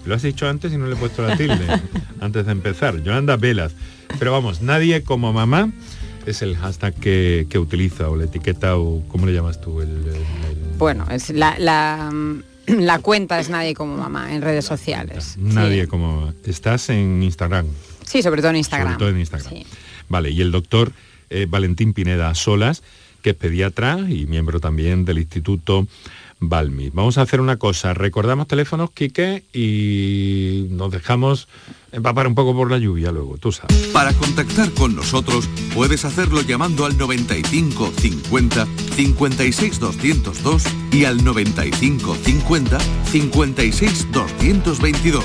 Lo 0.06 0.16
has 0.16 0.22
dicho 0.22 0.48
antes 0.48 0.72
y 0.72 0.78
no 0.78 0.88
le 0.88 0.94
he 0.94 0.98
puesto 0.98 1.22
la 1.22 1.36
tilde 1.36 1.82
antes 2.22 2.46
de 2.46 2.52
empezar. 2.52 3.02
Yolanda 3.04 3.36
Velaz. 3.36 3.74
Pero 4.20 4.32
vamos, 4.32 4.62
nadie 4.62 5.04
como 5.04 5.34
mamá 5.34 5.70
es 6.28 6.42
el 6.42 6.58
hashtag 6.58 6.94
que, 6.96 7.48
utiliza 7.58 8.10
o 8.10 8.16
la 8.16 8.26
etiqueta 8.26 8.78
o 8.78 9.02
cómo 9.08 9.26
le 9.26 9.34
llamas 9.34 9.62
tú. 9.62 9.82
Bueno, 10.78 11.06
es 11.10 11.30
la, 11.30 11.58
la, 11.58 13.00
cuenta 13.00 13.40
es 13.40 13.50
nadie 13.50 13.74
como 13.74 13.98
mamá 13.98 14.34
en 14.34 14.42
redes 14.42 14.66
sociales. 14.66 15.36
Nadie 15.38 15.88
como 15.88 16.20
mamá. 16.20 16.34
Estás 16.46 16.90
en 16.90 17.24
Instagram. 17.24 17.66
Sí, 18.06 18.22
sobre 18.22 18.42
todo 18.42 18.52
en 18.52 18.58
Instagram. 18.58 18.94
Sobre 18.94 19.00
todo 19.00 19.10
en 19.10 19.20
Instagram. 19.20 19.64
Vale, 20.10 20.32
y 20.32 20.42
el 20.42 20.52
doctor 20.52 20.92
eh, 21.30 21.48
Valentín 21.50 21.94
Pineda 21.94 22.34
Solas, 22.36 22.84
que 23.22 23.32
es 23.32 23.36
pediatra 23.36 24.00
y 24.10 24.26
miembro 24.26 24.60
también 24.60 25.06
del 25.06 25.20
Instituto 25.20 25.88
Balmi. 26.40 26.92
Vamos 26.92 27.18
a 27.18 27.24
hacer 27.24 27.42
una 27.42 27.58
cosa, 27.58 27.94
recordamos 27.94 28.48
teléfonos, 28.48 28.92
Quique, 28.92 29.44
y 29.54 30.68
nos 30.70 30.92
dejamos 30.92 31.48
empapar 31.92 32.28
un 32.28 32.36
poco 32.36 32.56
por 32.56 32.70
la 32.70 32.78
lluvia 32.78 33.12
luego, 33.12 33.38
tú 33.38 33.52
sabes. 33.52 33.76
Para 33.94 34.14
contactar 34.14 34.72
con 34.72 34.96
nosotros 34.96 35.50
puedes 35.74 36.06
hacerlo 36.06 36.42
llamando 36.42 36.86
al 36.86 36.98
95 36.98 37.92
50 37.98 38.68
56 38.96 39.80
202 39.80 40.64
y 40.92 41.06
al 41.06 41.24
95 41.24 42.16
50 42.16 42.80
56 43.12 44.12
222 44.12 45.24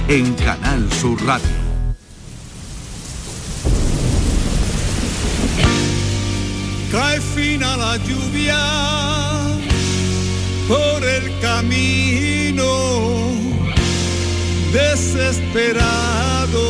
en 0.07 0.33
Canal 0.35 0.91
Sur 0.99 1.17
Radio. 1.25 1.47
Cae 6.91 7.21
fina 7.21 7.77
la 7.77 7.97
lluvia 7.97 8.59
por 10.67 11.03
el 11.03 11.39
camino, 11.39 12.69
desesperado, 14.73 16.65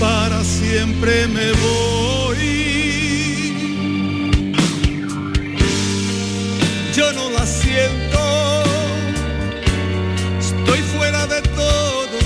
para 0.00 0.42
siempre 0.44 1.28
me 1.28 1.52
voy 1.52 2.08
yo 6.98 7.12
no 7.12 7.30
la 7.30 7.46
siento. 7.46 7.97
De 11.26 11.42
todo, 11.42 12.18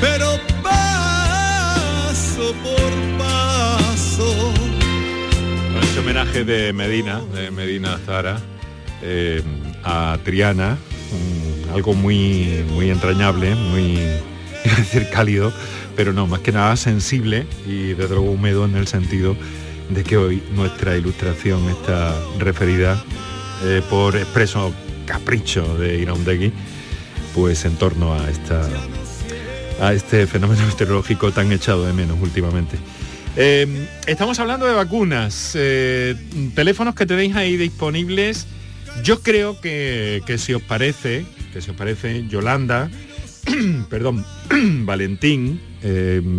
pero 0.00 0.40
paso 0.62 2.54
por 2.62 2.90
paso. 3.18 4.52
Este 5.82 6.00
homenaje 6.00 6.44
de 6.44 6.72
Medina, 6.72 7.20
de 7.34 7.50
Medina 7.50 7.98
Zara, 8.04 8.38
eh, 9.02 9.42
a 9.84 10.18
Triana, 10.24 10.78
algo 11.72 11.94
muy, 11.94 12.64
muy 12.72 12.90
entrañable, 12.90 13.54
muy, 13.54 13.98
decir 14.76 15.08
cálido, 15.10 15.52
pero 15.94 16.12
no, 16.12 16.26
más 16.26 16.40
que 16.40 16.52
nada 16.52 16.76
sensible 16.76 17.46
y 17.66 17.94
desde 17.94 18.14
luego 18.14 18.32
húmedo 18.32 18.64
en 18.64 18.76
el 18.76 18.86
sentido 18.86 19.36
de 19.90 20.02
que 20.02 20.16
hoy 20.16 20.42
nuestra 20.54 20.96
ilustración 20.96 21.68
está 21.68 22.14
referida 22.38 23.02
eh, 23.64 23.82
por 23.88 24.16
expreso 24.16 24.72
capricho 25.06 25.78
de 25.78 25.98
Iraundegui, 25.98 26.52
pues 27.34 27.64
en 27.64 27.76
torno 27.76 28.14
a 28.14 28.28
esta 28.28 28.68
a 29.80 29.92
este 29.92 30.26
fenómeno 30.26 30.66
meteorológico 30.66 31.32
tan 31.32 31.52
echado 31.52 31.86
de 31.86 31.92
menos 31.92 32.18
últimamente. 32.20 32.76
Eh, 33.36 33.86
estamos 34.06 34.38
hablando 34.38 34.66
de 34.66 34.72
vacunas, 34.72 35.52
eh, 35.54 36.14
teléfonos 36.54 36.94
que 36.94 37.06
tenéis 37.06 37.36
ahí 37.36 37.56
disponibles. 37.56 38.46
Yo 39.02 39.20
creo 39.22 39.60
que, 39.60 40.22
que 40.26 40.38
si 40.38 40.54
os 40.54 40.62
parece, 40.62 41.26
que 41.52 41.60
si 41.60 41.70
os 41.70 41.76
parece, 41.76 42.26
Yolanda, 42.28 42.90
perdón, 43.90 44.24
Valentín, 44.86 45.60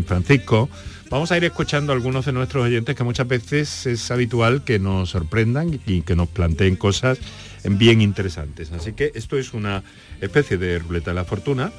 Francisco, 0.06 0.70
Vamos 1.10 1.32
a 1.32 1.38
ir 1.38 1.46
escuchando 1.46 1.94
a 1.94 1.96
algunos 1.96 2.26
de 2.26 2.34
nuestros 2.34 2.66
oyentes 2.66 2.94
que 2.94 3.04
muchas 3.06 3.28
veces 3.28 3.86
es 3.86 4.12
habitual 4.12 4.66
que 4.66 4.78
nos 4.78 5.12
sorprendan 5.12 5.80
y 5.86 6.02
que 6.02 6.18
nos 6.18 6.28
planteen 6.28 6.76
cosas 6.76 7.18
bien 7.64 8.02
interesantes. 8.02 8.74
Así 8.74 8.92
que 8.92 9.12
esto 9.16 9.38
es 9.38 9.54
una 9.54 9.84
especie 10.20 10.58
de 10.58 10.80
ruleta 10.80 11.12
de 11.12 11.16
la 11.16 11.24
fortuna, 11.24 11.72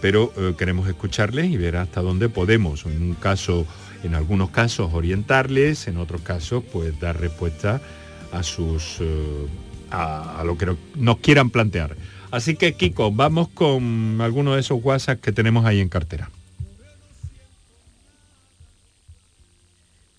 pero 0.00 0.32
eh, 0.36 0.54
queremos 0.56 0.88
escucharles 0.88 1.46
y 1.46 1.56
ver 1.56 1.76
hasta 1.76 2.00
dónde 2.00 2.28
podemos, 2.28 2.86
en 2.86 3.02
un 3.02 3.14
caso, 3.14 3.66
en 4.04 4.14
algunos 4.14 4.50
casos 4.50 4.90
orientarles, 4.92 5.88
en 5.88 5.96
otros 5.96 6.20
casos 6.20 6.62
pues 6.72 6.98
dar 7.00 7.20
respuesta 7.20 7.80
a 8.30 8.44
sus 8.44 8.98
eh, 9.00 9.46
a, 9.90 10.42
lo 10.44 10.56
que 10.56 10.76
nos 10.94 11.18
quieran 11.18 11.50
plantear. 11.50 11.96
Así 12.30 12.54
que 12.54 12.74
Kiko, 12.74 13.10
vamos 13.10 13.48
con 13.48 14.20
algunos 14.20 14.54
de 14.54 14.60
esos 14.60 14.78
WhatsApp 14.82 15.20
que 15.20 15.32
tenemos 15.32 15.64
ahí 15.64 15.80
en 15.80 15.88
cartera. 15.88 16.30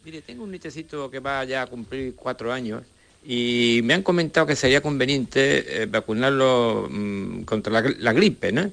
Mire, 0.07 0.21
tengo 0.21 0.45
un 0.45 0.51
nietecito 0.51 1.11
que 1.11 1.19
va 1.19 1.43
ya 1.43 1.63
a 1.63 1.67
cumplir 1.67 2.15
cuatro 2.15 2.53
años 2.53 2.81
y 3.25 3.81
me 3.83 3.93
han 3.93 4.03
comentado 4.03 4.47
que 4.47 4.55
sería 4.55 4.79
conveniente 4.79 5.81
eh, 5.83 5.85
vacunarlo 5.85 6.87
mm, 6.89 7.41
contra 7.41 7.81
la, 7.81 8.13
gripe, 8.13 8.53
¿no? 8.53 8.71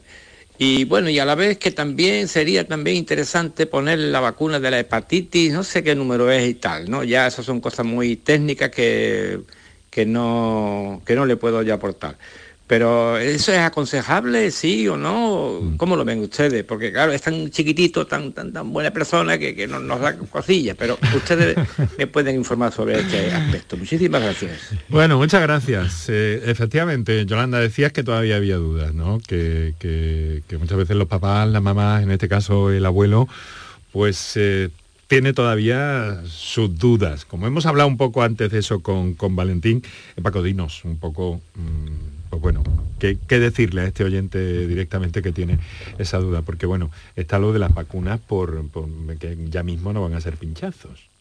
Y 0.58 0.84
bueno, 0.84 1.10
y 1.10 1.18
a 1.18 1.24
la 1.24 1.34
vez 1.34 1.58
que 1.58 1.72
también 1.72 2.28
sería 2.28 2.68
también 2.68 2.98
interesante 2.98 3.66
poner 3.66 3.98
la 3.98 4.20
vacuna 4.20 4.60
de 4.60 4.70
la 4.70 4.78
hepatitis, 4.78 5.52
no 5.52 5.64
sé 5.64 5.82
qué 5.82 5.96
número 5.96 6.30
es 6.30 6.48
y 6.48 6.54
tal, 6.54 6.88
¿no? 6.88 7.02
Ya 7.02 7.26
esas 7.26 7.44
son 7.44 7.60
cosas 7.60 7.84
muy 7.84 8.14
técnicas 8.14 8.70
que, 8.70 9.40
que, 9.90 10.06
no, 10.06 11.02
que 11.04 11.16
no 11.16 11.26
le 11.26 11.36
puedo 11.36 11.62
ya 11.62 11.74
aportar. 11.74 12.16
Pero 12.66 13.18
¿eso 13.18 13.53
es 13.53 13.59
aconsejable, 13.59 14.50
sí 14.50 14.88
o 14.88 14.96
no? 14.96 15.61
Mm. 15.61 15.77
¿Cómo 15.77 15.96
lo 15.96 16.05
ven 16.05 16.20
ustedes? 16.20 16.64
Porque 16.64 16.90
claro, 16.90 17.12
es 17.12 17.20
tan 17.20 17.50
chiquitito, 17.50 18.07
tan, 18.07 18.33
tan, 18.33 18.55
tan 18.55 18.72
buena 18.72 18.90
persona 18.90 19.37
que, 19.37 19.55
que 19.55 19.66
no, 19.66 19.81
nos 19.81 20.00
da 20.00 20.16
cosillas, 20.16 20.74
pero 20.79 20.98
ustedes 21.14 21.57
me 21.98 22.07
pueden 22.07 22.37
informar 22.37 22.72
sobre 22.72 23.00
este 23.00 23.31
aspecto. 23.33 23.77
Muchísimas 23.77 24.22
gracias. 24.22 24.70
Bueno, 24.88 25.18
muchas 25.18 25.42
gracias. 25.42 26.07
Eh, 26.09 26.42
efectivamente, 26.46 27.27
Yolanda, 27.27 27.61
decías 27.61 27.92
que 27.92 28.03
todavía 28.03 28.37
había 28.37 28.57
dudas, 28.57 28.94
¿no? 28.94 29.20
Que, 29.20 29.74
muchas 30.59 30.79
veces 30.79 30.96
los 30.96 31.09
papás, 31.09 31.46
las 31.46 31.62
mamás, 31.62 32.03
en 32.03 32.11
este 32.11 32.29
caso 32.29 32.70
el 32.70 32.87
abuelo, 32.87 33.29
pues... 33.92 34.33
Eh, 34.37 34.70
tiene 35.07 35.35
todavía 35.35 36.22
sus 36.27 36.79
dudas. 36.79 37.27
Como 37.27 37.46
hemos 37.46 37.66
hablado 37.66 37.88
un 37.88 37.98
poco 37.98 38.22
antes 38.22 38.50
de 38.50 38.59
eso 38.59 38.81
con, 38.81 39.12
con 39.12 39.37
Valentín, 39.37 39.83
eh, 40.16 40.22
Paco, 40.22 40.42
dinos 40.42 40.83
un 40.85 40.96
poco... 40.96 41.42
Mm, 41.55 42.13
pues 42.40 42.54
bueno, 42.54 42.62
¿qué, 42.98 43.38
decirle 43.38 43.82
a 43.82 43.84
este 43.84 44.04
oyente 44.04 44.66
directamente 44.66 45.22
que 45.22 45.32
tiene 45.32 45.58
esa 45.98 46.18
duda? 46.18 46.42
Porque 46.42 46.66
bueno, 46.66 46.90
está 47.16 47.38
lo 47.38 47.52
de 47.52 47.58
las 47.58 47.74
vacunas 47.74 48.20
por, 48.20 48.64
que 49.18 49.36
ya 49.50 49.62
mismo 49.62 49.92
no 49.92 50.02
van 50.02 50.14
a 50.14 50.20
ser 50.20 50.36
pinchazos. 50.36 51.14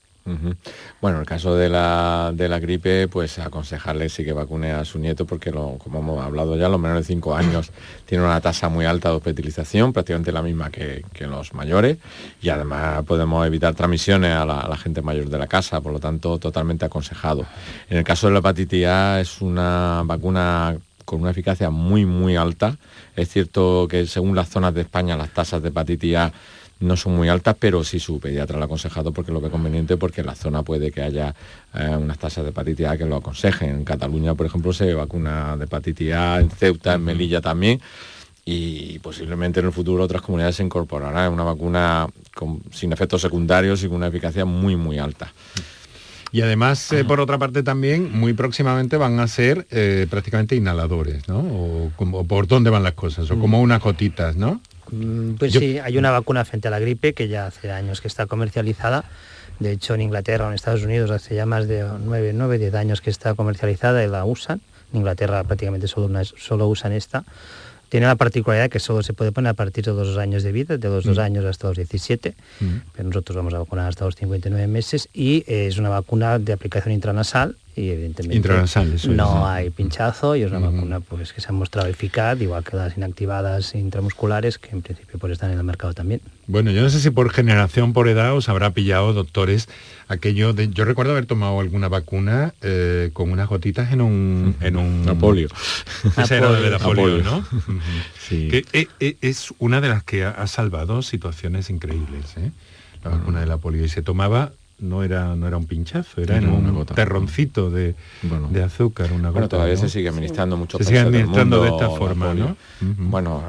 Bueno, 1.01 1.17
en 1.17 1.21
el 1.21 1.25
caso 1.25 1.55
de 1.55 1.67
la, 1.67 2.31
de 2.33 2.47
la, 2.47 2.57
gripe, 2.59 3.09
pues 3.09 3.39
aconsejarle 3.39 4.07
sí 4.07 4.23
que 4.23 4.31
vacune 4.31 4.71
a 4.71 4.85
su 4.85 4.97
nieto 4.97 5.25
porque, 5.25 5.51
lo, 5.51 5.77
como 5.77 5.99
hemos 5.99 6.23
hablado 6.23 6.55
ya, 6.55 6.69
los 6.69 6.79
menores 6.79 7.05
de 7.05 7.13
5 7.13 7.35
años 7.35 7.71
tienen 8.05 8.25
una 8.25 8.39
tasa 8.39 8.69
muy 8.69 8.85
alta 8.85 9.09
de 9.09 9.15
hospitalización, 9.15 9.91
prácticamente 9.91 10.31
la 10.31 10.41
misma 10.41 10.71
que, 10.71 11.03
los 11.19 11.53
mayores, 11.53 11.97
y 12.41 12.49
además 12.49 13.03
podemos 13.03 13.45
evitar 13.45 13.75
transmisiones 13.75 14.31
a 14.31 14.45
la, 14.45 14.61
a 14.61 14.69
la, 14.69 14.77
gente 14.77 15.01
mayor 15.01 15.29
de 15.29 15.37
la 15.37 15.47
casa, 15.47 15.81
por 15.81 15.91
lo 15.91 15.99
tanto, 15.99 16.39
totalmente 16.39 16.85
aconsejado. 16.85 17.45
En 17.89 17.97
el 17.97 18.03
caso 18.05 18.27
de 18.27 18.33
la 18.33 18.39
hepatitis 18.39 18.85
A 18.85 19.19
es 19.19 19.41
una 19.41 20.03
vacuna 20.05 20.77
con 21.05 21.21
una 21.21 21.31
eficacia 21.31 21.69
muy, 21.69 22.05
muy 22.05 22.35
alta. 22.35 22.77
Es 23.15 23.29
cierto 23.29 23.87
que 23.89 24.05
según 24.05 24.35
las 24.35 24.49
zonas 24.49 24.73
de 24.73 24.81
España 24.81 25.17
las 25.17 25.33
tasas 25.33 25.61
de 25.61 25.69
hepatitis 25.69 26.15
A 26.15 26.33
no 26.79 26.97
son 26.97 27.15
muy 27.15 27.29
altas, 27.29 27.55
pero 27.59 27.83
sí 27.83 27.99
su 27.99 28.19
pediatra 28.19 28.57
lo 28.57 28.63
ha 28.63 28.65
aconsejado 28.65 29.11
porque 29.11 29.31
lo 29.31 29.41
ve 29.41 29.49
conveniente, 29.49 29.97
porque 29.97 30.21
en 30.21 30.27
la 30.27 30.35
zona 30.35 30.63
puede 30.63 30.91
que 30.91 31.01
haya 31.01 31.33
eh, 31.73 31.95
unas 31.97 32.17
tasas 32.17 32.43
de 32.43 32.49
hepatitis 32.49 32.85
A 32.87 32.97
que 32.97 33.05
lo 33.05 33.15
aconsejen. 33.15 33.69
En 33.69 33.83
Cataluña, 33.85 34.35
por 34.35 34.45
ejemplo, 34.45 34.73
se 34.73 34.93
vacuna 34.93 35.55
de 35.57 35.65
hepatitis 35.65 36.13
A, 36.13 36.39
en 36.39 36.49
Ceuta, 36.49 36.93
en 36.93 37.03
Melilla 37.03 37.41
también, 37.41 37.81
y 38.45 38.99
posiblemente 38.99 39.61
en 39.61 39.67
el 39.67 39.71
futuro 39.71 40.03
otras 40.03 40.21
comunidades 40.21 40.57
se 40.57 40.63
incorporarán. 40.63 41.31
una 41.31 41.43
vacuna 41.43 42.07
sin 42.71 42.91
efectos 42.91 43.21
secundarios 43.21 43.83
y 43.83 43.87
con 43.87 43.97
una 43.97 44.07
eficacia 44.07 44.43
muy, 44.43 44.75
muy 44.75 44.99
alta. 44.99 45.31
Y 46.33 46.41
además, 46.41 46.91
eh, 46.91 47.05
por 47.05 47.19
otra 47.19 47.37
parte 47.37 47.61
también, 47.61 48.11
muy 48.11 48.33
próximamente 48.33 48.97
van 48.97 49.19
a 49.19 49.27
ser 49.27 49.67
eh, 49.69 50.07
prácticamente 50.09 50.55
inhaladores, 50.55 51.27
¿no? 51.29 51.37
O, 51.37 51.91
como, 51.95 52.25
por 52.25 52.47
dónde 52.47 52.71
van 52.71 52.81
las 52.81 52.93
cosas, 52.93 53.29
o 53.29 53.37
como 53.37 53.59
mm. 53.59 53.61
unas 53.61 53.81
gotitas, 53.83 54.35
¿no? 54.35 54.59
Mm, 54.89 55.35
pues 55.35 55.53
sí, 55.53 55.77
hay 55.77 55.95
una 55.95 56.09
vacuna 56.09 56.43
frente 56.43 56.67
a 56.69 56.71
la 56.71 56.79
gripe 56.79 57.13
que 57.13 57.27
ya 57.27 57.45
hace 57.45 57.71
años 57.71 58.01
que 58.01 58.07
está 58.07 58.25
comercializada. 58.25 59.05
De 59.59 59.73
hecho, 59.73 59.93
en 59.93 60.01
Inglaterra 60.01 60.45
o 60.45 60.47
en 60.47 60.55
Estados 60.55 60.81
Unidos 60.81 61.11
hace 61.11 61.35
ya 61.35 61.45
más 61.45 61.67
de 61.67 61.85
9, 62.03 62.31
9 62.33 62.57
10 62.57 62.73
años 62.73 63.01
que 63.01 63.11
está 63.11 63.35
comercializada 63.35 64.03
y 64.03 64.07
la 64.07 64.25
usan. 64.25 64.59
En 64.91 64.97
Inglaterra 64.97 65.43
prácticamente 65.43 65.87
solo, 65.87 66.09
solo 66.25 66.67
usan 66.67 66.93
esta 66.93 67.23
tiene 67.93 68.07
la 68.07 68.15
particularidad 68.15 68.71
que 68.71 68.79
solo 68.79 69.03
se 69.03 69.13
puede 69.13 69.31
poner 69.31 69.51
a 69.51 69.53
partir 69.53 69.85
de 69.85 69.91
los 69.93 70.07
dos 70.07 70.17
años 70.17 70.41
de 70.41 70.51
vida, 70.51 70.77
de 70.77 70.89
los 70.89 71.03
dos 71.03 71.19
mm. 71.19 71.21
años 71.21 71.45
hasta 71.45 71.67
los 71.67 71.77
17, 71.77 72.33
mm. 72.59 72.65
pero 72.91 73.07
nosotros 73.07 73.35
vamos 73.35 73.53
a 73.53 73.59
vacunar 73.59 73.87
hasta 73.87 74.03
los 74.03 74.15
59 74.15 74.65
meses 74.65 75.09
y 75.13 75.43
es 75.45 75.77
una 75.77 75.89
vacuna 75.89 76.39
de 76.39 76.53
aplicación 76.53 76.91
intranasal 76.91 77.55
y 77.75 77.89
evidentemente 77.89 78.49
no 79.09 79.47
hay 79.47 79.69
pinchazo 79.71 80.35
y 80.35 80.43
es 80.43 80.51
una 80.51 80.69
vacuna 80.69 80.99
pues, 80.99 81.33
que 81.33 81.41
se 81.41 81.49
ha 81.49 81.51
mostrado 81.51 81.87
eficaz, 81.87 82.39
igual 82.39 82.63
que 82.63 82.77
las 82.77 82.95
inactivadas 82.97 83.73
intramusculares, 83.73 84.59
que 84.59 84.69
en 84.71 84.81
principio 84.81 85.17
pues, 85.17 85.33
están 85.33 85.51
en 85.51 85.57
el 85.57 85.63
mercado 85.63 85.93
también. 85.93 86.21
Bueno, 86.45 86.71
yo 86.71 86.81
no 86.81 86.89
sé 86.89 86.99
si 86.99 87.09
por 87.09 87.31
generación, 87.31 87.93
por 87.93 88.07
edad, 88.07 88.35
os 88.35 88.47
habrá 88.47 88.71
pillado, 88.71 89.13
doctores, 89.13 89.69
aquello 90.07 90.53
de... 90.53 90.69
Yo 90.69 90.85
recuerdo 90.85 91.13
haber 91.13 91.25
tomado 91.25 91.59
alguna 91.59 91.87
vacuna 91.87 92.53
eh, 92.61 93.09
con 93.13 93.31
unas 93.31 93.47
gotitas 93.49 93.91
en 93.91 94.01
un... 94.01 94.55
En 94.61 94.77
un 94.77 95.07
Apolio. 95.09 95.49
Esa 96.17 96.37
era 96.37 96.51
de 96.51 96.69
la 96.69 96.79
polio, 96.79 97.23
¿no? 97.23 97.45
Que 98.29 98.65
eh, 98.73 98.87
eh, 98.99 99.17
es 99.21 99.53
una 99.59 99.81
de 99.81 99.89
las 99.89 100.03
que 100.03 100.25
ha, 100.25 100.47
salvado 100.47 101.01
situaciones 101.01 101.69
increíbles, 101.69 102.35
la 103.03 103.11
vacuna 103.11 103.41
de 103.41 103.45
la 103.45 103.57
polio. 103.57 103.83
Y 103.83 103.89
se 103.89 104.01
tomaba 104.01 104.51
no 104.79 105.03
era, 105.03 105.35
no 105.35 105.47
era 105.47 105.57
un 105.57 105.65
pinchazo, 105.65 106.21
era, 106.21 106.37
en 106.37 106.49
un 106.49 106.85
terroncito 106.85 107.69
de, 107.69 107.95
de, 108.21 108.63
azúcar, 108.63 109.11
una 109.13 109.29
Bueno, 109.29 109.47
todavía 109.47 109.77
se 109.77 109.87
sigue 109.87 110.09
administrando 110.09 110.57
mucho. 110.57 110.77
Se 110.77 110.83
sigue 110.83 110.99
administrando 110.99 111.63
de 111.63 111.69
esta 111.69 111.89
forma, 111.89 112.33
¿no? 112.33 112.57
Bueno, 112.81 113.43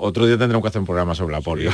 otro 0.00 0.26
día 0.26 0.36
tendremos 0.36 0.62
que 0.62 0.68
hacer 0.68 0.80
un 0.80 0.86
programa 0.86 1.14
sobre 1.14 1.32
la 1.32 1.40
polio. 1.40 1.70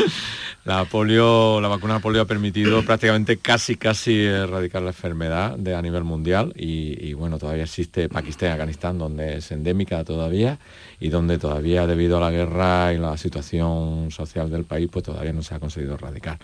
la 0.64 0.84
polio, 0.84 1.60
la 1.60 1.68
vacuna 1.68 1.94
de 1.94 2.00
polio 2.00 2.22
ha 2.22 2.26
permitido 2.26 2.82
prácticamente 2.86 3.38
casi, 3.38 3.76
casi 3.76 4.24
erradicar 4.24 4.82
la 4.82 4.90
enfermedad 4.90 5.56
de, 5.56 5.74
a 5.74 5.82
nivel 5.82 6.04
mundial 6.04 6.52
y, 6.56 7.12
bueno, 7.14 7.38
todavía 7.38 7.64
existe 7.64 8.08
Pakistán 8.08 8.50
y 8.50 8.52
Afganistán 8.52 8.98
donde 8.98 9.38
es 9.38 9.50
endémica 9.50 10.04
todavía 10.04 10.58
y 11.00 11.08
donde 11.08 11.38
todavía 11.38 11.86
debido 11.86 12.18
a 12.18 12.20
la 12.20 12.30
guerra 12.30 12.92
y 12.92 12.98
la 12.98 13.16
situación 13.16 14.10
social 14.10 14.50
del 14.50 14.64
país, 14.64 14.88
pues 14.92 15.04
todavía 15.04 15.32
no 15.32 15.42
se 15.42 15.54
ha 15.54 15.58
conseguido 15.58 15.94
erradicar 15.94 16.38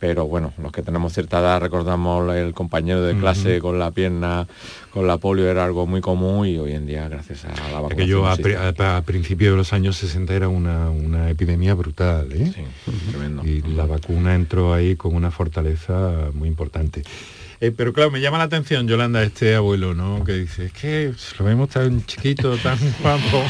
pero 0.00 0.26
bueno, 0.26 0.54
los 0.56 0.72
que 0.72 0.82
tenemos 0.82 1.12
cierta 1.12 1.40
edad 1.40 1.60
recordamos 1.60 2.34
el 2.34 2.54
compañero 2.54 3.02
de 3.02 3.14
clase 3.18 3.60
con 3.60 3.78
la 3.78 3.90
pierna, 3.90 4.48
con 4.94 5.06
la 5.06 5.18
polio 5.18 5.48
era 5.50 5.62
algo 5.66 5.86
muy 5.86 6.00
común 6.00 6.46
y 6.46 6.56
hoy 6.56 6.72
en 6.72 6.86
día 6.86 7.06
gracias 7.06 7.44
a 7.44 7.50
la 7.70 7.82
vacunación. 7.82 7.96
Que 7.98 8.06
yo 8.06 8.26
a, 8.26 9.02
principios 9.02 9.52
de 9.52 9.58
los 9.58 9.74
años 9.74 9.98
60 9.98 10.34
era 10.34 10.48
una, 10.48 11.28
epidemia 11.28 11.74
brutal, 11.74 12.32
¿eh? 12.32 12.50
tremendo. 13.10 13.44
Y 13.44 13.60
la 13.60 13.84
vacuna 13.84 14.34
entró 14.34 14.72
ahí 14.72 14.96
con 14.96 15.14
una 15.14 15.30
fortaleza 15.30 16.30
muy 16.32 16.48
importante. 16.48 17.02
Eh, 17.62 17.72
pero 17.76 17.92
claro, 17.92 18.10
me 18.10 18.22
llama 18.22 18.38
la 18.38 18.44
atención, 18.44 18.88
Yolanda, 18.88 19.22
este 19.22 19.54
abuelo, 19.54 19.92
¿no? 19.92 20.24
Que 20.24 20.32
dice, 20.32 20.66
es 20.66 20.72
que 20.72 21.12
lo 21.38 21.44
vemos 21.44 21.68
tan 21.68 22.06
chiquito, 22.06 22.56
tan 22.56 22.78
guapo, 23.02 23.44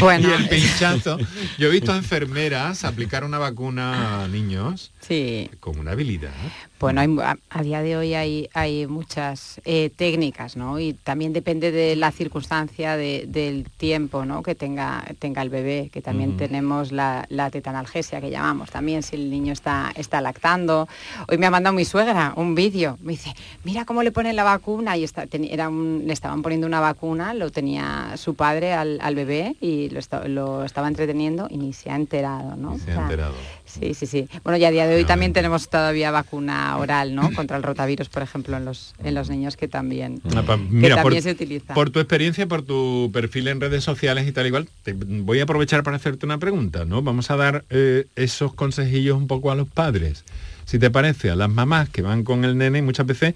bueno, 0.00 0.28
y 0.30 0.32
el 0.32 0.48
pinchazo. 0.48 1.18
Yo 1.56 1.68
he 1.68 1.70
visto 1.70 1.92
a 1.92 1.96
enfermeras 1.96 2.84
aplicar 2.84 3.22
una 3.22 3.38
vacuna 3.38 4.24
a 4.24 4.28
niños 4.28 4.90
sí. 5.00 5.48
con 5.60 5.78
una 5.78 5.92
habilidad. 5.92 6.32
Bueno, 6.80 7.00
a, 7.48 7.62
día 7.62 7.80
de 7.80 7.96
hoy 7.96 8.12
hay, 8.12 8.48
hay 8.52 8.86
muchas 8.86 9.58
eh, 9.64 9.90
técnicas, 9.96 10.54
¿no? 10.54 10.78
Y 10.78 10.92
también 10.92 11.32
depende 11.32 11.72
de 11.72 11.96
la 11.96 12.10
circunstancia, 12.12 12.96
del 12.96 13.66
tiempo, 13.78 14.26
¿no? 14.26 14.42
Que 14.42 14.54
tenga, 14.54 15.02
tenga 15.18 15.40
el 15.40 15.48
bebé, 15.48 15.88
que 15.90 16.02
también 16.02 16.36
tenemos 16.36 16.92
la, 16.92 17.26
tetanalgesia 17.50 18.20
que 18.20 18.30
llamamos, 18.30 18.70
también 18.70 19.02
si 19.02 19.16
el 19.16 19.30
niño 19.30 19.54
está, 19.54 19.92
está 19.94 20.20
lactando. 20.20 20.86
Hoy 21.28 21.38
me 21.38 21.46
ha 21.46 21.50
mandado 21.50 21.74
mi 21.74 21.86
suegra 21.86 22.34
un 22.36 22.54
vídeo, 22.54 22.98
me 23.00 23.12
dice, 23.12 23.34
mira 23.64 23.84
cómo 23.84 24.02
le 24.02 24.12
ponen 24.12 24.36
la 24.36 24.44
vacuna, 24.44 24.96
y 24.96 25.04
está, 25.04 25.26
era 25.30 25.70
le 25.70 26.12
estaban 26.12 26.42
poniendo 26.42 26.66
una 26.66 26.80
vacuna, 26.80 27.34
lo 27.34 27.50
tenía 27.50 28.16
su 28.16 28.34
padre 28.34 28.72
al, 28.72 29.14
bebé 29.14 29.56
y 29.60 29.90
lo, 29.90 30.00
lo, 30.28 30.64
estaba 30.64 30.88
entreteniendo 30.88 31.46
y 31.50 31.58
ni 31.58 31.72
se 31.72 31.90
ha 31.90 31.96
enterado, 31.96 32.56
¿no? 32.56 32.78
Se 32.78 32.92
ha 32.92 33.02
enterado. 33.02 33.34
Sí, 33.78 33.94
sí, 33.94 34.06
sí. 34.06 34.28
Bueno, 34.42 34.56
ya 34.56 34.68
a 34.68 34.70
día 34.70 34.86
de 34.86 34.94
hoy 34.94 35.04
también 35.04 35.32
tenemos 35.32 35.68
todavía 35.68 36.10
vacuna 36.10 36.76
oral, 36.76 37.14
¿no? 37.14 37.32
Contra 37.34 37.56
el 37.56 37.62
rotavirus, 37.62 38.08
por 38.08 38.22
ejemplo, 38.22 38.56
en 38.56 38.64
los, 38.64 38.94
en 39.02 39.14
los 39.14 39.28
niños 39.30 39.56
que 39.56 39.68
también, 39.68 40.20
ah, 40.34 40.56
mira, 40.70 41.02
por, 41.02 41.20
se 41.20 41.32
utiliza. 41.32 41.74
Por 41.74 41.90
tu 41.90 42.00
experiencia, 42.00 42.46
por 42.46 42.62
tu 42.62 43.10
perfil 43.12 43.48
en 43.48 43.60
redes 43.60 43.84
sociales 43.84 44.26
y 44.28 44.32
tal 44.32 44.46
igual, 44.46 44.68
te 44.82 44.92
voy 44.92 45.40
a 45.40 45.44
aprovechar 45.44 45.82
para 45.82 45.96
hacerte 45.96 46.26
una 46.26 46.38
pregunta, 46.38 46.84
¿no? 46.84 47.02
Vamos 47.02 47.30
a 47.30 47.36
dar 47.36 47.64
eh, 47.70 48.06
esos 48.16 48.54
consejillos 48.54 49.16
un 49.16 49.26
poco 49.26 49.50
a 49.50 49.54
los 49.54 49.68
padres. 49.68 50.24
Si 50.64 50.78
te 50.78 50.90
parece, 50.90 51.30
a 51.30 51.36
las 51.36 51.50
mamás 51.50 51.88
que 51.88 52.02
van 52.02 52.24
con 52.24 52.44
el 52.44 52.56
nene, 52.56 52.80
muchas 52.82 53.06
veces 53.06 53.34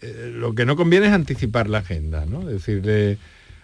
eh, 0.00 0.32
lo 0.34 0.54
que 0.54 0.66
no 0.66 0.76
conviene 0.76 1.06
es 1.06 1.12
anticipar 1.12 1.68
la 1.68 1.78
agenda, 1.78 2.26
¿no? 2.26 2.40
Decirle 2.40 3.18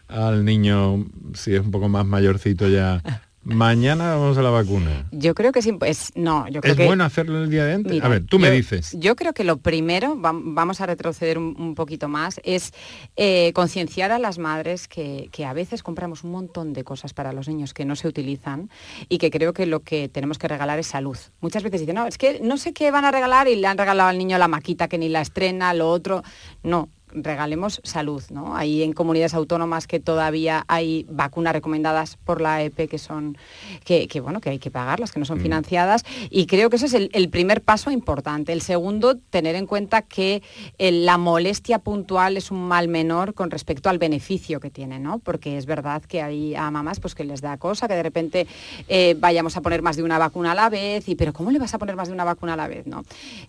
al 0.09 0.45
niño, 0.45 1.07
si 1.35 1.55
es 1.55 1.61
un 1.61 1.71
poco 1.71 1.89
más 1.89 2.05
mayorcito 2.05 2.69
ya, 2.69 3.03
Mañana 3.43 4.17
vamos 4.17 4.37
a 4.37 4.43
la 4.43 4.51
vacuna. 4.51 5.07
Yo 5.13 5.35
creo 5.35 5.51
que 5.51 5.63
sí, 5.63 5.73
pues 5.73 6.13
no, 6.15 6.47
yo 6.49 6.61
creo 6.61 6.75
¿Es 6.75 6.87
bueno 6.87 7.05
hacerlo 7.05 7.43
el 7.43 7.49
día 7.49 7.65
de 7.65 7.73
antes? 7.73 8.03
a 8.03 8.09
ver, 8.09 8.27
tú 8.27 8.39
me 8.39 8.51
dices. 8.51 8.95
Yo 8.99 9.17
creo 9.17 9.33
que 9.33 9.45
lo 9.45 9.57
primero, 9.57 10.15
vamos 10.19 10.83
a 10.83 10.87
retroceder 10.87 11.39
un, 11.39 11.75
poquito 11.75 12.09
más, 12.09 12.39
es 12.45 12.73
eh, 13.17 13.53
concienciar 13.55 14.13
a 14.13 14.19
las 14.19 14.39
madres 14.39 14.89
que, 14.89 15.31
a 15.47 15.55
veces 15.55 15.83
compramos 15.83 16.23
un 16.23 16.33
montón 16.33 16.75
de 16.75 16.85
cosas 16.85 17.15
para 17.15 17.33
los 17.33 17.49
niños 17.49 17.73
que 17.73 17.87
no 17.87 17.97
se 17.97 18.09
utilizan 18.09 18.69
y 19.09 19.17
que 19.17 19.31
creo 19.31 19.55
que 19.55 19.65
lo 19.65 19.81
que 19.81 20.11
tenemos 20.11 20.37
que 20.37 20.47
regalar 20.47 20.79
es 20.79 20.89
salud. 20.89 21.17
Muchas 21.41 21.63
veces 21.63 21.81
dicen, 21.81 21.95
no, 21.95 22.07
es 22.07 22.19
que 22.19 22.41
no 22.41 22.59
sé 22.59 22.75
qué 22.75 22.91
van 22.91 23.07
a 23.07 23.11
regalar 23.11 23.49
y 23.49 23.57
le 23.57 23.67
han 23.67 23.79
regalado 23.79 24.11
al 24.11 24.19
niño 24.19 24.37
la 24.37 24.49
maquita 24.49 24.87
que 24.87 24.99
ni 24.99 25.09
la 25.09 25.23
estrena, 25.23 25.73
lo 25.73 25.89
otro. 25.89 26.23
No, 26.63 26.91
regalemos 27.13 27.81
salud, 27.85 28.23
¿no? 28.31 28.57
Hay 28.57 28.83
en 28.83 28.93
comunidades 28.93 29.35
autónomas 29.35 29.87
que 29.87 30.01
todavía 30.01 30.65
hay 30.69 31.07
vacunas 31.09 31.53
recomendadas 31.53 32.17
por 32.17 32.41
la 32.41 32.63
EPE 32.63 32.89
que 32.89 32.99
son, 32.99 33.37
que, 33.85 34.09
bueno, 34.21 34.41
que 34.41 34.51
hay 34.51 34.59
que 34.59 34.71
pagarlas, 34.71 35.13
que 35.13 35.19
no 35.19 35.25
son 35.25 35.39
mm. 35.39 35.43
financiadas, 35.43 36.05
y 36.31 36.47
creo 36.47 36.71
que 36.71 36.77
ese 36.77 36.87
es 36.87 36.95
el, 36.95 37.31
primer 37.31 37.63
paso 37.63 37.91
importante. 37.91 38.53
El 38.53 38.61
segundo, 38.61 39.17
tener 39.17 39.55
en 39.55 39.67
cuenta 39.67 40.03
que 40.03 40.43
eh, 40.79 40.91
la 40.91 41.19
molestia 41.19 41.79
puntual 41.79 42.37
es 42.37 42.51
un 42.51 42.67
mal 42.67 42.89
menor 42.89 43.35
con 43.35 43.51
respecto 43.51 43.89
al 43.89 43.99
beneficio 43.99 44.61
que 44.61 44.71
tiene, 44.71 44.99
¿no? 44.99 45.19
Porque 45.19 45.57
es 45.57 45.67
verdad 45.67 46.03
que 46.03 46.23
hay 46.23 46.55
a 46.55 46.71
mamás 46.71 47.01
pues 47.01 47.15
que 47.15 47.25
les 47.25 47.41
da 47.41 47.57
cosa, 47.57 47.89
que 47.89 47.95
de 47.95 48.03
repente 48.03 48.47
eh, 48.89 49.17
vayamos 49.19 49.57
a 49.57 49.61
poner 49.61 49.83
más 49.83 49.97
de 49.97 50.03
una 50.03 50.19
vacuna 50.19 50.53
a 50.53 50.55
la 50.55 50.69
vez, 50.69 51.09
y 51.09 51.15
pero 51.15 51.33
¿cómo 51.33 51.51
le 51.51 51.59
vas 51.59 51.75
a 51.75 51.79
poner 51.79 51.97
más 51.97 52.09
de 52.09 52.15
una 52.15 52.25
vacuna 52.25 52.55
a 52.55 52.57
la 52.57 52.69
vez? 52.69 52.87
¿no? 52.87 53.05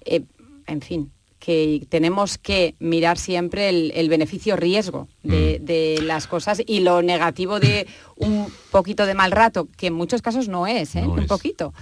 Eh, 0.05 0.23
en 0.67 0.81
fin, 0.81 1.11
que 1.41 1.87
tenemos 1.89 2.37
que 2.37 2.75
mirar 2.77 3.17
siempre 3.17 3.67
el, 3.69 4.09
beneficio-riesgo 4.09 5.07
mm. 5.23 5.29
de, 5.29 5.99
las 6.03 6.27
cosas 6.27 6.61
y 6.65 6.81
lo 6.81 7.01
negativo 7.01 7.59
de 7.59 7.87
un 8.15 8.45
poquito 8.69 9.07
de 9.07 9.15
mal 9.15 9.31
rato, 9.31 9.67
que 9.75 9.87
en 9.87 9.93
muchos 9.93 10.21
casos 10.21 10.47
no 10.47 10.67
es, 10.67 10.95
¿eh? 10.95 11.01
un 11.01 11.25
poquito, 11.25 11.73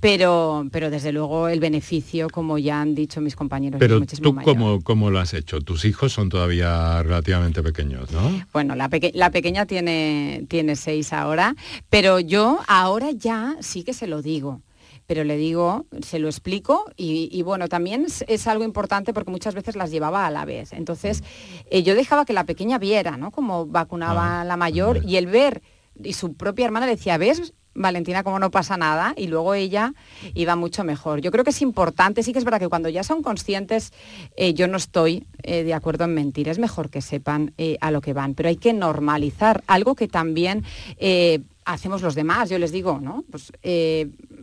pero, 0.00 0.68
pero 0.70 0.88
desde 0.88 1.10
luego 1.10 1.48
el 1.48 1.58
beneficio, 1.58 2.28
como 2.30 2.58
ya 2.58 2.80
han 2.80 2.94
dicho 2.94 3.20
mis 3.20 3.34
compañeros. 3.34 3.80
Pero 3.80 4.00
tú 4.00 4.36
cómo, 4.36 4.80
cómo, 4.82 5.10
lo 5.10 5.18
has 5.18 5.34
hecho? 5.34 5.60
Tus 5.60 5.84
hijos 5.84 6.12
son 6.12 6.28
todavía 6.28 7.02
relativamente 7.02 7.60
pequeños, 7.60 8.12
¿no? 8.12 8.20
Bueno, 8.52 8.76
la, 8.76 8.88
la 9.14 9.30
pequeña 9.32 9.66
tiene, 9.66 10.44
tiene 10.48 10.76
seis 10.76 11.12
ahora, 11.12 11.56
pero 11.90 12.20
yo 12.20 12.60
ahora 12.68 13.10
ya 13.10 13.56
sí 13.60 13.82
que 13.82 13.94
se 13.94 14.06
lo 14.06 14.22
digo 14.22 14.62
pero 15.08 15.24
le 15.24 15.38
digo, 15.38 15.86
se 16.02 16.18
lo 16.18 16.28
explico 16.28 16.84
y, 16.94 17.40
bueno, 17.40 17.66
también 17.68 18.04
es, 18.04 18.46
algo 18.46 18.62
importante 18.62 19.14
porque 19.14 19.30
muchas 19.30 19.54
veces 19.54 19.74
las 19.74 19.90
llevaba 19.90 20.26
a 20.26 20.30
la 20.30 20.44
vez. 20.44 20.74
Entonces, 20.74 21.24
eh, 21.70 21.82
yo 21.82 21.94
dejaba 21.94 22.26
que 22.26 22.34
la 22.34 22.44
pequeña 22.44 22.76
viera, 22.76 23.16
¿no? 23.16 23.30
Cómo 23.30 23.64
vacunaba 23.64 24.42
a 24.42 24.44
la 24.44 24.58
mayor 24.58 25.00
y 25.02 25.16
el 25.16 25.26
ver, 25.26 25.62
y 26.04 26.12
su 26.12 26.34
propia 26.34 26.66
hermana 26.66 26.84
le 26.84 26.96
decía, 26.96 27.16
¿ves? 27.16 27.54
Valentina, 27.74 28.22
como 28.22 28.38
no 28.38 28.50
pasa 28.50 28.76
nada, 28.76 29.14
y 29.16 29.28
luego 29.28 29.54
ella 29.54 29.94
iba 30.34 30.56
mucho 30.56 30.84
mejor. 30.84 31.22
Yo 31.22 31.30
creo 31.30 31.42
que 31.42 31.50
es 31.50 31.62
importante, 31.62 32.22
sí 32.22 32.34
que 32.34 32.38
es 32.38 32.44
verdad 32.44 32.60
que 32.60 32.68
cuando 32.68 32.90
ya 32.90 33.02
son 33.02 33.22
conscientes, 33.22 33.94
eh, 34.36 34.52
yo 34.52 34.68
no 34.68 34.76
estoy 34.76 35.26
eh, 35.42 35.62
de 35.62 35.72
acuerdo 35.72 36.04
en 36.04 36.12
mentir, 36.12 36.50
es 36.50 36.58
mejor 36.58 36.90
que 36.90 37.00
sepan 37.00 37.54
a 37.80 37.90
lo 37.90 38.02
que 38.02 38.12
van, 38.12 38.34
pero 38.34 38.50
hay 38.50 38.56
que 38.56 38.74
normalizar 38.74 39.64
algo 39.68 39.94
que 39.94 40.06
también 40.06 40.64
hacemos 41.64 42.02
los 42.02 42.14
demás, 42.14 42.50
yo 42.50 42.58
les 42.58 42.72
digo, 42.72 42.98
¿no? 43.00 43.24
Pues 43.30 43.52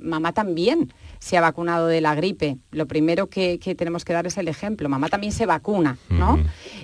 mamá 0.05 0.33
también 0.33 0.93
se 1.19 1.37
ha 1.37 1.41
vacunado 1.41 1.87
de 1.87 2.01
la 2.01 2.15
gripe. 2.15 2.57
Lo 2.71 2.87
primero 2.87 3.27
que, 3.27 3.57
tenemos 3.77 4.05
que 4.05 4.13
dar 4.13 4.27
es 4.27 4.37
el 4.37 4.47
ejemplo. 4.47 4.87
Mamá 4.87 5.09
también 5.09 5.33
se 5.33 5.45
vacuna, 5.45 5.97
¿no? 6.09 6.39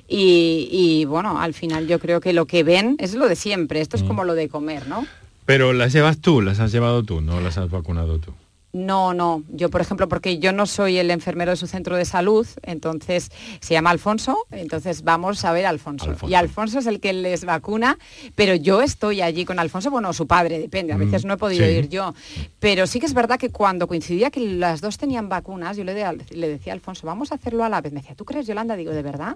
y, 0.07 1.05
bueno, 1.05 1.39
al 1.39 1.53
final 1.53 1.87
yo 1.87 1.99
creo 1.99 2.19
que 2.19 2.33
lo 2.33 2.45
que 2.45 2.63
ven 2.63 2.95
es 2.99 3.13
lo 3.13 3.27
de 3.27 3.35
siempre. 3.35 3.81
Esto 3.81 3.95
es 3.97 4.03
como 4.03 4.23
lo 4.23 4.33
de 4.33 4.49
comer, 4.49 4.87
¿no? 4.87 5.05
Pero 5.45 5.73
las 5.73 5.93
llevas 5.93 6.19
tú, 6.19 6.41
las 6.41 6.59
has 6.59 6.71
llevado 6.71 7.03
tú, 7.03 7.21
no 7.21 7.41
las 7.41 7.57
has 7.57 7.69
vacunado 7.69 8.19
tú. 8.19 8.33
No, 8.73 9.13
no. 9.13 9.43
Yo, 9.49 9.69
por 9.69 9.81
ejemplo, 9.81 10.07
porque 10.07 10.39
yo 10.39 10.53
no 10.53 10.65
soy 10.65 10.97
el 10.97 11.11
enfermero 11.11 11.51
de 11.51 11.57
su 11.57 11.67
centro 11.67 11.97
de 11.97 12.05
salud, 12.05 12.47
entonces 12.63 13.29
se 13.59 13.73
llama 13.73 13.89
Alfonso, 13.89 14.37
entonces 14.49 15.03
vamos 15.03 15.43
a 15.43 15.51
ver 15.51 15.65
a 15.65 15.69
Alfonso. 15.69 16.15
Y 16.27 16.35
Alfonso 16.35 16.79
es 16.79 16.85
el 16.85 17.01
que 17.01 17.11
les 17.11 17.43
vacuna, 17.43 17.97
pero 18.35 18.55
yo 18.55 18.81
estoy 18.81 19.21
allí 19.21 19.43
con 19.43 19.59
Alfonso, 19.59 19.91
bueno, 19.91 20.13
su 20.13 20.25
padre, 20.25 20.57
depende, 20.57 20.93
a 20.93 20.97
mm, 20.97 20.99
veces 21.01 21.25
no 21.25 21.33
he 21.33 21.37
podido 21.37 21.69
ir 21.69 21.89
yo. 21.89 22.13
Pero 22.59 22.87
sí 22.87 23.01
que 23.01 23.07
es 23.07 23.13
verdad 23.13 23.37
que 23.37 23.49
cuando 23.49 23.87
coincidía 23.87 24.31
que 24.31 24.39
las 24.39 24.79
dos 24.79 24.97
tenían 24.97 25.27
vacunas, 25.27 25.75
yo 25.75 25.83
le, 25.83 25.93
decía 25.93 26.71
a 26.71 26.75
Alfonso, 26.75 27.05
vamos 27.05 27.33
a 27.33 27.35
hacerlo 27.35 27.65
a 27.65 27.69
la 27.69 27.81
vez. 27.81 27.91
Me 27.91 27.99
decía, 27.99 28.15
¿tú 28.15 28.23
crees, 28.23 28.47
Yolanda? 28.47 28.77
Digo, 28.77 28.91
¿de 28.91 29.01
verdad? 29.01 29.35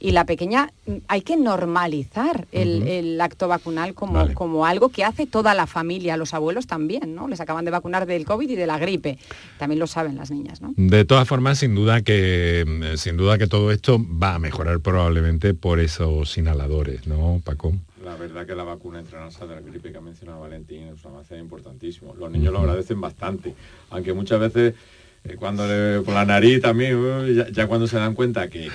Y 0.00 0.10
la 0.10 0.24
pequeña, 0.24 0.72
hay 1.06 1.22
que 1.22 1.36
normalizar 1.36 2.48
el, 2.50 3.20
acto 3.20 3.46
vacunal 3.46 3.94
como, 3.94 4.34
como 4.34 4.66
algo 4.66 4.88
que 4.88 5.04
hace 5.04 5.26
toda 5.26 5.54
la 5.54 5.68
familia, 5.68 6.16
los 6.16 6.34
abuelos 6.34 6.66
también, 6.66 7.14
¿no? 7.14 7.28
Les 7.28 7.40
acaban 7.40 7.64
de 7.64 7.70
vacunar 7.70 8.06
del 8.06 8.24
COVID 8.24 8.50
y 8.50 8.56
de 8.56 8.66
la 8.66 8.71
gripe. 8.78 9.18
También 9.58 9.78
lo 9.78 9.86
saben 9.86 10.16
las 10.16 10.30
niñas, 10.30 10.60
¿no? 10.60 10.72
De 10.76 11.04
todas 11.04 11.26
formas, 11.28 11.58
sin 11.58 11.74
duda 11.74 12.02
que 12.02 12.64
sin 12.96 13.16
duda 13.16 13.38
que 13.38 13.46
todo 13.46 13.70
esto 13.70 13.98
va 14.00 14.34
a 14.34 14.38
mejorar 14.38 14.80
probablemente 14.80 15.54
por 15.54 15.80
esos 15.80 16.36
inhaladores, 16.38 17.06
¿no, 17.06 17.40
Paco? 17.44 17.72
La 18.04 18.16
verdad 18.16 18.46
que 18.46 18.54
la 18.54 18.64
vacuna 18.64 19.00
intranasal 19.00 19.48
de 19.48 19.54
la 19.54 19.60
gripe 19.60 19.92
que 19.92 19.98
ha 19.98 20.00
mencionado 20.00 20.40
Valentín 20.40 20.88
es 20.88 21.04
un 21.04 21.12
avance 21.12 21.38
importantísimo. 21.38 22.14
Los 22.14 22.30
niños 22.30 22.52
lo 22.52 22.58
agradecen 22.60 23.00
bastante, 23.00 23.54
aunque 23.90 24.12
muchas 24.12 24.40
veces 24.40 24.74
eh, 25.24 25.36
cuando 25.36 25.62
por 26.04 26.14
la 26.14 26.24
nariz 26.24 26.60
también, 26.60 26.96
uh, 26.96 27.52
ya, 27.52 27.68
cuando 27.68 27.86
se 27.86 27.96
dan 27.96 28.14
cuenta 28.14 28.48
que, 28.48 28.68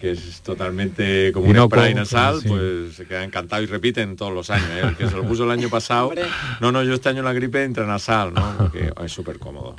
es 0.00 0.40
totalmente 0.42 1.32
como 1.32 1.48
un 1.48 1.56
spray 1.66 1.92
nasal, 1.92 2.40
pues 2.46 2.94
se 2.94 3.04
quedan 3.04 3.24
encantados 3.24 3.64
y 3.64 3.66
repiten 3.66 4.14
todos 4.14 4.32
los 4.32 4.48
años. 4.50 4.68
¿eh? 4.70 4.82
El 4.84 4.96
que 4.96 5.08
se 5.08 5.16
lo 5.16 5.24
puso 5.24 5.42
el 5.42 5.50
año 5.50 5.68
pasado, 5.68 6.12
no, 6.60 6.70
no, 6.70 6.84
yo 6.84 6.94
este 6.94 7.08
año 7.08 7.22
la 7.22 7.32
gripe 7.32 7.64
intranasal, 7.64 8.32
¿no? 8.32 8.54
Porque 8.58 8.92
es 9.04 9.10
súper 9.12 9.40
cómodo. 9.40 9.74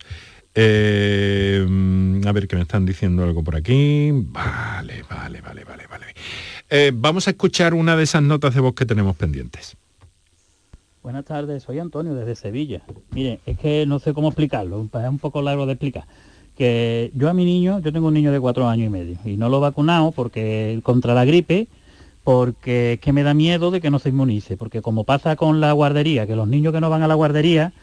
Eh, 0.58 1.68
a 2.26 2.32
ver 2.32 2.48
que 2.48 2.56
me 2.56 2.62
están 2.62 2.86
diciendo 2.86 3.24
algo 3.24 3.44
por 3.44 3.58
aquí. 3.58 4.12
Vale, 4.14 5.04
vale, 5.10 5.42
vale, 5.42 5.66
vale, 5.66 5.86
vale. 5.88 6.06
Eh, 6.70 6.92
vamos 6.94 7.28
a 7.28 7.32
escuchar 7.32 7.74
una 7.74 7.98
de 7.98 8.04
esas 8.04 8.24
notas 8.24 8.56
de 8.56 8.62
voz 8.62 8.74
que 8.74 8.86
tenemos 8.86 9.18
pendientes. 9.18 9.76
Buenas 11.04 11.26
tardes, 11.26 11.64
soy 11.64 11.80
Antonio 11.80 12.16
desde 12.16 12.36
Sevilla. 12.36 12.84
Mire, 13.12 13.42
es 13.46 13.60
que 13.60 13.86
no 13.86 14.00
sé 14.00 14.14
cómo 14.14 14.30
explicarlo, 14.30 14.90
es 14.92 15.10
un 15.10 15.20
poco 15.20 15.42
largo 15.44 15.68
de 15.68 15.74
explicar 15.74 16.06
que 16.56 17.12
yo 17.16 17.30
a 17.30 17.34
mi 17.34 17.46
niño, 17.46 17.80
yo 17.80 17.92
tengo 17.92 18.08
un 18.08 18.14
niño 18.14 18.32
de 18.32 18.40
cuatro 18.40 18.68
años 18.68 18.88
y 18.88 18.90
medio 18.90 19.18
y 19.26 19.38
no 19.38 19.50
lo 19.50 19.58
he 19.58 19.62
vacunado 19.62 20.12
porque 20.12 20.80
contra 20.84 21.14
la 21.14 21.26
gripe, 21.26 21.68
porque 22.24 22.94
es 22.94 23.00
que 23.00 23.14
me 23.14 23.24
da 23.24 23.34
miedo 23.34 23.72
de 23.72 23.82
que 23.82 23.92
no 23.92 24.00
se 24.00 24.10
inmunice, 24.10 24.58
porque 24.58 24.82
como 24.82 25.04
pasa 25.04 25.36
con 25.36 25.60
la 25.62 25.72
guardería, 25.74 26.26
que 26.26 26.36
los 26.36 26.48
niños 26.48 26.74
que 26.74 26.82
no 26.82 26.90
van 26.90 27.04
a 27.04 27.08
la 27.08 27.16
guardería, 27.16 27.74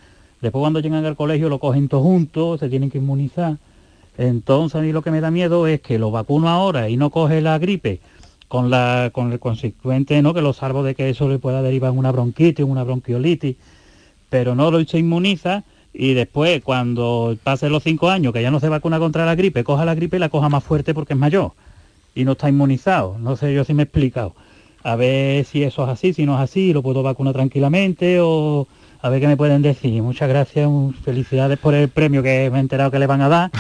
después 0.41 0.61
cuando 0.61 0.81
llegan 0.81 1.05
al 1.05 1.17
colegio 1.17 1.49
lo 1.49 1.59
cogen 1.59 1.89
todos 1.89 2.03
juntos, 2.03 2.61
se 2.61 2.69
tienen 2.69 2.91
que 2.91 2.99
inmunizar. 2.99 3.59
Entonces 4.19 4.77
a 4.77 4.83
mí 4.83 4.93
lo 4.93 5.03
que 5.03 5.11
me 5.11 5.21
da 5.21 5.31
miedo 5.31 5.67
es 5.67 5.81
que 5.81 5.99
lo 5.99 6.11
vacuno 6.11 6.49
ahora 6.49 6.89
y 6.89 6.97
no 6.97 7.11
coge 7.11 7.41
la 7.41 7.59
gripe 7.59 8.01
con, 8.49 8.69
la, 8.69 9.11
con 9.13 9.33
el 9.33 9.39
consecuente, 9.39 10.21
¿no? 10.23 10.35
que 10.35 10.43
lo 10.43 10.53
salvo 10.53 10.83
de 10.83 10.95
que 10.95 11.09
eso 11.09 11.29
le 11.29 11.39
pueda 11.39 11.63
derivar 11.63 11.93
una 11.93 12.13
bronquitis, 12.13 12.67
una 12.67 12.85
bronquiolitis, 12.85 13.57
pero 14.29 14.55
no 14.55 14.71
lo 14.71 14.85
se 14.85 14.99
inmuniza 14.99 15.65
y 15.95 16.15
después 16.15 16.63
cuando 16.63 17.37
pase 17.43 17.69
los 17.69 17.83
cinco 17.83 18.11
años 18.11 18.33
que 18.33 18.43
ya 18.43 18.51
no 18.51 18.61
se 18.61 18.69
vacuna 18.69 18.99
contra 18.99 19.27
la 19.27 19.35
gripe, 19.35 19.65
coja 19.65 19.85
la 19.85 19.95
gripe 19.95 20.17
y 20.17 20.21
la 20.21 20.29
coja 20.29 20.49
más 20.49 20.65
fuerte 20.65 20.95
porque 20.95 21.13
es 21.13 21.19
mayor 21.19 21.53
y 22.15 22.25
no 22.25 22.33
está 22.33 22.49
inmunizado. 22.49 23.17
No 23.19 23.37
sé 23.37 23.55
yo 23.55 23.65
si 23.65 23.75
me 23.75 23.83
he 23.83 23.85
explicado. 23.85 24.35
A 24.85 24.97
ver 24.97 25.45
si 25.45 25.63
eso 25.63 25.85
es 25.85 25.91
así, 25.91 26.13
si 26.13 26.27
no 26.27 26.35
es 26.35 26.41
así, 26.41 26.73
lo 26.73 26.83
puedo 26.83 27.03
vacunar 27.03 27.33
tranquilamente 27.35 28.19
o 28.21 28.67
a 29.01 29.09
ver 29.09 29.21
qué 29.21 29.27
me 29.27 29.37
pueden 29.37 29.63
decir. 29.63 30.03
Muchas 30.03 30.29
gracias, 30.29 30.69
felicidades 31.05 31.59
por 31.59 31.75
el 31.75 31.89
premio 31.89 32.23
que 32.23 32.49
me 32.51 32.59
he 32.59 32.61
enterado 32.61 32.91
que 32.91 32.99
le 32.99 33.07
van 33.07 33.21
a 33.21 33.29
dar 33.29 33.51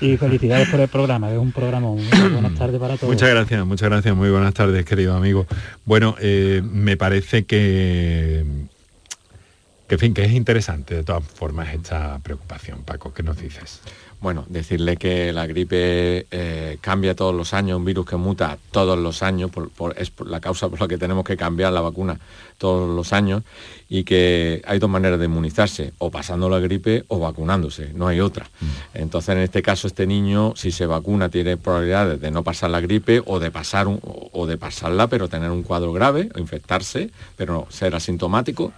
y 0.00 0.16
felicidades 0.18 0.68
por 0.68 0.80
el 0.80 0.88
programa, 0.88 1.28
que 1.28 1.34
es 1.34 1.40
un 1.40 1.52
programa. 1.52 1.88
Buenas 1.88 2.54
tardes 2.54 2.80
para 2.80 2.96
todos. 2.96 3.12
Muchas 3.12 3.30
gracias, 3.30 3.66
muchas 3.66 3.88
gracias, 3.88 4.14
muy 4.14 4.30
buenas 4.30 4.54
tardes, 4.54 4.84
querido 4.84 5.14
amigo. 5.14 5.46
Bueno, 5.84 6.16
eh, 6.20 6.62
me 6.64 6.96
parece 6.96 7.44
que, 7.44 8.44
que, 9.90 9.98
fin, 9.98 10.14
que 10.14 10.22
es 10.22 10.30
interesante 10.30 10.94
de 10.94 11.02
todas 11.02 11.24
formas 11.24 11.74
esta 11.74 12.20
preocupación. 12.20 12.84
Paco, 12.84 13.12
¿qué 13.12 13.24
nos 13.24 13.36
dices? 13.36 13.80
Bueno, 14.20 14.44
decirle 14.48 14.96
que 14.96 15.32
la 15.32 15.48
gripe 15.48 16.28
eh, 16.30 16.78
cambia 16.80 17.16
todos 17.16 17.34
los 17.34 17.54
años, 17.54 17.76
un 17.76 17.84
virus 17.84 18.06
que 18.06 18.14
muta 18.14 18.56
todos 18.70 18.96
los 18.96 19.24
años, 19.24 19.50
es 19.96 20.12
la 20.24 20.38
causa 20.38 20.68
por 20.68 20.80
la 20.80 20.86
que 20.86 20.96
tenemos 20.96 21.24
que 21.24 21.36
cambiar 21.36 21.72
la 21.72 21.80
vacuna 21.80 22.20
todos 22.56 22.88
los 22.88 23.12
años 23.12 23.42
y 23.88 24.04
que 24.04 24.62
hay 24.64 24.78
dos 24.78 24.88
maneras 24.88 25.18
de 25.18 25.24
inmunizarse, 25.24 25.92
o 25.98 26.08
pasando 26.08 26.48
la 26.48 26.60
gripe 26.60 27.02
o 27.08 27.18
vacunándose, 27.18 27.92
no 27.92 28.06
hay 28.06 28.20
otra. 28.20 28.44
Mm. 28.60 28.66
Entonces, 28.94 29.34
en 29.34 29.38
este 29.40 29.60
caso, 29.60 29.88
este 29.88 30.06
niño, 30.06 30.52
si 30.54 30.70
se 30.70 30.86
vacuna, 30.86 31.30
tiene 31.30 31.56
probabilidades 31.56 32.20
de 32.20 32.30
no 32.30 32.44
pasar 32.44 32.70
la 32.70 32.80
gripe 32.80 33.22
o 33.26 33.40
de, 33.40 33.50
pasar 33.50 33.88
o 33.88 34.46
de 34.46 34.56
pasarla, 34.56 35.08
pero 35.08 35.26
tener 35.26 35.50
un 35.50 35.64
cuadro 35.64 35.92
grave, 35.92 36.28
o 36.36 36.38
infectarse, 36.38 37.10
pero 37.36 37.66
ser 37.70 37.96
asintomático 37.96 38.72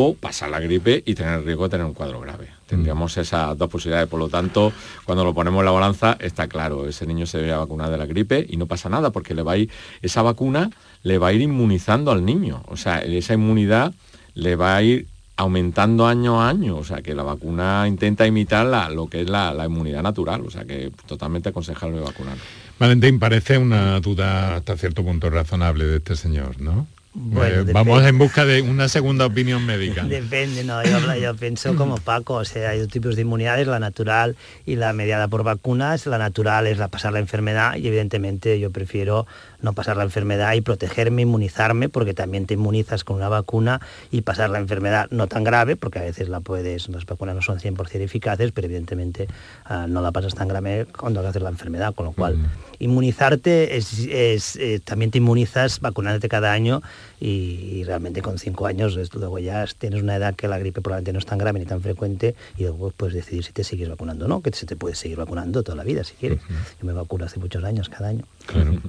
o 0.00 0.14
pasar 0.14 0.50
la 0.50 0.60
gripe 0.60 1.02
y 1.04 1.16
tener 1.16 1.44
riesgo 1.44 1.64
de 1.64 1.70
tener 1.70 1.84
un 1.84 1.92
cuadro 1.92 2.20
grave. 2.20 2.50
Tendríamos 2.68 3.16
mm. 3.16 3.20
esas 3.20 3.58
dos 3.58 3.68
posibilidades, 3.68 4.08
por 4.08 4.20
lo 4.20 4.28
tanto, 4.28 4.72
cuando 5.04 5.24
lo 5.24 5.34
ponemos 5.34 5.58
en 5.58 5.64
la 5.64 5.72
balanza, 5.72 6.16
está 6.20 6.46
claro, 6.46 6.86
ese 6.86 7.04
niño 7.04 7.26
se 7.26 7.38
debe 7.38 7.56
vacunar 7.56 7.90
de 7.90 7.98
la 7.98 8.06
gripe 8.06 8.46
y 8.48 8.56
no 8.58 8.66
pasa 8.66 8.88
nada, 8.88 9.10
porque 9.10 9.34
le 9.34 9.42
va 9.42 9.52
a 9.52 9.56
ir, 9.56 9.70
esa 10.00 10.22
vacuna 10.22 10.70
le 11.02 11.18
va 11.18 11.28
a 11.28 11.32
ir 11.32 11.40
inmunizando 11.40 12.12
al 12.12 12.24
niño, 12.24 12.62
o 12.68 12.76
sea, 12.76 13.00
esa 13.00 13.34
inmunidad 13.34 13.92
le 14.34 14.54
va 14.54 14.76
a 14.76 14.82
ir 14.84 15.08
aumentando 15.36 16.06
año 16.06 16.40
a 16.40 16.48
año, 16.48 16.76
o 16.76 16.84
sea 16.84 17.02
que 17.02 17.14
la 17.14 17.24
vacuna 17.24 17.86
intenta 17.88 18.24
imitar 18.24 18.66
lo 18.92 19.08
que 19.08 19.22
es 19.22 19.28
la, 19.28 19.64
inmunidad 19.66 20.02
natural, 20.02 20.42
o 20.46 20.50
sea 20.50 20.64
que 20.64 20.92
totalmente 21.06 21.48
aconsejable 21.48 21.98
vacunar. 21.98 22.36
Valentín, 22.78 23.18
parece 23.18 23.58
una 23.58 23.98
duda 23.98 24.56
hasta 24.56 24.76
cierto 24.76 25.02
punto 25.02 25.28
razonable 25.28 25.86
de 25.86 25.96
este 25.96 26.14
señor, 26.14 26.60
¿no? 26.60 26.86
Bueno, 27.20 27.68
eh, 27.68 27.72
vamos 27.72 28.04
en 28.04 28.16
busca 28.16 28.44
de 28.44 28.62
una 28.62 28.88
segunda 28.88 29.26
opinión 29.26 29.66
médica. 29.66 30.04
Depende, 30.08 30.62
no, 30.62 30.82
yo, 31.16 31.34
pienso 31.34 31.74
como 31.74 31.96
Paco, 31.96 32.34
o 32.34 32.44
sea, 32.44 32.70
hay 32.70 32.78
dos 32.78 32.88
tipos 32.88 33.16
de 33.16 33.22
inmunidades, 33.22 33.66
la 33.66 33.80
natural 33.80 34.36
y 34.64 34.76
la 34.76 34.92
mediada 34.92 35.26
por 35.26 35.42
vacunas. 35.42 36.06
La 36.06 36.18
natural 36.18 36.68
es 36.68 36.78
la 36.78 36.88
pasar 36.88 37.12
la 37.12 37.18
enfermedad 37.18 37.76
y 37.76 37.88
evidentemente 37.88 38.60
yo 38.60 38.70
prefiero 38.70 39.26
no 39.60 39.72
pasar 39.72 39.96
la 39.96 40.04
enfermedad 40.04 40.52
y 40.54 40.60
protegerme, 40.60 41.22
inmunizarme, 41.22 41.88
porque 41.88 42.14
también 42.14 42.46
te 42.46 42.54
inmunizas 42.54 43.02
con 43.02 43.16
una 43.16 43.28
vacuna 43.28 43.80
y 44.12 44.22
pasar 44.22 44.50
la 44.50 44.58
enfermedad 44.58 45.08
no 45.10 45.26
tan 45.26 45.42
grave, 45.42 45.74
porque 45.74 45.98
a 45.98 46.02
veces 46.02 46.28
la 46.28 46.40
puedes, 46.40 46.88
las 46.88 47.04
vacunas 47.04 47.34
no 47.34 47.42
son 47.42 47.58
100% 47.58 48.00
eficaces, 48.00 48.52
pero 48.52 48.66
evidentemente 48.66 49.26
ah, 49.64 49.86
no 49.88 50.00
la 50.02 50.12
pasas 50.12 50.34
tan 50.34 50.46
grave 50.46 50.86
cuando 50.86 51.26
haces 51.26 51.42
la 51.42 51.50
enfermedad, 51.50 51.94
con 51.94 52.06
lo 52.06 52.12
cual 52.12 52.36
inmunizarte 52.78 53.76
es, 53.76 54.56
eh, 54.56 54.80
también 54.84 55.10
te 55.10 55.18
inmunizas 55.18 55.80
vacunándote 55.80 56.28
cada 56.28 56.52
año 56.52 56.82
y, 57.20 57.84
realmente 57.84 58.22
con 58.22 58.38
cinco 58.38 58.66
años 58.66 58.98
luego 59.14 59.38
ya 59.38 59.66
tienes 59.78 60.02
una 60.02 60.16
edad 60.16 60.34
que 60.34 60.48
la 60.48 60.58
gripe 60.58 60.80
probablemente 60.80 61.12
no 61.12 61.18
es 61.18 61.26
tan 61.26 61.38
grave 61.38 61.58
ni 61.58 61.66
tan 61.66 61.80
frecuente 61.80 62.34
y 62.56 62.62
luego 62.62 62.92
puedes 62.96 63.14
decidir 63.14 63.44
si 63.44 63.52
te 63.52 63.64
sigues 63.64 63.88
vacunando 63.88 64.26
o 64.26 64.28
no, 64.28 64.42
que 64.42 64.52
se 64.52 64.66
te 64.66 64.76
puede 64.76 64.94
seguir 64.94 65.16
vacunando 65.16 65.62
toda 65.62 65.76
la 65.76 65.84
vida 65.84 66.04
si 66.04 66.14
quieres. 66.14 66.40
Yo 66.48 66.86
me 66.86 66.92
vacuno 66.92 67.24
hace 67.24 67.38
muchos 67.38 67.64
años, 67.64 67.88
cada 67.88 68.08
año. 68.08 68.24
Claro. 68.46 68.80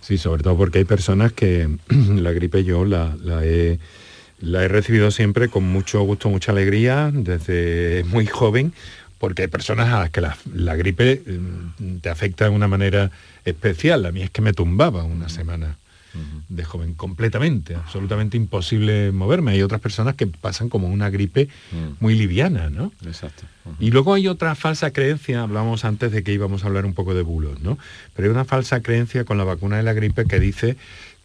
Sí, 0.00 0.18
sobre 0.18 0.42
todo 0.42 0.56
porque 0.56 0.78
hay 0.78 0.84
personas 0.84 1.32
que 1.32 1.68
la 1.88 2.32
gripe 2.32 2.64
yo 2.64 2.84
la, 2.84 3.14
he, 3.42 3.78
la 4.40 4.64
he 4.64 4.68
recibido 4.68 5.10
siempre 5.10 5.48
con 5.48 5.64
mucho 5.64 6.02
gusto, 6.02 6.28
mucha 6.30 6.52
alegría, 6.52 7.10
desde 7.12 8.04
muy 8.04 8.26
joven, 8.26 8.72
porque 9.18 9.42
hay 9.42 9.48
personas 9.48 9.92
a 9.92 10.00
las 10.00 10.10
que 10.10 10.20
la, 10.20 10.76
gripe 10.76 11.22
mm, 11.26 11.98
te 11.98 12.08
afecta 12.08 12.44
de 12.44 12.50
una 12.50 12.68
manera 12.68 13.10
especial. 13.44 14.06
A 14.06 14.12
mí 14.12 14.22
es 14.22 14.30
que 14.30 14.42
me 14.42 14.52
tumbaba 14.52 15.04
una 15.04 15.28
semana 15.28 15.76
de 16.48 16.64
joven, 16.64 16.94
completamente, 16.94 17.74
absolutamente 17.74 18.36
imposible 18.36 19.12
moverme. 19.12 19.52
Hay 19.52 19.62
otras 19.62 19.80
personas 19.80 20.14
que 20.14 20.26
pasan 20.26 20.68
como 20.68 20.88
una 20.88 21.10
gripe 21.10 21.48
mm. 21.72 22.02
muy 22.02 22.14
liviana, 22.14 22.70
¿no? 22.70 22.92
Exacto. 23.04 23.44
Y 23.78 23.90
luego 23.90 24.14
hay 24.14 24.28
otra 24.28 24.54
falsa 24.54 24.92
creencia, 24.92 25.42
hablamos 25.42 25.84
antes 25.84 26.10
de 26.10 26.22
que 26.22 26.32
íbamos 26.32 26.64
a 26.64 26.68
hablar 26.68 26.86
un 26.86 26.94
poco 26.94 27.14
de 27.14 27.22
bulos, 27.22 27.60
¿no? 27.60 27.78
Pero 28.14 28.28
hay 28.28 28.32
una 28.32 28.44
falsa 28.44 28.80
creencia 28.80 29.24
con 29.24 29.36
la 29.36 29.44
vacuna 29.44 29.76
de 29.76 29.82
la 29.82 29.92
gripe 29.92 30.24
que 30.24 30.40
dice 30.40 30.76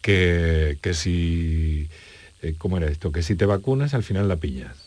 que, 0.01 0.77
que 0.81 0.93
si, 0.93 1.87
eh, 2.41 2.55
¿cómo 2.57 2.77
era 2.77 2.87
esto? 2.87 3.11
Que 3.11 3.23
si 3.23 3.35
te 3.35 3.45
vacunas 3.45 3.93
al 3.93 4.03
final 4.03 4.27
la 4.27 4.35
pillas. 4.35 4.82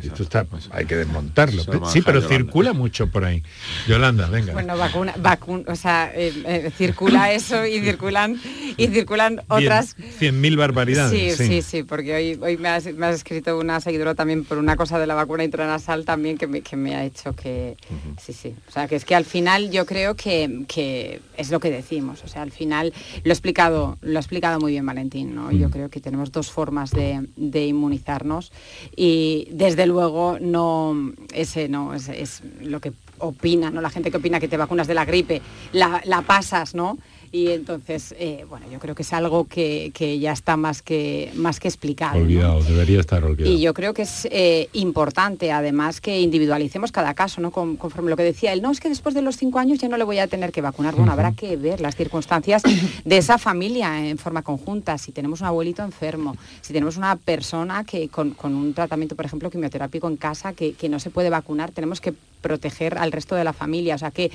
Esto 0.00 0.22
está, 0.22 0.46
hay 0.70 0.86
que 0.86 0.96
desmontarlo. 0.96 1.62
Sí, 1.86 2.00
pero 2.00 2.22
circula 2.22 2.72
mucho 2.72 3.08
por 3.08 3.24
ahí. 3.24 3.42
Yolanda, 3.86 4.26
venga. 4.26 4.54
Bueno, 4.54 4.76
vacuna, 4.76 5.14
vacuna 5.18 5.64
o 5.68 5.76
sea, 5.76 6.10
eh, 6.14 6.32
eh, 6.46 6.70
circula 6.76 7.32
eso 7.32 7.66
y 7.66 7.80
circulan 7.80 8.40
y 8.76 8.88
circulan 8.88 9.42
otras. 9.48 9.96
Cien 10.18 10.40
mil 10.40 10.56
barbaridades. 10.56 11.36
Sí, 11.36 11.46
sí, 11.46 11.62
sí, 11.62 11.82
porque 11.82 12.14
hoy, 12.14 12.38
hoy 12.40 12.56
me, 12.56 12.68
has, 12.68 12.86
escrito 12.86 13.58
una 13.58 13.80
seguidora 13.80 14.14
también 14.14 14.44
por 14.44 14.58
una 14.58 14.76
cosa 14.76 14.98
de 14.98 15.06
la 15.06 15.14
vacuna 15.14 15.44
intranasal 15.44 16.04
también 16.04 16.38
que 16.38 16.46
me, 16.46 16.62
que 16.62 16.76
me 16.76 16.94
ha 16.94 17.04
hecho 17.04 17.34
que. 17.34 17.76
Sí, 18.20 18.32
sí. 18.32 18.54
O 18.68 18.72
sea, 18.72 18.88
que 18.88 18.96
es 18.96 19.04
que 19.04 19.14
al 19.14 19.26
final 19.26 19.70
yo 19.70 19.84
creo 19.84 20.16
que, 20.16 20.64
que, 20.68 21.20
es 21.36 21.50
lo 21.50 21.60
que 21.60 21.70
decimos. 21.70 22.22
O 22.24 22.28
sea, 22.28 22.42
al 22.42 22.52
final 22.52 22.94
lo 23.24 23.30
he 23.30 23.34
explicado, 23.34 23.98
lo 24.00 24.18
ha 24.18 24.20
explicado 24.20 24.58
muy 24.58 24.72
bien 24.72 24.86
Valentín, 24.86 25.34
¿no? 25.34 25.52
Yo 25.52 25.68
creo 25.68 25.90
que 25.90 26.00
tenemos 26.00 26.32
dos 26.32 26.50
formas 26.50 26.90
de, 26.92 27.26
de 27.36 27.66
inmunizarnos 27.66 28.52
y 28.96 29.48
desde 29.52 29.81
luego 29.86 30.38
no, 30.40 31.12
ese 31.32 31.68
no, 31.68 31.94
es, 31.94 32.42
lo 32.60 32.80
que 32.80 32.92
opina, 33.18 33.70
¿no? 33.70 33.80
La 33.80 33.90
gente 33.90 34.10
que 34.10 34.16
opina 34.16 34.40
que 34.40 34.48
te 34.48 34.56
vacunas 34.56 34.86
de 34.86 34.94
la 34.94 35.04
gripe, 35.04 35.42
la, 35.72 36.00
la 36.04 36.22
pasas, 36.22 36.74
¿no? 36.74 36.98
Y 37.34 37.48
entonces, 37.48 38.14
eh, 38.18 38.44
bueno, 38.46 38.66
yo 38.70 38.78
creo 38.78 38.94
que 38.94 39.00
es 39.00 39.12
algo 39.14 39.46
que, 39.46 39.90
ya 40.20 40.32
está 40.32 40.58
más 40.58 40.82
que, 40.82 41.32
más 41.34 41.60
que 41.60 41.68
explicado. 41.68 42.18
Olvidado, 42.18 42.62
debería 42.62 43.00
estar 43.00 43.24
olvidado. 43.24 43.50
Y 43.50 43.58
yo 43.58 43.72
creo 43.72 43.94
que 43.94 44.02
es 44.02 44.28
eh, 44.30 44.68
importante, 44.74 45.50
además, 45.50 46.02
que 46.02 46.20
individualicemos 46.20 46.92
cada 46.92 47.14
caso, 47.14 47.40
¿no? 47.40 47.50
conforme 47.50 48.10
lo 48.10 48.18
que 48.18 48.22
decía 48.22 48.52
él, 48.52 48.60
no, 48.60 48.70
es 48.70 48.80
que 48.80 48.90
después 48.90 49.14
de 49.14 49.22
los 49.22 49.38
cinco 49.38 49.58
años 49.58 49.78
ya 49.78 49.88
no 49.88 49.96
le 49.96 50.04
voy 50.04 50.18
a 50.18 50.26
tener 50.26 50.52
que 50.52 50.60
vacunar. 50.60 50.94
Bueno, 50.94 51.10
habrá 51.10 51.32
que 51.32 51.56
ver 51.56 51.80
las 51.80 51.96
circunstancias 51.96 52.62
de 53.04 53.16
esa 53.16 53.38
familia 53.38 54.06
en 54.06 54.18
forma 54.18 54.42
conjunta, 54.42 54.98
si 54.98 55.10
tenemos 55.10 55.40
un 55.40 55.46
abuelito 55.46 55.82
enfermo, 55.82 56.36
si 56.60 56.74
tenemos 56.74 56.98
una 56.98 57.16
persona 57.16 57.84
que 57.84 58.10
con, 58.10 58.36
un 58.42 58.74
tratamiento, 58.74 59.16
por 59.16 59.24
ejemplo, 59.24 59.50
quimioterápico 59.50 60.06
en 60.06 60.18
casa, 60.18 60.52
que, 60.52 60.74
que 60.74 60.90
no 60.90 61.00
se 61.00 61.08
puede 61.08 61.30
vacunar, 61.30 61.70
tenemos 61.70 62.02
que 62.02 62.12
proteger 62.42 62.98
al 62.98 63.10
resto 63.10 63.34
de 63.36 63.44
la 63.44 63.54
familia. 63.54 63.94
O 63.94 63.98
sea 63.98 64.10
que 64.10 64.30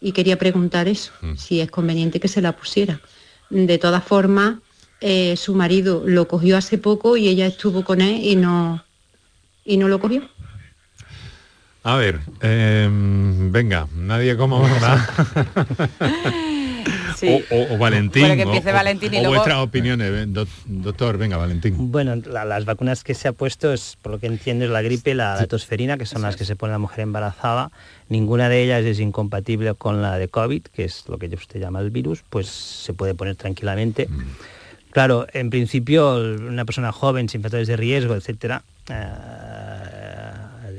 y 0.00 0.12
quería 0.12 0.38
preguntar 0.38 0.88
eso, 0.88 1.12
mm. 1.22 1.36
si 1.36 1.60
es 1.60 1.70
conveniente 1.70 2.20
que 2.20 2.28
se 2.28 2.42
la 2.42 2.52
pusiera. 2.52 3.00
De 3.50 3.78
todas 3.78 4.04
formas, 4.04 4.56
eh, 5.00 5.36
su 5.36 5.54
marido 5.54 6.02
lo 6.06 6.26
cogió 6.26 6.56
hace 6.56 6.78
poco 6.78 7.16
y 7.16 7.28
ella 7.28 7.46
estuvo 7.46 7.84
con 7.84 8.00
él 8.00 8.24
y 8.24 8.36
no, 8.36 8.84
y 9.64 9.76
no 9.76 9.88
lo 9.88 10.00
cogió. 10.00 10.28
A 11.82 11.96
ver, 11.96 12.20
em, 12.40 13.52
venga, 13.52 13.86
nadie 13.94 14.36
como... 14.36 14.66
O, 17.50 17.78
Valentín. 17.78 18.24
o, 18.24 19.28
vuestras 19.28 19.58
opiniones, 19.58 20.28
doctor, 20.66 21.18
venga, 21.18 21.36
Valentín. 21.36 21.74
Bueno, 21.90 22.16
las 22.16 22.64
vacunas 22.64 23.04
que 23.04 23.14
se 23.14 23.28
ha 23.28 23.32
puesto 23.32 23.72
es, 23.72 23.96
por 24.02 24.12
lo 24.12 24.18
que 24.18 24.26
entiendo, 24.26 24.64
es 24.64 24.70
la 24.70 24.82
gripe 24.82 25.12
y 25.12 25.14
la, 25.14 25.44
tosferina, 25.46 25.96
que 25.96 26.06
son 26.06 26.22
las 26.22 26.36
que 26.36 26.44
se 26.44 26.56
pone 26.56 26.72
la 26.72 26.78
mujer 26.78 27.00
embarazada. 27.00 27.70
Ninguna 28.08 28.48
de 28.48 28.62
ellas 28.62 28.84
es 28.84 29.00
incompatible 29.00 29.74
con 29.74 30.02
la 30.02 30.18
de 30.18 30.28
COVID, 30.28 30.62
que 30.62 30.84
es 30.84 31.04
lo 31.08 31.18
que 31.18 31.26
usted 31.26 31.60
llama 31.60 31.80
el 31.80 31.90
virus, 31.90 32.22
pues 32.28 32.46
se 32.48 32.92
puede 32.92 33.14
poner 33.14 33.36
tranquilamente. 33.36 34.06
Mm. 34.08 34.22
Claro, 34.90 35.26
en 35.32 35.50
principio, 35.50 36.16
una 36.16 36.64
persona 36.64 36.90
joven, 36.90 37.28
sin 37.28 37.42
factores 37.42 37.68
de 37.68 37.76
riesgo, 37.76 38.14
etcétera, 38.14 38.62
eh, 38.88 39.65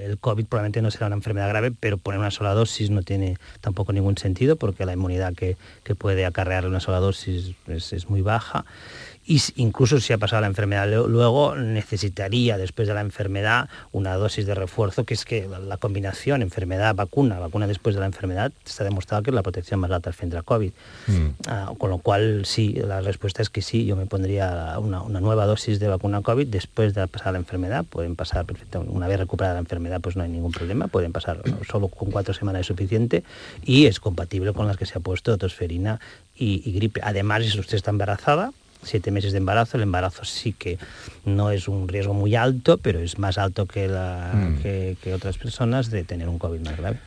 el 0.07 0.17
COVID 0.17 0.45
probablemente 0.45 0.81
no 0.81 0.91
será 0.91 1.07
una 1.07 1.15
enfermedad 1.15 1.49
grave, 1.49 1.71
pero 1.71 1.97
poner 1.97 2.19
una 2.19 2.31
sola 2.31 2.53
dosis 2.53 2.89
no 2.89 3.01
tiene 3.03 3.37
tampoco 3.61 3.93
ningún 3.93 4.17
sentido 4.17 4.55
porque 4.55 4.85
la 4.85 4.93
inmunidad 4.93 5.33
que, 5.33 5.57
puede 5.97 6.25
acarrear 6.25 6.67
una 6.67 6.79
sola 6.79 6.99
dosis 6.99 7.55
es 7.67 8.09
muy 8.09 8.21
baja 8.21 8.65
y 9.27 9.41
incluso 9.57 9.99
si 9.99 10.13
ha 10.13 10.17
pasado 10.17 10.41
la 10.41 10.47
enfermedad 10.47 10.87
luego 10.87 11.55
necesitaría 11.55 12.57
después 12.57 12.87
de 12.87 12.93
la 12.93 13.01
enfermedad 13.01 13.67
una 13.91 14.15
dosis 14.15 14.45
de 14.45 14.55
refuerzo 14.55 15.03
que 15.03 15.13
es 15.13 15.25
que 15.25 15.47
la 15.47 15.75
combinación 15.77 16.41
enfermedad 16.41 16.95
vacuna 16.95 17.37
vacuna 17.37 17.67
después 17.67 17.93
de 17.95 17.99
la 17.99 18.07
enfermedad 18.07 18.53
está 18.65 18.85
demostrado 18.85 19.23
que 19.23 19.31
es 19.31 19.35
la 19.35 19.43
protección 19.43 19.81
más 19.81 19.91
alta 19.91 20.13
frente 20.13 20.37
a 20.37 20.43
COVID. 20.43 20.71
Mm. 21.07 21.27
ah, 21.47 21.73
con 21.77 21.89
lo 21.89 21.97
cual 21.97 22.45
sí 22.45 22.73
la 22.73 23.01
respuesta 23.01 23.41
es 23.41 23.49
que 23.49 23.61
sí 23.61 23.85
yo 23.85 23.97
me 23.97 24.05
pondría 24.05 24.77
una, 24.79 25.19
nueva 25.19 25.45
dosis 25.45 25.79
de 25.79 25.87
vacuna 25.89 26.21
COVID 26.21 26.47
después 26.47 26.93
de 26.93 27.05
pasar 27.07 27.33
la 27.33 27.39
enfermedad. 27.39 27.83
Pueden 27.83 28.15
pasar 28.15 28.45
perfectamente 28.45 28.93
una 28.93 29.07
vez 29.07 29.19
recuperada 29.19 29.55
la 29.55 29.59
enfermedad 29.59 29.99
pues 29.99 30.15
no 30.15 30.23
hay 30.23 30.29
ningún 30.29 30.51
problema 30.51 30.87
pueden 30.87 31.11
pasar 31.11 31.41
solo 31.69 31.89
con 31.89 32.11
cuatro 32.11 32.33
semanas 32.33 32.61
es 32.61 32.67
suficiente 32.67 33.23
y 33.65 33.87
es 33.87 33.99
compatible 33.99 34.53
con 34.53 34.67
las 34.67 34.77
que 34.77 34.85
se 34.85 34.97
ha 34.97 35.01
puesto 35.01 35.37
tosferina 35.37 35.99
y, 36.35 36.61
y 36.63 36.71
gripe. 36.71 37.01
Además 37.03 37.43
si 37.43 37.59
usted 37.59 37.75
está 37.75 37.91
embarazada 37.91 38.51
siete 38.87 39.11
meses 39.11 39.31
de 39.31 39.37
embarazo. 39.37 39.77
El 39.77 39.83
embarazo 39.83 40.25
sí 40.25 40.53
que 40.53 40.77
no 41.25 41.51
es 41.51 41.67
un 41.67 41.87
riesgo 41.87 42.13
muy 42.13 42.35
alto, 42.35 42.77
pero 42.77 42.99
es 42.99 43.19
más 43.19 43.37
alto 43.37 43.65
que, 43.65 43.87
la, 43.87 44.31
mm. 44.33 44.61
que 44.61 45.13
otras 45.13 45.37
personas 45.37 45.91
de 45.91 46.03
tener 46.03 46.29
un 46.29 46.39
COVID 46.39 46.61
más 46.61 46.77
grave. 46.77 46.99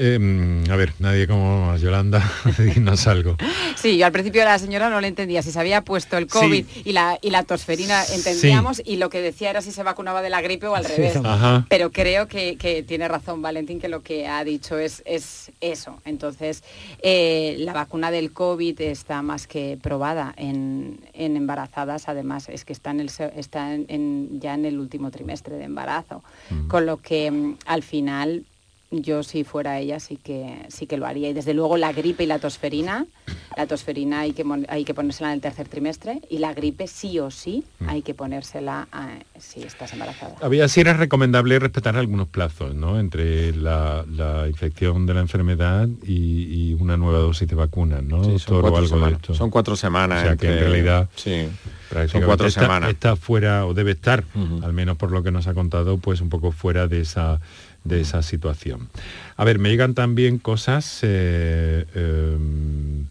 Em, 0.00 0.62
a 0.70 0.76
ver, 0.76 0.92
nadie 1.00 1.26
como 1.26 1.76
Yolanda, 1.76 2.22
dinos 2.74 3.08
algo. 3.08 3.36
Sí, 3.74 3.98
yo 3.98 4.06
al 4.06 4.12
principio 4.12 4.44
la 4.44 4.56
señora 4.60 4.88
no 4.90 5.00
le 5.00 5.08
entendía. 5.08 5.42
Si 5.42 5.50
se 5.50 5.58
había 5.58 5.82
puesto 5.82 6.16
el 6.16 6.28
COVID 6.28 6.64
y, 6.84 6.92
la, 6.92 7.18
y 7.20 7.30
la 7.30 7.42
tosferina 7.42 8.04
entendíamos 8.04 8.80
y 8.84 8.96
lo 8.98 9.10
que 9.10 9.20
decía 9.20 9.50
era 9.50 9.60
si 9.60 9.72
se 9.72 9.82
vacunaba 9.82 10.22
de 10.22 10.30
la 10.30 10.40
gripe 10.40 10.68
o 10.68 10.76
al 10.76 10.84
revés. 10.84 11.18
Pero 11.68 11.90
creo 11.90 12.28
que, 12.28 12.84
tiene 12.86 13.08
razón 13.08 13.42
Valentín 13.42 13.80
que 13.80 13.88
lo 13.88 14.02
que 14.04 14.28
ha 14.28 14.44
dicho 14.44 14.78
es, 14.78 15.02
es 15.04 15.50
eso. 15.60 16.00
Entonces, 16.04 16.62
eh, 17.02 17.56
la 17.58 17.72
vacuna 17.72 18.12
del 18.12 18.32
COVID 18.32 18.80
está 18.80 19.22
más 19.22 19.48
que 19.48 19.80
probada 19.82 20.32
en, 20.36 21.00
embarazadas. 21.12 22.08
Además, 22.08 22.48
es 22.48 22.64
que 22.64 22.72
está, 22.72 22.92
en 22.92 23.00
el, 23.00 23.10
está 23.34 23.74
en, 23.74 24.38
ya 24.38 24.54
en 24.54 24.64
el 24.64 24.78
último 24.78 25.10
trimestre 25.10 25.56
de 25.56 25.64
embarazo. 25.64 26.22
Mm. 26.50 26.68
Con 26.68 26.86
lo 26.86 26.98
que 26.98 27.32
mm, 27.32 27.56
al 27.66 27.82
final 27.82 28.44
yo 28.90 29.22
si 29.22 29.44
fuera 29.44 29.78
ella 29.78 30.00
sí 30.00 30.16
que 30.16 30.66
sí 30.68 30.86
que 30.86 30.96
lo 30.96 31.06
haría. 31.06 31.28
Y 31.28 31.32
desde 31.32 31.54
luego 31.54 31.76
la 31.76 31.92
gripe 31.92 32.24
y 32.24 32.26
la 32.26 32.38
tosferina 32.38 33.06
la 33.58 33.66
tosferina 33.66 34.20
hay 34.20 34.32
que 34.32 34.44
hay 34.68 34.84
que 34.84 34.94
ponérsela 34.94 35.30
en 35.30 35.34
el 35.34 35.40
tercer 35.40 35.66
trimestre 35.68 36.20
y 36.30 36.38
la 36.38 36.54
gripe 36.54 36.86
sí 36.86 37.18
o 37.18 37.30
sí 37.32 37.64
mm. 37.80 37.88
hay 37.88 38.02
que 38.02 38.14
ponérsela 38.14 38.86
si 39.36 39.62
estás 39.62 39.92
embarazada. 39.92 40.36
Había 40.40 40.68
si 40.68 40.80
era 40.80 40.92
recomendable 40.92 41.58
respetar 41.58 41.96
algunos 41.96 42.28
plazos 42.28 42.76
no 42.76 43.00
entre 43.00 43.52
la, 43.52 44.04
infección 44.46 45.06
de 45.06 45.14
la 45.14 45.20
enfermedad 45.20 45.88
y, 46.06 46.76
una 46.78 46.96
nueva 46.96 47.18
dosis 47.18 47.48
de 47.48 47.56
vacuna 47.56 48.00
no 48.00 48.38
son, 48.38 48.60
cuatro 48.60 48.86
semanas. 48.86 49.20
son 49.32 49.50
cuatro 49.50 49.74
semanas 49.74 50.22
o 50.22 50.26
sea 50.26 50.36
que 50.36 50.46
en 50.46 50.58
realidad 50.60 51.08
sí 51.16 51.48
son 52.06 52.22
cuatro 52.22 52.48
semanas. 52.50 52.90
está 52.90 53.16
fuera 53.16 53.66
o 53.66 53.74
debe 53.74 53.92
estar 53.92 54.22
al 54.62 54.72
menos 54.72 54.96
por 54.96 55.10
lo 55.10 55.24
que 55.24 55.32
nos 55.32 55.48
ha 55.48 55.54
contado 55.54 55.98
pues 55.98 56.20
un 56.20 56.28
poco 56.28 56.52
fuera 56.52 56.86
de 56.86 57.00
esa 57.00 57.40
de 57.88 58.00
esa 58.00 58.22
situación. 58.22 58.88
A 59.36 59.44
ver, 59.44 59.58
me 59.58 59.70
llegan 59.70 59.94
también 59.94 60.38
cosas 60.38 61.00
eh, 61.02 61.86
em, 61.94 63.06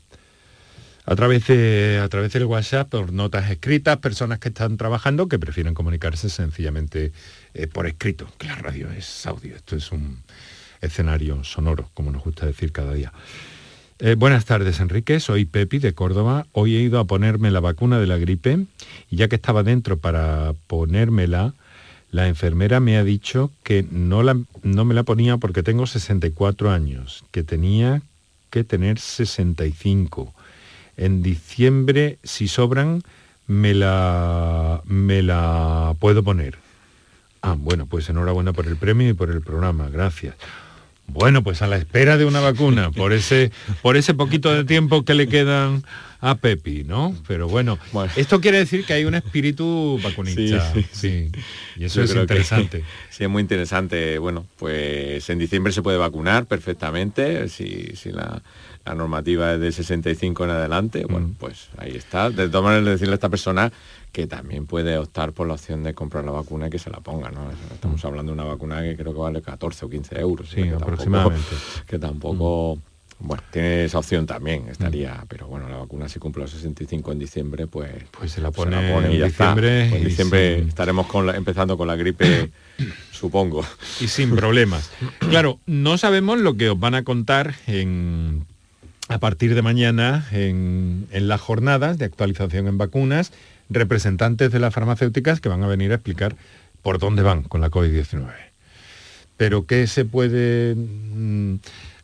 a, 1.05 1.15
través 1.15 1.47
de, 1.47 1.99
a 2.01 2.07
través 2.07 2.31
del 2.33 2.45
WhatsApp, 2.45 2.89
por 2.89 3.11
notas 3.11 3.49
escritas, 3.49 3.97
personas 3.97 4.39
que 4.39 4.49
están 4.49 4.77
trabajando 4.77 5.27
que 5.27 5.39
prefieren 5.39 5.73
comunicarse 5.73 6.29
sencillamente 6.29 7.11
eh, 7.53 7.67
por 7.67 7.87
escrito, 7.87 8.27
que 8.37 8.47
la 8.47 8.55
radio 8.55 8.91
es 8.91 9.25
audio, 9.25 9.55
esto 9.55 9.75
es 9.75 9.91
un 9.91 10.19
escenario 10.81 11.43
sonoro, 11.43 11.89
como 11.93 12.11
nos 12.11 12.23
gusta 12.23 12.45
decir 12.45 12.71
cada 12.71 12.93
día. 12.93 13.11
Eh, 13.99 14.13
buenas 14.15 14.45
tardes, 14.45 14.79
Enrique. 14.79 15.19
Soy 15.19 15.45
Pepi 15.45 15.79
de 15.79 15.95
Córdoba. 15.95 16.45
Hoy 16.51 16.75
he 16.75 16.81
ido 16.81 16.99
a 16.99 17.05
ponerme 17.05 17.49
la 17.49 17.61
vacuna 17.61 17.99
de 17.99 18.05
la 18.05 18.17
gripe 18.17 18.67
y 19.09 19.15
ya 19.15 19.27
que 19.27 19.37
estaba 19.37 19.63
dentro 19.63 19.97
para 19.97 20.53
ponérmela, 20.67 21.55
la 22.11 22.27
enfermera 22.27 22.79
me 22.79 22.97
ha 22.97 23.03
dicho 23.03 23.51
que 23.63 23.85
no, 23.89 24.23
la, 24.23 24.37
no 24.63 24.85
me 24.85 24.93
la 24.93 25.03
ponía 25.03 25.37
porque 25.37 25.63
tengo 25.63 25.87
64 25.87 26.71
años, 26.71 27.23
que 27.31 27.43
tenía 27.43 28.01
que 28.49 28.63
tener 28.63 28.99
65. 28.99 30.33
En 30.95 31.21
diciembre, 31.21 32.17
si 32.23 32.47
sobran, 32.47 33.03
me 33.45 33.73
la, 33.73 34.81
me 34.85 35.21
la 35.21 35.95
puedo 35.99 36.23
poner. 36.23 36.57
Ah, 37.41 37.55
bueno, 37.57 37.85
pues 37.85 38.09
enhorabuena 38.09 38.53
por 38.53 38.67
el 38.67 38.77
premio 38.77 39.09
y 39.09 39.13
por 39.13 39.29
el 39.29 39.41
programa, 39.41 39.89
gracias. 39.89 40.35
Bueno, 41.07 41.43
pues 41.43 41.61
a 41.61 41.67
la 41.67 41.77
espera 41.77 42.17
de 42.17 42.25
una 42.25 42.41
vacuna, 42.41 42.91
por 42.91 43.13
ese, 43.13 43.51
por 43.81 43.95
ese 43.95 44.13
poquito 44.13 44.53
de 44.53 44.65
tiempo 44.65 45.05
que 45.05 45.13
le 45.13 45.27
quedan 45.27 45.83
a 46.19 46.35
Pepi, 46.35 46.83
¿no? 46.83 47.15
Pero 47.27 47.47
bueno, 47.47 47.77
esto 48.15 48.41
quiere 48.41 48.59
decir 48.59 48.85
que 48.85 48.93
hay 48.93 49.05
un 49.05 49.15
espíritu 49.15 49.99
vacunista. 50.03 50.73
Sí, 50.91 51.31
Y 51.75 51.85
eso 51.85 52.01
es 52.01 52.15
interesante. 52.15 52.83
sí, 53.09 53.23
es 53.23 53.29
muy 53.29 53.41
interesante. 53.41 54.17
Bueno, 54.17 54.45
pues 54.57 55.29
en 55.29 55.39
diciembre 55.39 55.71
se 55.71 55.81
puede 55.81 55.97
vacunar 55.97 56.45
perfectamente, 56.45 57.49
si, 57.49 57.95
si 57.95 58.11
la, 58.11 58.41
normativa 58.95 59.53
es 59.53 59.59
de 59.59 59.71
65 59.73 60.45
en 60.45 60.49
adelante, 60.49 61.05
bueno, 61.09 61.27
mm. 61.27 61.33
pues 61.33 61.67
ahí 61.77 61.91
está. 61.91 62.29
De 62.29 62.47
todas 62.47 62.63
maneras, 62.63 62.85
decirle 62.85 63.13
a 63.13 63.15
esta 63.15 63.27
persona 63.27 63.71
que 64.13 64.27
también 64.27 64.65
puede 64.65 64.97
optar 64.97 65.33
por 65.33 65.45
la 65.45 65.55
opción 65.55 65.83
de 65.83 65.93
comprar 65.93 66.23
la 66.23 66.31
vacuna 66.31 66.67
y 66.67 66.69
que 66.69 66.79
se 66.79 66.89
la 66.89 67.01
ponga, 67.01 67.29
¿no? 67.29 67.51
Estamos 67.73 68.01
mm. 68.01 68.07
hablando 68.07 68.31
de 68.31 68.39
una 68.39 68.45
vacuna 68.45 68.81
que 68.81 68.95
creo 68.95 69.13
que 69.13 69.19
vale 69.19 69.41
14 69.41 69.85
o 69.85 69.89
15 69.89 70.19
euros. 70.19 70.49
Sí, 70.49 70.67
aproximadamente. 70.69 71.45
que 71.85 71.99
tampoco... 71.99 72.79
Bueno, 73.19 73.41
tiene 73.51 73.85
esa 73.85 73.97
opción 73.97 74.27
también, 74.27 74.67
estaría, 74.69 75.15
mm. 75.15 75.27
pero 75.27 75.47
bueno, 75.47 75.67
la 75.67 75.77
vacuna 75.77 76.07
si 76.07 76.19
cumple 76.19 76.43
los 76.43 76.51
65 76.51 77.11
en 77.11 77.19
diciembre, 77.19 77.65
pues, 77.65 77.91
pues 78.11 78.31
se 78.31 78.41
la 78.41 78.51
pone, 78.51 78.77
en 78.77 79.23
diciembre. 79.23 79.87
Pues 79.89 80.01
en 80.01 80.07
diciembre 80.07 80.59
estaremos 80.59 81.07
con 81.07 81.33
empezando 81.33 81.77
con 81.77 81.87
la 81.87 81.95
gripe, 81.95 82.51
supongo. 83.11 83.65
Y 83.99 84.07
sin 84.07 84.35
problemas. 84.35 84.91
Claro, 85.29 85.59
no 85.65 85.97
sabemos 85.97 86.39
lo 86.39 86.57
que 86.57 86.69
os 86.69 86.79
van 86.79 86.93
a 86.93 87.03
contar 87.03 87.55
en, 87.65 88.45
a 89.09 89.19
partir 89.19 89.55
de 89.55 89.61
mañana 89.61 90.25
en, 90.31 91.07
las 91.11 91.41
jornadas 91.41 91.97
de 91.97 92.05
actualización 92.05 92.67
en 92.67 92.77
vacunas 92.77 93.31
representantes 93.69 94.51
de 94.51 94.59
las 94.59 94.73
farmacéuticas 94.73 95.41
que 95.41 95.49
van 95.49 95.63
a 95.63 95.67
venir 95.67 95.91
a 95.91 95.95
explicar 95.95 96.35
por 96.81 96.99
dónde 96.99 97.23
van 97.23 97.43
con 97.43 97.61
la 97.61 97.69
COVID-19. 97.69 98.27
Pero 99.37 99.65
¿qué 99.65 99.87
se 99.87 100.05
puede 100.05 100.75
mm, 100.75 101.55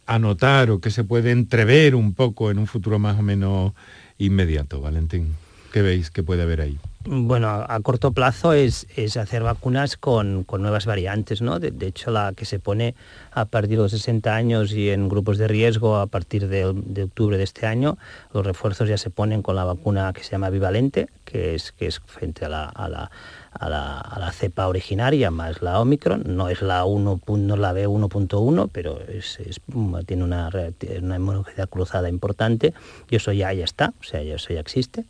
anotar 0.06 0.70
o 0.72 0.80
qué 0.80 0.92
se 0.92 1.04
puede 1.04 1.32
entrever 1.32 1.96
un 1.96 2.14
poco 2.14 2.52
en 2.52 2.60
un 2.60 2.68
futuro 2.68 3.00
más 3.00 3.20
o 3.20 3.22
menos 3.22 3.74
inmediato, 4.18 4.82
Valentín? 4.82 5.36
¿Qué 5.72 5.82
veis 5.82 6.12
que 6.12 6.22
puede 6.22 6.44
haber 6.44 6.62
ahí? 6.62 6.78
Bueno, 7.06 7.50
a, 7.50 7.80
corto 7.82 8.14
plazo 8.14 8.54
es, 8.54 8.88
hacer 9.18 9.44
vacunas 9.44 9.98
con, 9.98 10.46
nuevas 10.48 10.86
variantes, 10.86 11.42
¿no? 11.42 11.60
De, 11.60 11.88
hecho, 11.88 12.12
la 12.12 12.32
que 12.34 12.46
se 12.46 12.60
pone 12.60 12.96
a 13.32 13.46
partir 13.46 13.72
de 13.72 13.84
los 13.84 13.92
60 13.92 14.34
años 14.34 14.72
y 14.72 14.90
en 14.90 15.10
grupos 15.10 15.38
de 15.38 15.50
riesgo 15.50 15.98
a 15.98 16.08
partir 16.08 16.48
de, 16.48 16.66
octubre 17.04 17.38
de 17.38 17.44
este 17.44 17.66
año, 17.66 17.98
los 18.34 18.46
refuerzos 18.46 18.88
ya 18.88 18.98
se 18.98 19.10
ponen 19.10 19.42
con 19.42 19.56
la 19.56 19.66
vacuna 19.66 20.14
que 20.14 20.24
se 20.24 20.32
llama 20.32 20.50
bivalente, 20.50 21.08
que 21.26 21.56
es, 21.56 21.74
que 21.74 21.88
es 21.88 22.00
frente 22.06 22.46
a 22.46 22.50
la 22.50 23.12
a 23.60 23.70
la, 23.70 24.32
cepa 24.32 24.68
originaria 24.68 25.32
más 25.32 25.62
la 25.62 25.80
Omicron. 25.80 26.24
No 26.26 26.50
es 26.50 26.62
la 26.62 26.86
1, 26.86 27.22
no 27.28 27.56
la 27.58 27.74
B1.1, 27.74 28.70
pero 28.72 29.00
es, 29.02 29.40
tiene 30.06 30.24
una, 30.24 30.50
una 31.02 31.16
inmunogenicidad 31.16 31.70
cruzada 31.70 32.10
importante 32.10 32.74
y 33.10 33.16
eso 33.16 33.32
ya, 33.32 33.54
ya 33.54 33.64
está, 33.64 33.94
o 34.00 34.04
sea, 34.04 34.22
eso 34.22 34.54
ya 34.54 34.60
existe. 34.60 35.06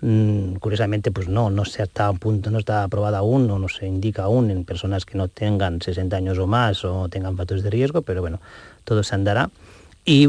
Mm, 0.00 0.56
curiosamente, 0.56 1.10
pues 1.10 1.28
no, 1.28 1.50
no 1.50 1.64
se 1.64 1.82
está 1.82 2.08
a 2.08 2.12
punto, 2.12 2.50
no 2.50 2.58
está 2.58 2.82
aprobada 2.82 3.18
aún, 3.18 3.50
o 3.50 3.58
no 3.58 3.68
se 3.68 3.86
indica 3.86 4.24
aún 4.24 4.50
en 4.50 4.64
personas 4.64 5.04
que 5.06 5.16
no 5.16 5.28
tengan 5.28 5.80
60 5.80 6.16
años 6.16 6.38
o 6.38 6.46
más 6.46 6.84
o 6.84 7.08
tengan 7.08 7.36
factores 7.36 7.64
de 7.64 7.70
riesgo, 7.70 8.02
pero 8.02 8.20
bueno, 8.20 8.40
todo 8.84 9.02
se 9.02 9.14
andará. 9.14 9.50
y 10.04 10.24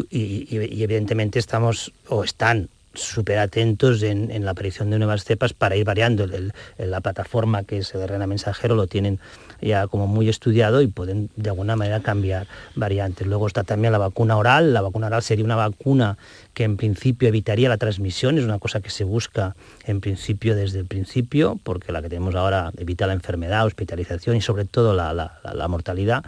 evidentemente 0.81 1.37
estamos 1.37 1.91
o 2.07 2.23
están 2.23 2.69
súper 2.97 3.39
atentos 3.39 4.03
en, 4.03 4.43
la 4.43 4.51
aparición 4.51 4.89
de 4.89 4.97
nuevas 4.97 5.23
cepas 5.23 5.53
para 5.53 5.75
ir 5.75 5.85
variando. 5.85 6.23
El, 6.23 6.53
la 6.77 7.01
plataforma 7.01 7.63
que 7.63 7.79
es 7.79 7.93
el 7.93 8.07
RNA 8.07 8.27
mensajero 8.27 8.75
lo 8.75 8.87
tienen 8.87 9.19
ya 9.61 9.87
como 9.87 10.07
muy 10.07 10.29
estudiado 10.29 10.81
y 10.81 10.87
pueden 10.87 11.29
de 11.35 11.49
alguna 11.49 11.75
manera 11.75 11.99
cambiar 12.01 12.47
variantes. 12.75 13.27
Luego 13.27 13.47
está 13.47 13.63
también 13.63 13.91
la 13.91 13.97
vacuna 13.97 14.37
oral. 14.37 14.73
La 14.73 14.81
vacuna 14.81 15.07
oral 15.07 15.23
sería 15.23 15.45
una 15.45 15.55
vacuna 15.55 16.17
que 16.53 16.63
en 16.63 16.77
principio 16.77 17.27
evitaría 17.27 17.69
la 17.69 17.77
transmisión, 17.77 18.37
es 18.37 18.43
una 18.43 18.59
cosa 18.59 18.81
que 18.81 18.89
se 18.89 19.03
busca 19.03 19.55
en 19.85 20.01
principio 20.01 20.55
desde 20.55 20.79
el 20.79 20.85
principio, 20.85 21.59
porque 21.63 21.91
la 21.91 22.01
que 22.01 22.09
tenemos 22.09 22.35
ahora 22.35 22.71
evita 22.77 23.07
la 23.07 23.13
enfermedad, 23.13 23.65
hospitalización 23.65 24.35
y 24.35 24.41
sobre 24.41 24.65
todo 24.65 24.93
la 24.93 25.67
mortalidad 25.67 26.23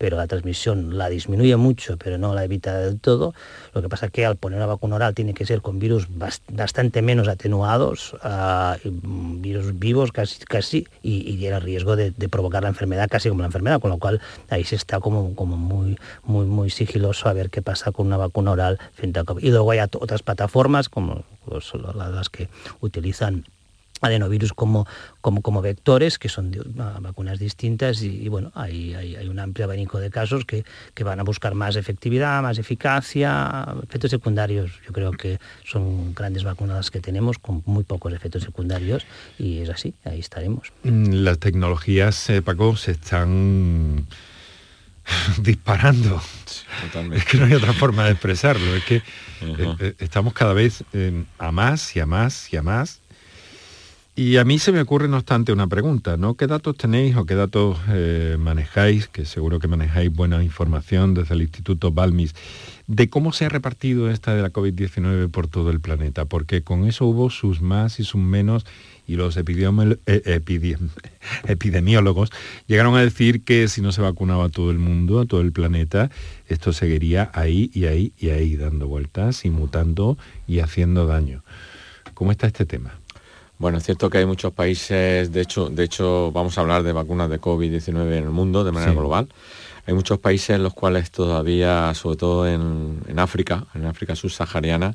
pero 0.00 0.16
la 0.16 0.26
transmisión 0.26 0.96
la 0.96 1.10
disminuye 1.10 1.54
mucho, 1.56 1.98
pero 1.98 2.16
no 2.16 2.32
la 2.34 2.42
evita 2.42 2.78
del 2.78 2.98
todo. 2.98 3.34
Lo 3.74 3.82
que 3.82 3.90
pasa 3.90 4.06
es 4.06 4.12
que 4.12 4.24
al 4.24 4.36
poner 4.36 4.56
una 4.56 4.64
vacuna 4.64 4.96
oral 4.96 5.14
tiene 5.14 5.34
que 5.34 5.44
ser 5.44 5.60
con 5.60 5.78
virus 5.78 6.08
bastante 6.48 7.02
menos 7.02 7.28
atenuados, 7.28 8.16
ah, 8.22 8.78
mm, 8.82 9.42
virus 9.42 9.78
vivos 9.78 10.10
casi, 10.10 10.42
casi 10.46 10.86
y, 11.02 11.44
el 11.44 11.60
riesgo 11.60 11.96
de, 11.96 12.12
provocar 12.30 12.62
la 12.62 12.70
enfermedad 12.70 13.10
casi 13.10 13.28
como 13.28 13.42
la 13.42 13.48
enfermedad, 13.48 13.78
con 13.78 13.90
lo 13.90 13.98
cual 13.98 14.22
ahí 14.48 14.64
se 14.64 14.76
está 14.76 15.00
como, 15.00 15.34
como 15.34 15.58
muy, 15.58 15.98
muy, 16.22 16.46
muy 16.46 16.70
sigiloso 16.70 17.28
a 17.28 17.34
ver 17.34 17.50
qué 17.50 17.60
pasa 17.60 17.92
con 17.92 18.06
una 18.06 18.16
vacuna 18.16 18.52
oral 18.52 18.78
frente 18.94 19.20
a 19.20 19.24
COVID. 19.24 19.44
Y 19.44 19.50
luego 19.50 19.70
hay 19.70 19.80
otras 19.80 20.22
plataformas 20.22 20.88
como 20.88 21.24
pues, 21.44 21.72
las 21.94 22.30
que 22.30 22.48
utilizan 22.80 23.44
adenovirus 24.00 24.52
como, 24.52 24.86
como, 25.20 25.42
como 25.42 25.62
vectores, 25.62 26.18
que 26.18 26.28
son 26.28 26.52
vacunas 27.00 27.38
distintas 27.38 28.02
y, 28.02 28.28
bueno, 28.28 28.50
hay, 28.54 28.94
hay, 28.94 29.28
un 29.28 29.38
amplio 29.38 29.64
abanico 29.64 29.98
de 29.98 30.10
casos 30.10 30.44
que, 30.44 30.64
que, 30.94 31.04
van 31.04 31.20
a 31.20 31.22
buscar 31.22 31.54
más 31.54 31.76
efectividad, 31.76 32.42
más 32.42 32.58
eficacia, 32.58 33.66
efectos 33.82 34.10
secundarios. 34.10 34.72
Yo 34.86 34.92
creo 34.92 35.12
que 35.12 35.38
son 35.64 36.14
grandes 36.14 36.44
vacunas 36.44 36.90
que 36.90 37.00
tenemos 37.00 37.38
con 37.38 37.62
muy 37.66 37.84
pocos 37.84 38.12
efectos 38.12 38.42
secundarios 38.42 39.06
y 39.38 39.58
es 39.58 39.68
así, 39.68 39.94
ahí 40.04 40.20
estaremos. 40.20 40.72
Mm, 40.82 41.12
las 41.24 41.38
tecnologías, 41.38 42.30
eh, 42.30 42.42
Paco, 42.42 42.76
se 42.76 42.92
están 42.92 44.06
disparando. 45.42 46.20
es 47.12 47.24
que 47.24 47.38
no 47.38 47.46
hay 47.46 47.54
otra 47.54 47.72
forma 47.72 48.04
de 48.04 48.12
expresarlo, 48.12 48.74
es 48.74 48.84
que 48.84 48.96
eh, 48.96 49.02
eh, 49.80 49.94
estamos 49.98 50.32
cada 50.32 50.52
vez 50.52 50.84
a 51.38 51.52
más 51.52 51.96
y 51.96 52.00
a 52.00 52.06
más 52.06 52.52
y 52.52 52.56
a 52.56 52.62
más 52.62 52.99
y 54.20 54.36
a 54.36 54.44
mí 54.44 54.58
se 54.58 54.70
me 54.70 54.82
ocurre, 54.82 55.08
no 55.08 55.16
obstante, 55.16 55.50
una 55.50 55.66
pregunta, 55.66 56.18
¿no? 56.18 56.34
¿Qué 56.34 56.46
datos 56.46 56.76
tenéis 56.76 57.16
o 57.16 57.24
qué 57.24 57.34
datos 57.34 57.78
eh, 57.88 58.36
manejáis, 58.38 59.08
que 59.08 59.24
seguro 59.24 59.60
que 59.60 59.66
manejáis 59.66 60.12
buena 60.12 60.44
información 60.44 61.14
desde 61.14 61.34
el 61.34 61.40
Instituto 61.40 61.90
Balmis, 61.90 62.34
de 62.86 63.08
cómo 63.08 63.32
se 63.32 63.46
ha 63.46 63.48
repartido 63.48 64.10
esta 64.10 64.34
de 64.34 64.42
la 64.42 64.50
COVID-19 64.50 65.30
por 65.30 65.48
todo 65.48 65.70
el 65.70 65.80
planeta? 65.80 66.26
Porque 66.26 66.60
con 66.60 66.84
eso 66.84 67.06
hubo 67.06 67.30
sus 67.30 67.62
más 67.62 67.98
y 67.98 68.04
sus 68.04 68.20
menos 68.20 68.66
y 69.06 69.16
los 69.16 69.38
eh, 69.38 69.42
epidemiólogos 71.44 72.30
llegaron 72.66 72.96
a 72.96 73.00
decir 73.00 73.42
que 73.42 73.68
si 73.68 73.80
no 73.80 73.90
se 73.90 74.02
vacunaba 74.02 74.44
a 74.44 74.50
todo 74.50 74.70
el 74.70 74.78
mundo, 74.78 75.20
a 75.20 75.24
todo 75.24 75.40
el 75.40 75.52
planeta, 75.52 76.10
esto 76.46 76.74
seguiría 76.74 77.30
ahí 77.32 77.70
y 77.72 77.86
ahí 77.86 78.12
y 78.18 78.28
ahí 78.28 78.56
dando 78.56 78.86
vueltas 78.86 79.46
y 79.46 79.50
mutando 79.50 80.18
y 80.46 80.58
haciendo 80.58 81.06
daño. 81.06 81.42
¿Cómo 82.12 82.32
está 82.32 82.48
este 82.48 82.66
tema? 82.66 82.99
Bueno, 83.60 83.76
es 83.76 83.84
cierto 83.84 84.08
que 84.08 84.16
hay 84.16 84.24
muchos 84.24 84.54
países, 84.54 85.30
de 85.32 85.42
hecho, 85.42 85.68
de 85.68 85.84
hecho 85.84 86.32
vamos 86.32 86.56
a 86.56 86.62
hablar 86.62 86.82
de 86.82 86.92
vacunas 86.92 87.28
de 87.28 87.38
COVID-19 87.38 88.16
en 88.16 88.24
el 88.24 88.30
mundo 88.30 88.64
de 88.64 88.72
manera 88.72 88.94
global. 88.94 89.28
Hay 89.86 89.92
muchos 89.92 90.18
países 90.18 90.56
en 90.56 90.62
los 90.62 90.72
cuales 90.72 91.10
todavía, 91.10 91.92
sobre 91.92 92.16
todo 92.16 92.48
en, 92.48 93.18
África, 93.18 93.66
en 93.74 93.84
África 93.84 94.16
subsahariana, 94.16 94.94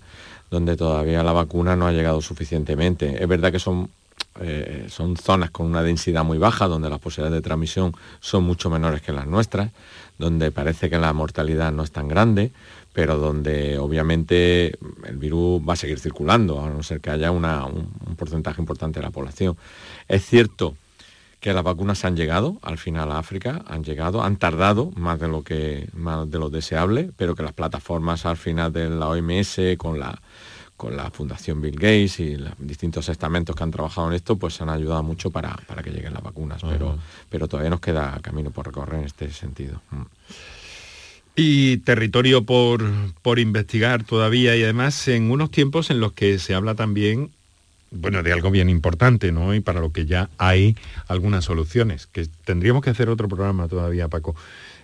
donde 0.49 0.75
todavía 0.75 1.21
la 1.21 1.31
vacuna 1.31 1.75
no 1.75 1.85
ha 1.85 1.91
llegado 1.91 2.21
suficientemente. 2.21 3.21
Es 3.21 3.27
verdad 3.27 3.51
que 3.51 3.59
son, 3.59 3.91
eh, 4.41 4.87
son 4.89 5.15
zonas 5.15 5.51
con 5.51 5.67
una 5.67 5.83
densidad 5.83 6.23
muy 6.23 6.39
baja, 6.39 6.67
donde 6.67 6.89
las 6.89 6.97
posibilidades 6.97 7.43
de 7.43 7.47
transmisión 7.47 7.93
son 8.19 8.45
mucho 8.45 8.71
menores 8.71 9.03
que 9.03 9.11
las 9.11 9.27
nuestras, 9.27 9.69
donde 10.17 10.49
parece 10.49 10.89
que 10.89 10.97
la 10.97 11.13
mortalidad 11.13 11.71
no 11.71 11.83
es 11.83 11.91
tan 11.91 12.07
grande, 12.07 12.51
pero 12.95 13.17
donde 13.17 13.77
obviamente 13.77 14.67
el 15.05 15.17
virus 15.17 15.61
va 15.67 15.73
a 15.73 15.75
seguir 15.75 15.99
circulando, 15.99 16.63
a 16.63 16.69
no 16.69 16.81
ser 16.81 17.01
que 17.01 17.09
haya 17.09 17.29
un, 17.29 17.43
porcentaje 18.15 18.61
importante 18.61 19.01
de 19.01 19.05
la 19.05 19.11
población. 19.11 19.57
Es 20.07 20.25
cierto 20.25 20.77
que 21.41 21.51
las 21.51 21.61
vacunas 21.61 22.05
han 22.05 22.15
llegado 22.15 22.57
al 22.61 22.77
final 22.77 23.11
a 23.11 23.19
África, 23.19 23.65
han 23.67 23.83
llegado, 23.83 24.23
han 24.23 24.37
tardado 24.37 24.91
más 24.95 25.19
de 25.19 25.27
lo 25.27 25.43
que 25.43 25.89
más 25.93 26.31
de 26.31 26.39
lo 26.39 26.49
deseable, 26.49 27.11
pero 27.17 27.35
que 27.35 27.43
las 27.43 27.51
plataformas 27.51 28.25
al 28.25 28.37
final 28.37 28.71
de 28.71 28.89
la 28.89 29.09
OMS 29.09 29.59
con 29.77 29.99
la 29.99 30.17
con 30.77 30.95
la 30.95 31.11
Fundación 31.11 31.61
Bill 31.61 31.75
Gates 31.75 32.19
y 32.21 32.37
los 32.37 32.53
distintos 32.59 33.09
estamentos 33.09 33.55
que 33.55 33.63
han 33.63 33.71
trabajado 33.71 34.07
en 34.07 34.13
esto, 34.13 34.37
pues 34.37 34.59
han 34.61 34.69
ayudado 34.69 35.03
mucho 35.03 35.31
para, 35.31 35.57
que 35.83 35.89
lleguen 35.89 36.13
las 36.13 36.23
vacunas, 36.23 36.61
pero, 36.61 36.97
pero 37.29 37.47
todavía 37.47 37.69
nos 37.69 37.79
queda 37.79 38.19
camino 38.21 38.51
por 38.51 38.65
recorrer 38.65 38.99
en 38.99 39.05
este 39.05 39.31
sentido. 39.31 39.81
Mm. 39.91 40.01
Y 41.35 41.77
territorio 41.77 42.43
por, 42.43 42.83
por 43.21 43.39
investigar 43.39 44.03
todavía 44.03 44.55
y 44.55 44.63
además 44.63 45.07
en 45.07 45.31
unos 45.31 45.51
tiempos 45.51 45.89
en 45.89 45.99
los 45.99 46.13
que 46.13 46.39
se 46.39 46.53
habla 46.53 46.75
también 46.75 47.29
bueno, 47.91 48.23
de 48.23 48.33
algo 48.33 48.51
bien 48.51 48.69
importante, 48.69 49.31
¿no? 49.31 49.53
Y 49.53 49.61
para 49.61 49.79
lo 49.79 49.91
que 49.91 50.05
ya 50.05 50.29
hay 50.37 50.75
algunas 51.07 51.45
soluciones, 51.45 52.07
que 52.07 52.27
tendríamos 52.43 52.83
que 52.83 52.89
hacer 52.89 53.09
otro 53.09 53.27
programa 53.27 53.67
todavía, 53.67 54.07
Paco, 54.07 54.35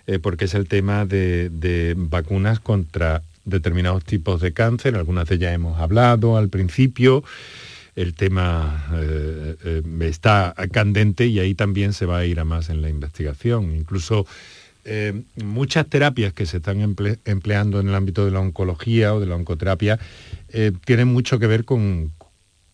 eh, 0.06 0.18
porque 0.18 0.46
es 0.46 0.54
el 0.54 0.66
tema 0.66 1.04
de, 1.04 1.94
vacunas 1.96 2.60
contra 2.60 3.22
determinados 3.44 4.04
tipos 4.04 4.40
de 4.40 4.52
cáncer, 4.52 4.94
algunas 4.96 5.28
de 5.28 5.34
ellas 5.34 5.52
hemos 5.52 5.80
hablado 5.80 6.36
al 6.36 6.48
principio, 6.48 7.24
el 7.96 8.14
tema 8.14 8.86
eh, 8.94 9.56
eh, 9.64 9.82
está 10.00 10.54
candente 10.70 11.26
y 11.26 11.40
ahí 11.40 11.54
también 11.54 11.92
se 11.92 12.06
va 12.06 12.18
a 12.18 12.24
ir 12.24 12.40
a 12.40 12.44
más 12.44 12.70
en 12.70 12.80
la 12.80 12.88
investigación, 12.88 13.74
incluso 13.76 14.26
eh, 14.84 15.22
muchas 15.42 15.86
terapias 15.86 16.32
que 16.32 16.46
se 16.46 16.58
están 16.58 16.80
empleando 17.24 17.80
en 17.80 17.88
el 17.88 17.94
ámbito 17.94 18.24
de 18.24 18.30
la 18.30 18.40
oncología 18.40 19.14
o 19.14 19.20
de 19.20 19.26
la 19.26 19.36
oncoterapia 19.36 19.98
eh, 20.48 20.72
tienen 20.84 21.08
mucho 21.08 21.38
que 21.38 21.46
ver 21.46 21.64
con, 21.64 22.12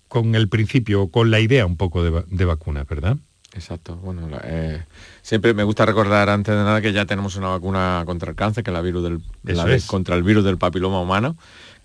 con 0.09 0.34
el 0.34 0.48
principio, 0.48 1.09
con 1.09 1.30
la 1.30 1.40
idea 1.40 1.66
un 1.66 1.76
poco 1.76 2.02
de, 2.02 2.24
de 2.26 2.44
vacunas, 2.44 2.86
¿verdad? 2.86 3.16
Exacto. 3.54 3.96
Bueno, 3.96 4.28
eh, 4.44 4.82
siempre 5.22 5.54
me 5.54 5.64
gusta 5.64 5.86
recordar 5.86 6.28
antes 6.28 6.54
de 6.54 6.62
nada 6.62 6.80
que 6.80 6.92
ya 6.92 7.06
tenemos 7.06 7.36
una 7.36 7.48
vacuna 7.48 8.02
contra 8.04 8.30
el 8.30 8.36
cáncer, 8.36 8.62
que 8.62 8.70
es 8.70 8.74
la 8.74 8.82
virus 8.82 9.02
del, 9.02 9.82
contra 9.86 10.16
el 10.16 10.22
virus 10.22 10.44
del 10.44 10.59
papiloma 10.59 11.00
humano, 11.00 11.36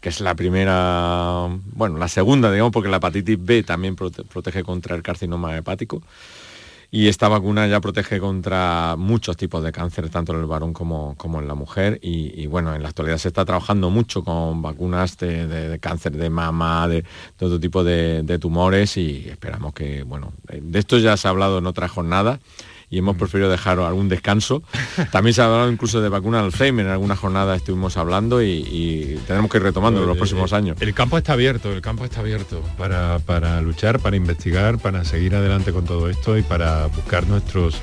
que 0.02 0.10
es 0.10 0.20
la 0.20 0.36
primera, 0.36 1.48
bueno, 1.74 1.98
la 1.98 2.10
segunda, 2.10 2.52
digamos, 2.52 2.74
porque 2.74 2.90
la 2.90 2.98
hepatitis 2.98 3.44
B 3.44 3.64
también 3.64 3.96
protege 3.96 4.64
contra 4.64 4.96
el 4.96 5.04
carcinoma 5.04 5.58
hepático. 5.58 6.04
Y 6.96 7.08
esta 7.08 7.28
vacuna 7.28 7.66
ya 7.66 7.82
protege 7.82 8.20
contra 8.20 8.94
muchos 9.00 9.36
tipos 9.36 9.64
de 9.64 9.72
cáncer, 9.72 10.12
tanto 10.12 10.32
en 10.32 10.42
el 10.42 10.46
varón 10.46 10.74
como, 10.74 11.16
en 11.40 11.48
la 11.48 11.56
mujer. 11.56 11.98
Y, 12.04 12.46
bueno, 12.46 12.76
en 12.76 12.84
la 12.84 12.90
actualidad 12.90 13.18
se 13.18 13.30
está 13.30 13.46
trabajando 13.46 13.90
mucho 13.90 14.24
con 14.24 14.62
vacunas 14.62 15.18
de, 15.18 15.80
cáncer 15.82 16.12
de 16.12 16.30
mama, 16.30 16.88
de, 16.88 17.04
todo 17.36 17.60
tipo 17.60 17.84
de, 17.84 18.38
tumores 18.40 18.96
y 18.98 19.28
esperamos 19.28 19.74
que, 19.74 20.04
bueno, 20.04 20.34
de 20.48 20.78
esto 20.78 21.00
ya 21.00 21.18
se 21.18 21.28
ha 21.28 21.32
hablado 21.32 21.58
en 21.58 21.66
otras 21.66 21.90
jornadas 21.90 22.40
y 22.94 23.00
hemos 23.00 23.18
preferido 23.18 23.50
dejar 23.50 23.80
algún 23.80 24.08
descanso. 24.08 24.62
También 25.12 25.34
se 25.34 25.42
ha 25.42 25.46
hablado 25.46 25.72
incluso 25.72 26.00
de 26.00 26.10
vacuna 26.10 26.42
Alzheimer, 26.42 26.86
en 26.86 26.92
alguna 26.92 27.16
jornada 27.16 27.56
estuvimos 27.56 27.98
hablando 27.98 28.44
y, 28.44 29.20
tenemos 29.26 29.50
que 29.50 29.58
ir 29.58 29.64
retomando 29.64 30.02
en 30.02 30.08
los 30.08 30.18
próximos 30.18 30.54
años. 30.54 30.78
El 30.80 30.94
campo 30.94 31.18
está 31.18 31.34
abierto, 31.34 31.72
el 31.72 31.82
campo 31.82 32.06
está 32.06 32.20
abierto 32.20 32.62
para, 32.78 33.20
para 33.20 33.62
luchar, 33.62 34.00
para 34.00 34.16
investigar, 34.16 34.78
para 34.78 35.04
seguir 35.06 35.36
adelante 35.36 35.72
con 35.72 35.86
todo 35.86 36.10
esto 36.10 36.38
y 36.38 36.44
para 36.44 36.86
buscar 36.88 37.26
nuestros 37.28 37.78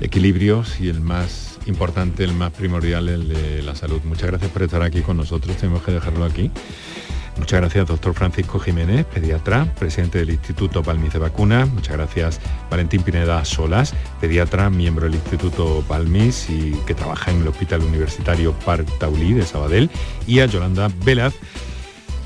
equilibrios 0.00 0.80
y 0.80 0.88
el 0.88 1.00
más 1.00 1.58
importante, 1.66 2.24
el 2.24 2.32
más 2.32 2.52
primordial, 2.52 3.08
el 3.08 3.28
de 3.28 3.62
la 3.62 3.76
salud. 3.76 4.00
Muchas 4.04 4.28
gracias 4.28 4.50
por 4.50 4.62
estar 4.62 4.82
aquí 4.82 5.02
con 5.02 5.16
nosotros, 5.16 5.56
tenemos 5.56 5.82
que 5.82 5.92
dejarlo 5.92 6.24
aquí. 6.24 6.50
Muchas 7.38 7.60
gracias, 7.60 7.86
doctor 7.86 8.14
Francisco 8.14 8.58
Jiménez, 8.58 9.04
pediatra, 9.04 9.66
presidente 9.78 10.18
del 10.18 10.30
Instituto 10.30 10.82
Palmis 10.82 11.12
de 11.12 11.18
Vacunas. 11.18 11.68
Muchas 11.68 11.96
gracias, 11.96 12.40
Valentín 12.70 13.02
Pineda 13.02 13.44
Solas, 13.44 13.94
pediatra, 14.20 14.70
miembro 14.70 15.04
del 15.04 15.14
Instituto 15.14 15.84
Palmis 15.86 16.48
y 16.48 16.72
que 16.86 16.94
trabaja 16.94 17.30
en 17.30 17.42
el 17.42 17.48
Hospital 17.48 17.82
Universitario 17.82 18.52
Parc 18.64 18.88
Taulí 18.98 19.34
de 19.34 19.44
Sabadell. 19.44 19.90
Y 20.26 20.40
a 20.40 20.46
Yolanda 20.46 20.88
Velaz, 21.04 21.34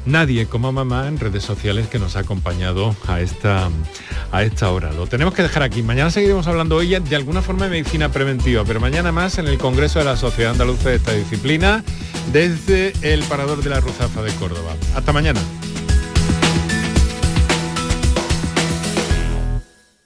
nadie 0.06 0.46
como 0.46 0.72
mamá 0.72 1.08
en 1.08 1.18
redes 1.18 1.44
sociales 1.44 1.88
que 1.88 1.98
nos 1.98 2.16
ha 2.16 2.20
acompañado 2.20 2.94
a 3.06 3.20
esta, 3.20 3.68
a 4.32 4.42
esta 4.42 4.70
hora. 4.70 4.92
Lo 4.92 5.06
tenemos 5.06 5.34
que 5.34 5.42
dejar 5.42 5.62
aquí. 5.62 5.82
Mañana 5.82 6.10
seguiremos 6.10 6.46
hablando 6.46 6.76
hoy 6.76 6.98
de 6.98 7.16
alguna 7.16 7.42
forma 7.42 7.64
de 7.64 7.70
medicina 7.70 8.10
preventiva, 8.10 8.64
pero 8.64 8.80
mañana 8.80 9.12
más 9.12 9.38
en 9.38 9.46
el 9.46 9.58
Congreso 9.58 9.98
de 9.98 10.04
la 10.04 10.16
Sociedad 10.16 10.52
Andaluza 10.52 10.90
de 10.90 10.96
esta 10.96 11.12
disciplina 11.12 11.84
desde 12.32 12.92
el 13.02 13.22
Parador 13.24 13.62
de 13.62 13.70
la 13.70 13.80
Ruzafa 13.80 14.22
de 14.22 14.32
Córdoba. 14.34 14.74
Hasta 14.94 15.12
mañana. 15.12 15.40